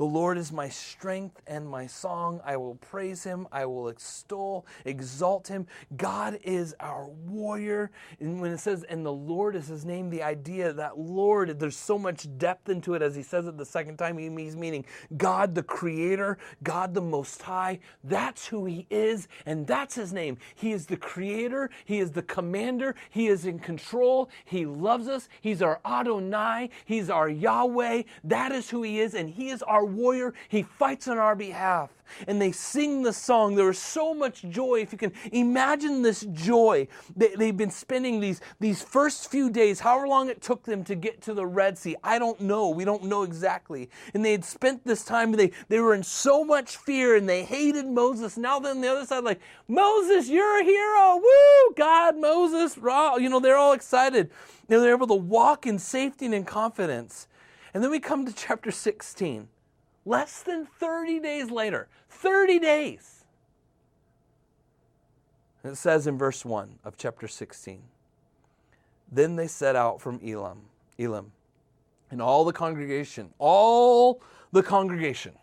The 0.00 0.06
Lord 0.06 0.38
is 0.38 0.50
my 0.50 0.70
strength 0.70 1.42
and 1.46 1.68
my 1.68 1.86
song. 1.86 2.40
I 2.42 2.56
will 2.56 2.76
praise 2.76 3.22
him. 3.22 3.46
I 3.52 3.66
will 3.66 3.88
extol, 3.88 4.64
exalt 4.86 5.46
him. 5.46 5.66
God 5.98 6.38
is 6.42 6.74
our 6.80 7.06
warrior. 7.06 7.90
And 8.18 8.40
when 8.40 8.50
it 8.50 8.60
says, 8.60 8.82
and 8.84 9.04
the 9.04 9.12
Lord 9.12 9.54
is 9.54 9.66
his 9.66 9.84
name, 9.84 10.08
the 10.08 10.22
idea 10.22 10.72
that 10.72 10.98
Lord, 10.98 11.60
there's 11.60 11.76
so 11.76 11.98
much 11.98 12.26
depth 12.38 12.70
into 12.70 12.94
it 12.94 13.02
as 13.02 13.14
he 13.14 13.22
says 13.22 13.46
it 13.46 13.58
the 13.58 13.66
second 13.66 13.98
time. 13.98 14.16
He's 14.16 14.56
meaning 14.56 14.86
God 15.18 15.54
the 15.54 15.62
creator, 15.62 16.38
God 16.62 16.94
the 16.94 17.02
most 17.02 17.42
high. 17.42 17.78
That's 18.02 18.46
who 18.46 18.64
he 18.64 18.86
is, 18.88 19.28
and 19.44 19.66
that's 19.66 19.96
his 19.96 20.14
name. 20.14 20.38
He 20.54 20.72
is 20.72 20.86
the 20.86 20.96
creator, 20.96 21.68
he 21.84 21.98
is 21.98 22.10
the 22.10 22.22
commander, 22.22 22.94
he 23.10 23.26
is 23.26 23.44
in 23.44 23.58
control, 23.58 24.30
he 24.46 24.64
loves 24.64 25.08
us, 25.08 25.28
he's 25.42 25.60
our 25.60 25.78
Adonai, 25.84 26.70
he's 26.86 27.10
our 27.10 27.28
Yahweh. 27.28 28.04
That 28.24 28.50
is 28.50 28.70
who 28.70 28.82
he 28.82 28.98
is, 28.98 29.12
and 29.12 29.28
he 29.28 29.50
is 29.50 29.62
our 29.62 29.89
warrior. 29.94 30.34
He 30.48 30.62
fights 30.62 31.08
on 31.08 31.18
our 31.18 31.36
behalf. 31.36 31.90
And 32.26 32.40
they 32.40 32.52
sing 32.52 33.02
the 33.02 33.12
song. 33.12 33.54
There 33.54 33.70
is 33.70 33.78
so 33.78 34.14
much 34.14 34.42
joy. 34.48 34.80
If 34.80 34.92
you 34.92 34.98
can 34.98 35.12
imagine 35.32 36.02
this 36.02 36.22
joy, 36.32 36.88
they, 37.16 37.34
they've 37.36 37.56
been 37.56 37.70
spending 37.70 38.20
these, 38.20 38.40
these 38.58 38.82
first 38.82 39.30
few 39.30 39.50
days, 39.50 39.80
however 39.80 40.08
long 40.08 40.28
it 40.28 40.42
took 40.42 40.64
them 40.64 40.82
to 40.84 40.94
get 40.94 41.20
to 41.22 41.34
the 41.34 41.46
Red 41.46 41.78
Sea. 41.78 41.96
I 42.02 42.18
don't 42.18 42.40
know. 42.40 42.68
We 42.68 42.84
don't 42.84 43.04
know 43.04 43.22
exactly. 43.22 43.90
And 44.14 44.24
they 44.24 44.32
had 44.32 44.44
spent 44.44 44.84
this 44.84 45.04
time, 45.04 45.32
they, 45.32 45.52
they 45.68 45.80
were 45.80 45.94
in 45.94 46.02
so 46.02 46.44
much 46.44 46.76
fear 46.76 47.16
and 47.16 47.28
they 47.28 47.44
hated 47.44 47.86
Moses. 47.86 48.36
Now 48.36 48.58
they're 48.58 48.72
on 48.72 48.80
the 48.80 48.88
other 48.88 49.06
side, 49.06 49.24
like, 49.24 49.40
Moses, 49.68 50.28
you're 50.28 50.60
a 50.60 50.64
hero. 50.64 51.16
Woo! 51.16 51.74
God, 51.76 52.18
Moses, 52.18 52.76
raw. 52.76 53.16
you 53.16 53.28
know, 53.28 53.40
they're 53.40 53.56
all 53.56 53.72
excited. 53.72 54.30
And 54.68 54.82
they're 54.82 54.94
able 54.94 55.06
to 55.08 55.14
walk 55.14 55.66
in 55.66 55.78
safety 55.78 56.26
and 56.26 56.34
in 56.34 56.44
confidence. 56.44 57.28
And 57.72 57.82
then 57.82 57.90
we 57.90 58.00
come 58.00 58.26
to 58.26 58.32
chapter 58.32 58.70
16. 58.70 59.48
Less 60.04 60.42
than 60.42 60.66
30 60.66 61.20
days 61.20 61.50
later, 61.50 61.88
30 62.08 62.58
days. 62.58 63.24
It 65.62 65.76
says 65.76 66.06
in 66.06 66.16
verse 66.16 66.44
1 66.44 66.78
of 66.84 66.96
chapter 66.96 67.28
16 67.28 67.82
Then 69.12 69.36
they 69.36 69.46
set 69.46 69.76
out 69.76 70.00
from 70.00 70.18
Elim, 70.20 70.62
Elim, 70.98 71.32
and 72.10 72.22
all 72.22 72.44
the 72.44 72.52
congregation, 72.52 73.30
all 73.38 74.22
the 74.52 74.62
congregation 74.62 75.34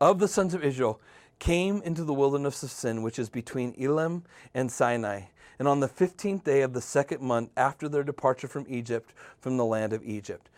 of 0.00 0.18
the 0.18 0.28
sons 0.28 0.54
of 0.54 0.64
Israel 0.64 1.00
came 1.38 1.82
into 1.82 2.04
the 2.04 2.14
wilderness 2.14 2.62
of 2.62 2.70
Sin, 2.70 3.02
which 3.02 3.18
is 3.18 3.28
between 3.28 3.74
Elim 3.78 4.24
and 4.54 4.70
Sinai. 4.70 5.22
And 5.58 5.68
on 5.68 5.80
the 5.80 5.88
15th 5.88 6.44
day 6.44 6.62
of 6.62 6.72
the 6.72 6.80
second 6.80 7.20
month 7.20 7.50
after 7.56 7.88
their 7.88 8.02
departure 8.02 8.48
from 8.48 8.64
Egypt, 8.68 9.12
from 9.40 9.56
the 9.56 9.64
land 9.64 9.92
of 9.92 10.02
Egypt. 10.04 10.48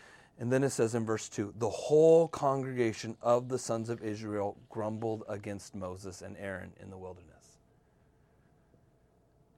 And 0.42 0.52
then 0.52 0.64
it 0.64 0.70
says 0.70 0.96
in 0.96 1.06
verse 1.06 1.28
2 1.28 1.54
the 1.56 1.70
whole 1.70 2.26
congregation 2.26 3.16
of 3.22 3.48
the 3.48 3.60
sons 3.60 3.88
of 3.88 4.02
Israel 4.02 4.56
grumbled 4.70 5.22
against 5.28 5.72
Moses 5.72 6.20
and 6.20 6.36
Aaron 6.36 6.72
in 6.82 6.90
the 6.90 6.98
wilderness. 6.98 7.58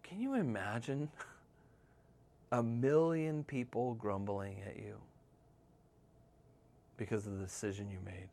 Can 0.03 0.21
you 0.21 0.35
imagine 0.35 1.09
a 2.53 2.63
million 2.63 3.45
people 3.45 3.95
grumbling 3.95 4.61
at 4.69 4.77
you 4.77 4.97
because 6.99 7.27
of 7.27 7.39
the 7.39 7.45
decision 7.47 7.91
you 7.91 8.01
made 8.05 8.29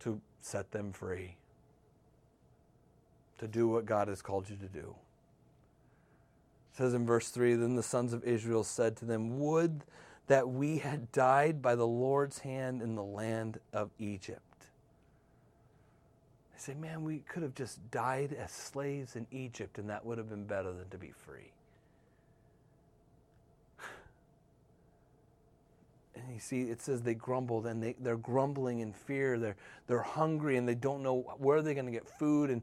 to 0.00 0.20
set 0.42 0.70
them 0.70 0.92
free, 0.92 1.34
to 3.38 3.48
do 3.48 3.68
what 3.68 3.86
God 3.86 4.08
has 4.08 4.20
called 4.20 4.50
you 4.50 4.56
to 4.56 4.68
do? 4.68 4.94
It 6.74 6.76
says 6.76 6.92
in 6.92 7.06
verse 7.06 7.30
3 7.30 7.54
Then 7.54 7.74
the 7.74 7.82
sons 7.82 8.12
of 8.12 8.22
Israel 8.22 8.64
said 8.64 8.98
to 8.98 9.06
them, 9.06 9.40
Would 9.40 9.82
that 10.30 10.48
we 10.48 10.78
had 10.78 11.10
died 11.10 11.60
by 11.60 11.74
the 11.74 11.86
Lord's 11.86 12.38
hand 12.38 12.82
in 12.82 12.94
the 12.94 13.02
land 13.02 13.58
of 13.72 13.90
Egypt. 13.98 14.40
They 16.52 16.58
say, 16.60 16.74
Man, 16.74 17.02
we 17.02 17.18
could 17.28 17.42
have 17.42 17.56
just 17.56 17.90
died 17.90 18.32
as 18.32 18.52
slaves 18.52 19.16
in 19.16 19.26
Egypt, 19.32 19.76
and 19.76 19.90
that 19.90 20.06
would 20.06 20.18
have 20.18 20.30
been 20.30 20.44
better 20.44 20.72
than 20.72 20.88
to 20.90 20.98
be 20.98 21.10
free. 21.26 21.50
And 26.14 26.32
you 26.32 26.38
see, 26.38 26.62
it 26.62 26.80
says 26.80 27.02
they 27.02 27.14
grumbled, 27.14 27.66
and 27.66 27.82
they, 27.82 27.96
they're 27.98 28.16
grumbling 28.16 28.78
in 28.78 28.92
fear. 28.92 29.36
They're, 29.36 29.56
they're 29.88 30.00
hungry, 30.02 30.58
and 30.58 30.68
they 30.68 30.76
don't 30.76 31.02
know 31.02 31.22
where 31.38 31.60
they're 31.60 31.74
going 31.74 31.86
to 31.86 31.92
get 31.92 32.06
food. 32.06 32.50
And 32.50 32.62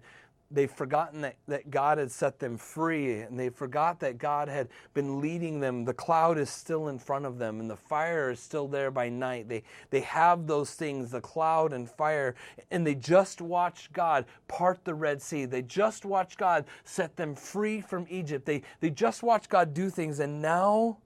they've 0.49 0.71
forgotten 0.71 1.21
that, 1.21 1.35
that 1.47 1.69
God 1.69 1.97
had 1.97 2.09
set 2.09 2.39
them 2.39 2.57
free, 2.57 3.19
and 3.19 3.37
they 3.37 3.49
forgot 3.49 3.99
that 3.99 4.17
God 4.17 4.47
had 4.47 4.69
been 4.93 5.19
leading 5.19 5.59
them. 5.59 5.83
The 5.83 5.93
cloud 5.93 6.37
is 6.37 6.49
still 6.49 6.87
in 6.87 6.99
front 6.99 7.25
of 7.25 7.37
them, 7.37 7.59
and 7.59 7.69
the 7.69 7.75
fire 7.75 8.31
is 8.31 8.39
still 8.39 8.67
there 8.67 8.89
by 8.89 9.09
night. 9.09 9.49
They, 9.49 9.63
they 9.89 10.01
have 10.01 10.47
those 10.47 10.71
things, 10.71 11.11
the 11.11 11.21
cloud 11.21 11.73
and 11.73 11.89
fire, 11.89 12.35
and 12.71 12.87
they 12.87 12.95
just 12.95 13.41
watched 13.41 13.91
God 13.91 14.25
part 14.47 14.85
the 14.85 14.93
Red 14.93 15.21
Sea. 15.21 15.45
They 15.45 15.61
just 15.61 16.05
watched 16.05 16.37
God 16.37 16.65
set 16.85 17.17
them 17.17 17.35
free 17.35 17.81
from 17.81 18.07
Egypt. 18.09 18.45
They, 18.45 18.63
they 18.79 18.89
just 18.89 19.23
watched 19.23 19.49
God 19.49 19.73
do 19.73 19.89
things, 19.89 20.19
and 20.19 20.41
now 20.41 20.97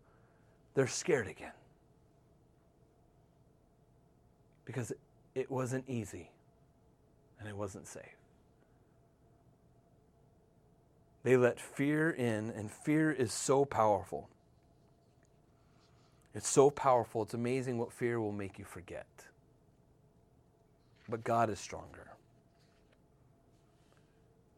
they're 0.75 0.87
scared 0.87 1.27
again. 1.27 1.53
Because 4.65 4.93
it 5.33 5.49
wasn't 5.49 5.85
easy, 5.89 6.29
and 7.39 7.49
it 7.49 7.57
wasn't 7.57 7.87
safe. 7.87 8.20
They 11.24 11.38
let 11.38 11.59
fear 11.59 12.09
in, 12.09 12.49
and 12.51 12.72
fear 12.72 13.11
is 13.11 13.32
so 13.32 13.65
powerful. 13.65 14.30
It's 16.34 16.47
so 16.47 16.69
powerful. 16.72 17.24
It's 17.24 17.34
amazing 17.34 17.78
what 17.78 17.91
fear 17.91 18.19
will 18.19 18.32
make 18.32 18.57
you 18.57 18.65
forget. 18.65 19.07
But 21.09 21.24
God 21.24 21.49
is 21.49 21.59
stronger. 21.59 22.11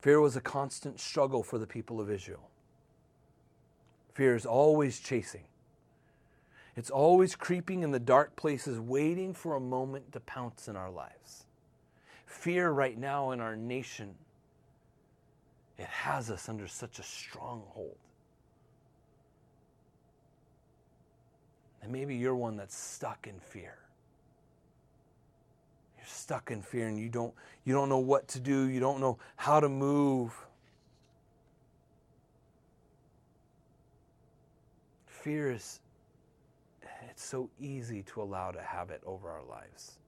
Fear 0.01 0.21
was 0.21 0.35
a 0.35 0.41
constant 0.41 0.99
struggle 0.99 1.43
for 1.43 1.57
the 1.57 1.67
people 1.67 2.01
of 2.01 2.11
Israel. 2.11 2.49
Fear 4.13 4.35
is 4.35 4.45
always 4.45 4.99
chasing, 4.99 5.45
it's 6.75 6.89
always 6.89 7.35
creeping 7.35 7.83
in 7.83 7.91
the 7.91 7.99
dark 7.99 8.35
places, 8.35 8.79
waiting 8.79 9.33
for 9.33 9.55
a 9.55 9.59
moment 9.59 10.11
to 10.13 10.19
pounce 10.19 10.67
in 10.67 10.75
our 10.75 10.91
lives. 10.91 11.45
Fear 12.25 12.71
right 12.71 12.97
now 12.97 13.31
in 13.31 13.39
our 13.39 13.55
nation 13.55 14.15
it 15.83 15.89
has 15.89 16.31
us 16.31 16.47
under 16.47 16.67
such 16.67 16.97
a 16.99 17.03
stronghold. 17.03 17.97
And 21.81 21.91
maybe 21.91 22.15
you're 22.15 22.35
one 22.35 22.55
that's 22.55 22.75
stuck 22.75 23.27
in 23.27 23.39
fear. 23.41 23.77
You're 25.97 26.07
stuck 26.07 26.51
in 26.51 26.61
fear 26.61 26.87
and 26.87 26.97
you 26.97 27.09
don't, 27.09 27.33
you 27.65 27.73
don't 27.73 27.89
know 27.89 27.99
what 27.99 28.29
to 28.29 28.39
do, 28.39 28.69
you 28.69 28.79
don't 28.79 29.01
know 29.01 29.17
how 29.35 29.59
to 29.59 29.67
move. 29.67 30.33
Fear 35.05 35.51
is, 35.51 35.81
it's 37.09 37.23
so 37.23 37.49
easy 37.59 38.03
to 38.03 38.21
allow 38.21 38.51
to 38.51 38.61
have 38.61 38.89
it 38.89 39.01
over 39.05 39.29
our 39.29 39.43
lives. 39.43 39.99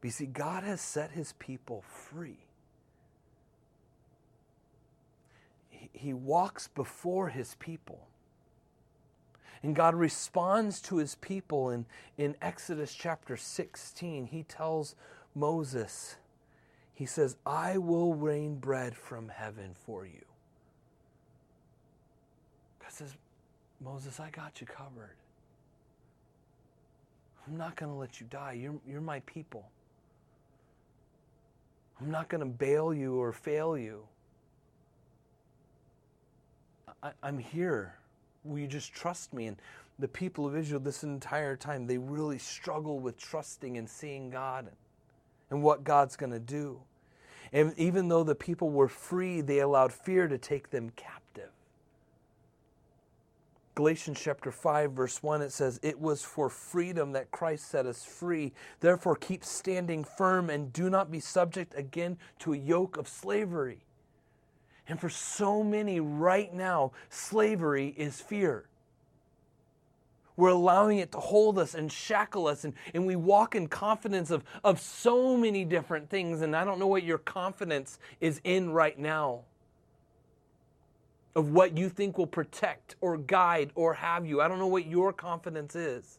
But 0.00 0.08
you 0.08 0.12
see, 0.12 0.26
God 0.26 0.64
has 0.64 0.82
set 0.82 1.12
his 1.12 1.32
people 1.38 1.82
free. 1.88 2.43
He 5.94 6.12
walks 6.12 6.68
before 6.68 7.28
his 7.28 7.54
people. 7.56 8.06
And 9.62 9.74
God 9.74 9.94
responds 9.94 10.82
to 10.82 10.96
his 10.96 11.14
people 11.14 11.70
in, 11.70 11.86
in 12.18 12.36
Exodus 12.42 12.94
chapter 12.94 13.36
16. 13.36 14.26
He 14.26 14.42
tells 14.42 14.94
Moses, 15.34 16.16
He 16.92 17.06
says, 17.06 17.36
I 17.46 17.78
will 17.78 18.14
rain 18.14 18.56
bread 18.56 18.94
from 18.94 19.28
heaven 19.28 19.70
for 19.74 20.04
you. 20.04 20.24
God 22.82 22.92
says, 22.92 23.14
Moses, 23.80 24.20
I 24.20 24.28
got 24.30 24.60
you 24.60 24.66
covered. 24.66 25.16
I'm 27.46 27.56
not 27.56 27.76
going 27.76 27.90
to 27.90 27.96
let 27.96 28.20
you 28.20 28.26
die. 28.28 28.52
You're, 28.52 28.78
you're 28.86 29.00
my 29.00 29.20
people. 29.20 29.70
I'm 32.00 32.10
not 32.10 32.28
going 32.28 32.40
to 32.40 32.46
bail 32.46 32.92
you 32.92 33.14
or 33.14 33.32
fail 33.32 33.78
you. 33.78 34.02
I, 37.04 37.28
am 37.28 37.38
here. 37.38 37.94
Will 38.44 38.58
you 38.58 38.66
just 38.66 38.92
trust 38.92 39.34
me? 39.34 39.46
And 39.46 39.56
the 39.98 40.08
people 40.08 40.46
of 40.46 40.56
Israel, 40.56 40.80
this 40.80 41.04
entire 41.04 41.54
time, 41.54 41.86
they 41.86 41.98
really 41.98 42.38
struggle 42.38 42.98
with 42.98 43.18
trusting 43.18 43.76
and 43.76 43.88
seeing 43.88 44.30
God 44.30 44.66
and, 44.66 44.76
and 45.50 45.62
what 45.62 45.84
God's 45.84 46.16
going 46.16 46.32
to 46.32 46.40
do. 46.40 46.80
And 47.52 47.74
even 47.76 48.08
though 48.08 48.24
the 48.24 48.34
people 48.34 48.70
were 48.70 48.88
free, 48.88 49.40
they 49.40 49.60
allowed 49.60 49.92
fear 49.92 50.26
to 50.26 50.38
take 50.38 50.70
them 50.70 50.90
captive. 50.96 51.50
Galatians 53.74 54.20
chapter 54.22 54.50
5, 54.50 54.92
verse 54.92 55.22
1, 55.22 55.42
it 55.42 55.52
says, 55.52 55.78
It 55.82 56.00
was 56.00 56.22
for 56.22 56.48
freedom 56.48 57.12
that 57.12 57.30
Christ 57.30 57.68
set 57.68 57.86
us 57.86 58.04
free. 58.04 58.52
Therefore, 58.80 59.16
keep 59.16 59.44
standing 59.44 60.04
firm 60.04 60.48
and 60.48 60.72
do 60.72 60.88
not 60.88 61.10
be 61.10 61.20
subject 61.20 61.74
again 61.76 62.16
to 62.40 62.54
a 62.54 62.56
yoke 62.56 62.96
of 62.96 63.08
slavery. 63.08 63.84
And 64.88 65.00
for 65.00 65.08
so 65.08 65.62
many 65.62 66.00
right 66.00 66.52
now, 66.52 66.92
slavery 67.08 67.94
is 67.96 68.20
fear. 68.20 68.66
We're 70.36 70.50
allowing 70.50 70.98
it 70.98 71.12
to 71.12 71.18
hold 71.18 71.58
us 71.58 71.74
and 71.74 71.90
shackle 71.90 72.48
us, 72.48 72.64
and, 72.64 72.74
and 72.92 73.06
we 73.06 73.14
walk 73.14 73.54
in 73.54 73.68
confidence 73.68 74.30
of, 74.30 74.42
of 74.64 74.80
so 74.80 75.36
many 75.36 75.64
different 75.64 76.10
things. 76.10 76.42
And 76.42 76.56
I 76.56 76.64
don't 76.64 76.78
know 76.78 76.88
what 76.88 77.04
your 77.04 77.18
confidence 77.18 77.98
is 78.20 78.40
in 78.44 78.70
right 78.70 78.98
now 78.98 79.42
of 81.36 81.50
what 81.50 81.76
you 81.76 81.88
think 81.88 82.16
will 82.16 82.26
protect 82.26 82.96
or 83.00 83.16
guide 83.16 83.70
or 83.74 83.94
have 83.94 84.26
you. 84.26 84.40
I 84.40 84.48
don't 84.48 84.58
know 84.58 84.66
what 84.66 84.86
your 84.86 85.12
confidence 85.12 85.74
is. 85.74 86.18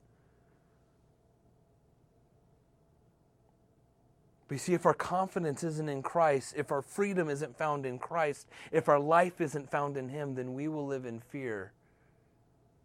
But 4.48 4.56
you 4.56 4.60
see, 4.60 4.74
if 4.74 4.86
our 4.86 4.94
confidence 4.94 5.64
isn't 5.64 5.90
in 5.90 6.04
Christ, 6.04 6.54
if 6.56 6.72
our 6.72 6.82
freedom 6.82 7.30
isn't 7.30 7.58
found 7.58 7.86
in 7.86 7.98
Christ, 7.98 8.48
if 8.72 8.88
our 8.88 9.00
life 9.00 9.42
isn't 9.42 9.72
found 9.72 9.98
in 9.98 10.10
Him, 10.10 10.36
then 10.36 10.54
we 10.54 10.68
will 10.68 10.86
live 10.86 11.06
in 11.06 11.20
fear 11.20 11.72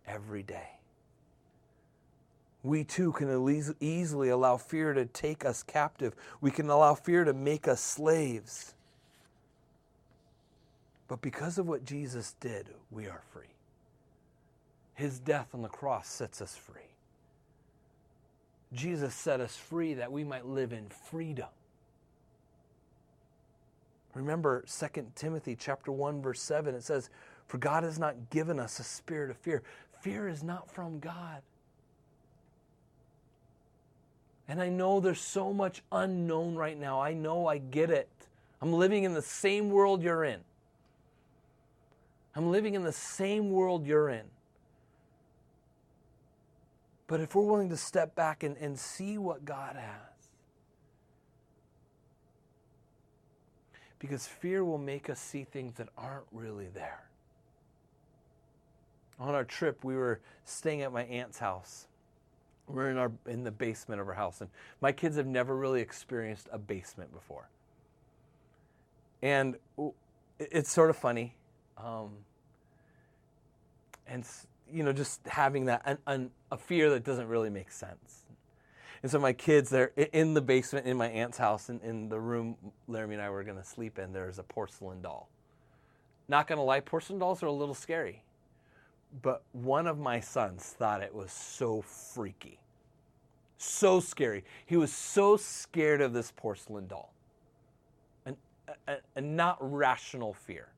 every 0.07 0.43
day. 0.43 0.81
We 2.63 2.85
too 2.85 3.13
can 3.13 3.29
easily 3.81 4.29
allow 4.29 4.57
fear 4.57 4.93
to 4.93 5.07
take 5.07 5.45
us 5.45 5.63
captive. 5.63 6.15
We 6.41 6.51
can 6.51 6.69
allow 6.69 6.95
fear 6.95 7.25
to 7.25 7.33
make 7.33 7.67
us 7.67 7.81
slaves. 7.81 8.75
But 11.09 11.23
because 11.23 11.59
of 11.59 11.67
what 11.67 11.85
Jesus 11.85 12.35
did, 12.41 12.69
we 12.91 13.07
are 13.07 13.23
free. 13.33 13.45
His 14.95 15.19
death 15.19 15.49
on 15.55 15.63
the 15.63 15.69
cross 15.69 16.07
sets 16.07 16.43
us 16.43 16.55
free. 16.55 16.90
Jesus 18.73 19.15
set 19.15 19.41
us 19.41 19.57
free 19.57 19.95
that 19.95 20.13
we 20.13 20.25
might 20.25 20.47
live 20.47 20.73
in 20.73 20.89
freedom. 20.89 21.49
Remember 24.15 24.65
2 24.67 25.07
Timothy 25.15 25.57
chapter 25.57 25.93
1 25.93 26.23
verse 26.23 26.41
7 26.41 26.75
it 26.75 26.83
says 26.83 27.11
for 27.51 27.59
God 27.59 27.83
has 27.83 27.99
not 27.99 28.31
given 28.31 28.61
us 28.61 28.79
a 28.79 28.85
spirit 28.85 29.29
of 29.29 29.37
fear. 29.37 29.65
Fear 30.03 30.29
is 30.29 30.45
not 30.45 30.71
from 30.71 31.01
God. 31.01 31.43
And 34.47 34.63
I 34.63 34.69
know 34.69 35.01
there's 35.01 35.21
so 35.21 35.53
much 35.53 35.83
unknown 35.91 36.55
right 36.55 36.79
now. 36.79 37.01
I 37.01 37.13
know 37.13 37.49
I 37.49 37.59
get 37.59 37.91
it. 37.91 38.09
I'm 38.63 38.73
living 38.73 39.03
in 39.03 39.15
the 39.15 39.23
same 39.23 39.71
world 39.71 40.01
you're 40.01 40.23
in. 40.23 40.41
I'm 42.37 42.53
living 42.53 42.75
in 42.75 42.85
the 42.85 42.93
same 42.93 43.51
world 43.51 43.85
you're 43.85 44.09
in. 44.11 44.27
But 47.11 47.19
if 47.19 47.35
we're 47.35 47.43
willing 47.43 47.71
to 47.71 47.77
step 47.77 48.15
back 48.15 48.45
and, 48.45 48.57
and 48.59 48.79
see 48.79 49.19
what 49.19 49.45
God 49.45 49.75
has, 49.75 50.29
because 53.99 54.29
fear 54.29 54.65
will 54.65 54.79
make 54.79 55.11
us 55.11 55.19
see 55.19 55.43
things 55.43 55.75
that 55.79 55.89
aren't 55.99 56.27
really 56.31 56.69
there. 56.73 57.03
On 59.19 59.35
our 59.35 59.43
trip, 59.43 59.83
we 59.83 59.97
were 59.97 60.21
staying 60.45 60.83
at 60.83 60.93
my 60.93 61.03
aunt's 61.03 61.41
house. 61.41 61.89
We're 62.69 62.91
in 62.91 62.97
our 62.97 63.11
in 63.27 63.43
the 63.43 63.51
basement 63.51 64.01
of 64.01 64.07
her 64.07 64.15
house, 64.15 64.41
and 64.41 64.49
my 64.81 64.93
kids 64.93 65.17
have 65.17 65.27
never 65.27 65.57
really 65.57 65.81
experienced 65.81 66.49
a 66.53 66.59
basement 66.59 67.13
before. 67.13 67.49
And 69.21 69.57
it's 70.39 70.71
sort 70.71 70.91
of 70.91 70.97
funny, 70.97 71.35
um, 71.77 72.11
and 74.07 74.25
you 74.73 74.83
know, 74.83 74.93
just 74.93 75.27
having 75.27 75.67
that 75.67 75.83
an, 75.85 75.99
an, 76.07 76.31
a 76.51 76.57
fear 76.57 76.91
that 76.91 77.05
doesn't 77.05 77.29
really 77.29 77.51
make 77.51 77.71
sense. 77.71 78.25
And 79.03 79.11
so 79.11 79.19
my 79.19 79.33
kids, 79.33 79.71
they're 79.71 79.93
in 79.97 80.35
the 80.35 80.43
basement 80.43 80.87
in 80.87 80.97
my 80.97 81.09
aunt's 81.09 81.39
house, 81.39 81.71
in, 81.71 81.81
in 81.81 82.09
the 82.09 82.21
room 82.21 82.57
Laramie 82.87 83.15
and 83.15 83.23
I 83.23 83.31
were 83.31 83.43
going 83.45 83.57
to 83.57 83.65
sleep 83.65 83.99
in. 83.99 84.13
There's 84.13 84.39
a 84.39 84.43
porcelain 84.43 85.01
doll. 85.01 85.29
Not 86.29 86.47
gonna 86.47 86.63
lie, 86.63 86.79
porcelain 86.79 87.19
dolls 87.19 87.43
are 87.43 87.47
a 87.47 87.53
little 87.53 87.75
scary. 87.75 88.23
But 89.23 89.43
one 89.51 89.89
of 89.89 89.99
my 89.99 90.21
sons 90.21 90.63
thought 90.79 91.03
it 91.03 91.13
was 91.13 91.33
so 91.33 91.83
freaky. 91.83 92.61
So 93.59 93.99
scary. 93.99 94.45
He 94.65 94.77
was 94.77 94.93
so 94.93 95.37
scared 95.37 96.01
of 96.01 96.13
this 96.13 96.33
porcelain 96.37 96.87
doll. 96.87 97.13
An, 98.25 98.37
a, 98.87 98.99
a 99.17 99.21
not 99.21 99.59
rational 99.61 100.33
fear. 100.35 100.69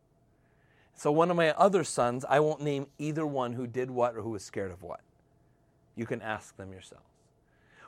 So, 1.02 1.10
one 1.10 1.32
of 1.32 1.36
my 1.36 1.50
other 1.54 1.82
sons, 1.82 2.24
I 2.28 2.38
won't 2.38 2.60
name 2.60 2.86
either 2.96 3.26
one 3.26 3.54
who 3.54 3.66
did 3.66 3.90
what 3.90 4.14
or 4.14 4.22
who 4.22 4.30
was 4.30 4.44
scared 4.44 4.70
of 4.70 4.84
what. 4.84 5.00
You 5.96 6.06
can 6.06 6.22
ask 6.22 6.56
them 6.56 6.70
yourselves. 6.70 7.02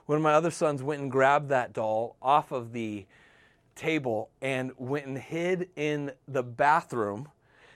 One 0.06 0.16
of 0.16 0.22
my 0.22 0.32
other 0.32 0.50
sons 0.50 0.82
went 0.82 1.00
and 1.00 1.12
grabbed 1.12 1.48
that 1.50 1.72
doll 1.72 2.16
off 2.20 2.50
of 2.50 2.72
the 2.72 3.06
table 3.76 4.30
and 4.42 4.72
went 4.78 5.06
and 5.06 5.16
hid 5.16 5.68
in 5.76 6.10
the 6.26 6.42
bathroom 6.42 7.28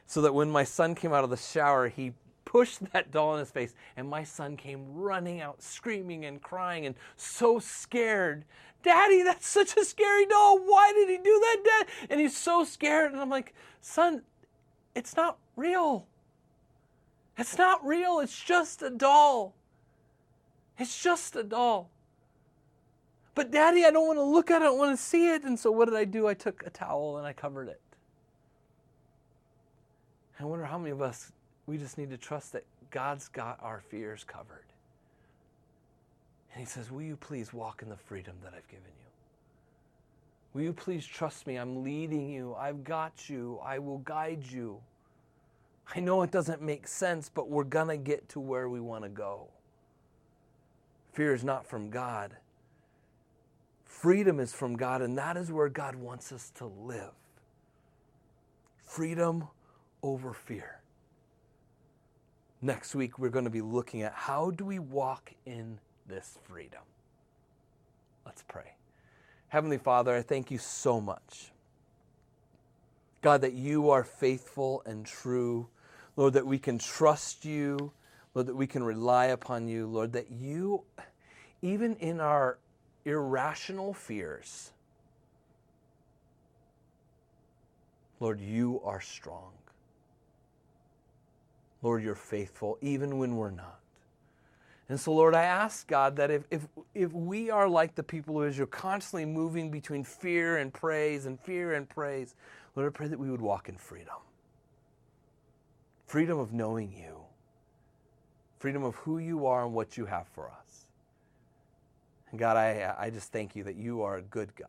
so 0.07 0.23
that 0.23 0.35
when 0.35 0.51
my 0.51 0.65
son 0.65 0.97
came 0.97 1.13
out 1.13 1.23
of 1.23 1.31
the 1.31 1.37
shower, 1.37 1.87
he 1.87 2.15
pushed 2.45 2.93
that 2.93 3.13
doll 3.13 3.35
in 3.35 3.39
his 3.39 3.53
face. 3.53 3.77
And 3.97 4.11
my 4.11 4.25
son 4.25 4.57
came 4.57 4.93
running 4.93 5.41
out, 5.41 5.63
screaming 5.63 6.25
and 6.25 6.43
crying 6.43 6.85
and 6.85 6.97
so 7.17 7.61
scared. 7.61 8.45
Daddy, 8.83 9.23
that's 9.23 9.47
such 9.47 9.77
a 9.77 9.85
scary 9.85 10.27
doll. 10.27 10.59
Why 10.59 10.93
did 10.97 11.09
he 11.09 11.19
do 11.19 11.23
that, 11.23 11.63
Dad? 11.65 11.87
And 12.11 12.21
he's 12.21 12.37
so 12.37 12.65
scared. 12.65 13.13
And 13.13 13.21
I'm 13.21 13.31
like, 13.31 13.55
son, 13.81 14.23
it's 14.99 15.17
not 15.17 15.39
real. 15.55 16.07
It's 17.39 17.57
not 17.57 17.87
real. 17.87 18.19
It's 18.19 18.37
just 18.43 18.83
a 18.83 18.91
doll. 18.91 19.55
It's 20.77 21.01
just 21.01 21.37
a 21.37 21.45
doll. 21.45 21.89
But 23.37 23.53
daddy, 23.53 23.85
I 23.85 23.93
don't 23.93 24.09
want 24.09 24.19
to 24.19 24.25
look 24.25 24.51
at 24.51 24.61
it, 24.61 24.65
I 24.65 24.67
don't 24.67 24.79
want 24.79 24.99
to 24.99 25.03
see 25.03 25.33
it. 25.33 25.45
And 25.45 25.57
so 25.57 25.71
what 25.71 25.85
did 25.85 25.97
I 25.97 26.05
do? 26.05 26.27
I 26.27 26.35
took 26.35 26.65
a 26.67 26.71
towel 26.71 27.19
and 27.19 27.27
I 27.27 27.33
covered 27.33 27.69
it. 27.69 27.81
I 30.41 30.45
wonder 30.45 30.65
how 30.65 30.79
many 30.79 30.91
of 30.91 31.01
us, 31.01 31.31
we 31.69 31.79
just 31.79 31.97
need 31.97 32.11
to 32.11 32.17
trust 32.17 32.53
that 32.53 32.65
God's 32.91 33.29
got 33.29 33.61
our 33.63 33.81
fears 33.89 34.25
covered. 34.25 34.65
And 36.53 36.61
he 36.61 36.67
says, 36.67 36.91
Will 36.91 37.03
you 37.03 37.17
please 37.17 37.53
walk 37.53 37.83
in 37.83 37.89
the 37.89 37.97
freedom 37.97 38.35
that 38.43 38.53
I've 38.53 38.67
given 38.67 38.91
you? 38.99 39.08
Will 40.53 40.63
you 40.63 40.73
please 40.73 41.07
trust 41.07 41.47
me? 41.47 41.57
I'm 41.57 41.83
leading 41.83 42.29
you. 42.29 42.55
I've 42.55 42.85
got 42.85 43.29
you. 43.29 43.61
I 43.65 43.79
will 43.79 43.99
guide 43.99 44.45
you. 44.51 44.81
I 45.95 46.01
know 46.01 46.23
it 46.23 46.31
doesn't 46.31 46.63
make 46.63 46.87
sense, 46.87 47.31
but 47.33 47.49
we're 47.49 47.65
going 47.65 47.89
to 47.89 47.97
get 47.97 48.29
to 48.31 48.41
where 48.41 48.69
we 48.69 48.81
want 48.81 49.05
to 49.05 49.09
go. 49.09 49.49
Fear 51.13 51.35
is 51.35 51.45
not 51.45 51.67
from 51.67 51.91
God. 51.91 52.37
Freedom 53.85 54.39
is 54.39 54.53
from 54.53 54.77
God, 54.77 55.03
and 55.03 55.17
that 55.19 55.37
is 55.37 55.51
where 55.51 55.69
God 55.69 55.97
wants 55.97 56.31
us 56.31 56.51
to 56.57 56.67
live. 56.67 57.13
Freedom 58.85 59.49
over 60.03 60.33
fear. 60.33 60.81
Next 62.61 62.95
week, 62.95 63.19
we're 63.19 63.29
going 63.31 63.45
to 63.45 63.51
be 63.51 63.61
looking 63.61 64.03
at 64.03 64.13
how 64.13 64.51
do 64.51 64.65
we 64.65 64.79
walk 64.79 65.33
in 65.47 65.79
this 66.07 66.39
freedom. 66.45 66.83
Let's 68.27 68.43
pray. 68.47 68.78
Heavenly 69.49 69.79
Father, 69.79 70.15
I 70.15 70.23
thank 70.23 70.51
you 70.51 70.59
so 70.59 71.01
much. 71.01 71.51
God, 73.23 73.41
that 73.41 73.55
you 73.55 73.91
are 73.91 74.05
faithful 74.05 74.83
and 74.85 75.05
true. 75.07 75.69
Lord, 76.17 76.35
that 76.35 76.47
we 76.47 76.59
can 76.59 76.79
trust 76.79 77.45
you. 77.45 77.93
Lord, 78.35 78.47
that 78.47 78.57
we 78.57 78.67
can 78.67 78.83
rely 78.83 79.27
upon 79.27 79.67
you. 79.67 79.87
Lord, 79.87 80.13
that 80.13 80.31
you, 80.31 80.85
even 81.63 81.97
in 81.97 82.21
our 82.21 82.59
irrational 83.05 83.95
fears, 83.95 84.71
Lord, 88.21 88.41
you 88.41 88.81
are 88.85 89.01
strong. 89.01 89.53
Lord, 91.83 92.03
you're 92.03 92.15
faithful 92.15 92.79
even 92.81 93.19
when 93.19 93.37
we're 93.37 93.51
not. 93.51 93.79
And 94.89 94.99
so, 94.99 95.13
Lord, 95.13 95.35
I 95.35 95.43
ask 95.43 95.87
God 95.87 96.17
that 96.17 96.31
if, 96.31 96.45
if, 96.51 96.67
if 96.95 97.13
we 97.13 97.51
are 97.51 97.69
like 97.69 97.95
the 97.95 98.03
people 98.03 98.41
of 98.41 98.49
Israel, 98.49 98.69
constantly 98.69 99.27
moving 99.27 99.71
between 99.71 100.03
fear 100.03 100.57
and 100.57 100.73
praise 100.73 101.27
and 101.27 101.39
fear 101.39 101.75
and 101.75 101.87
praise, 101.89 102.35
Lord, 102.75 102.89
I 102.89 102.97
pray 102.97 103.09
that 103.09 103.19
we 103.19 103.31
would 103.31 103.43
walk 103.43 103.69
in 103.69 103.77
freedom. 103.77 104.15
Freedom 106.07 106.39
of 106.39 106.55
knowing 106.55 106.91
you, 106.91 107.17
freedom 108.59 108.83
of 108.83 108.95
who 108.97 109.19
you 109.19 109.45
are 109.45 109.65
and 109.67 109.75
what 109.75 109.99
you 109.99 110.07
have 110.07 110.27
for 110.29 110.51
us. 110.51 110.87
And 112.31 112.41
God, 112.41 112.57
I, 112.57 112.95
I 112.99 113.11
just 113.11 113.31
thank 113.31 113.55
you 113.55 113.65
that 113.65 113.77
you 113.77 114.03
are 114.03 114.17
a 114.17 114.23
good 114.23 114.55
God 114.57 114.69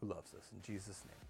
who 0.00 0.08
loves 0.08 0.34
us. 0.34 0.50
In 0.54 0.60
Jesus' 0.60 1.02
name. 1.06 1.29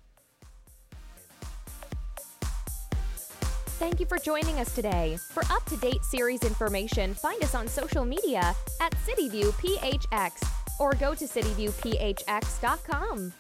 Thank 3.81 3.99
you 3.99 4.05
for 4.05 4.19
joining 4.19 4.61
us 4.61 4.75
today. 4.75 5.17
For 5.17 5.43
up 5.45 5.65
to 5.65 5.77
date 5.79 6.05
series 6.05 6.43
information, 6.43 7.15
find 7.15 7.43
us 7.43 7.55
on 7.55 7.67
social 7.67 8.05
media 8.05 8.55
at 8.79 8.93
CityViewPHX 9.07 10.47
or 10.79 10.93
go 10.93 11.15
to 11.15 11.25
cityviewphx.com. 11.25 13.33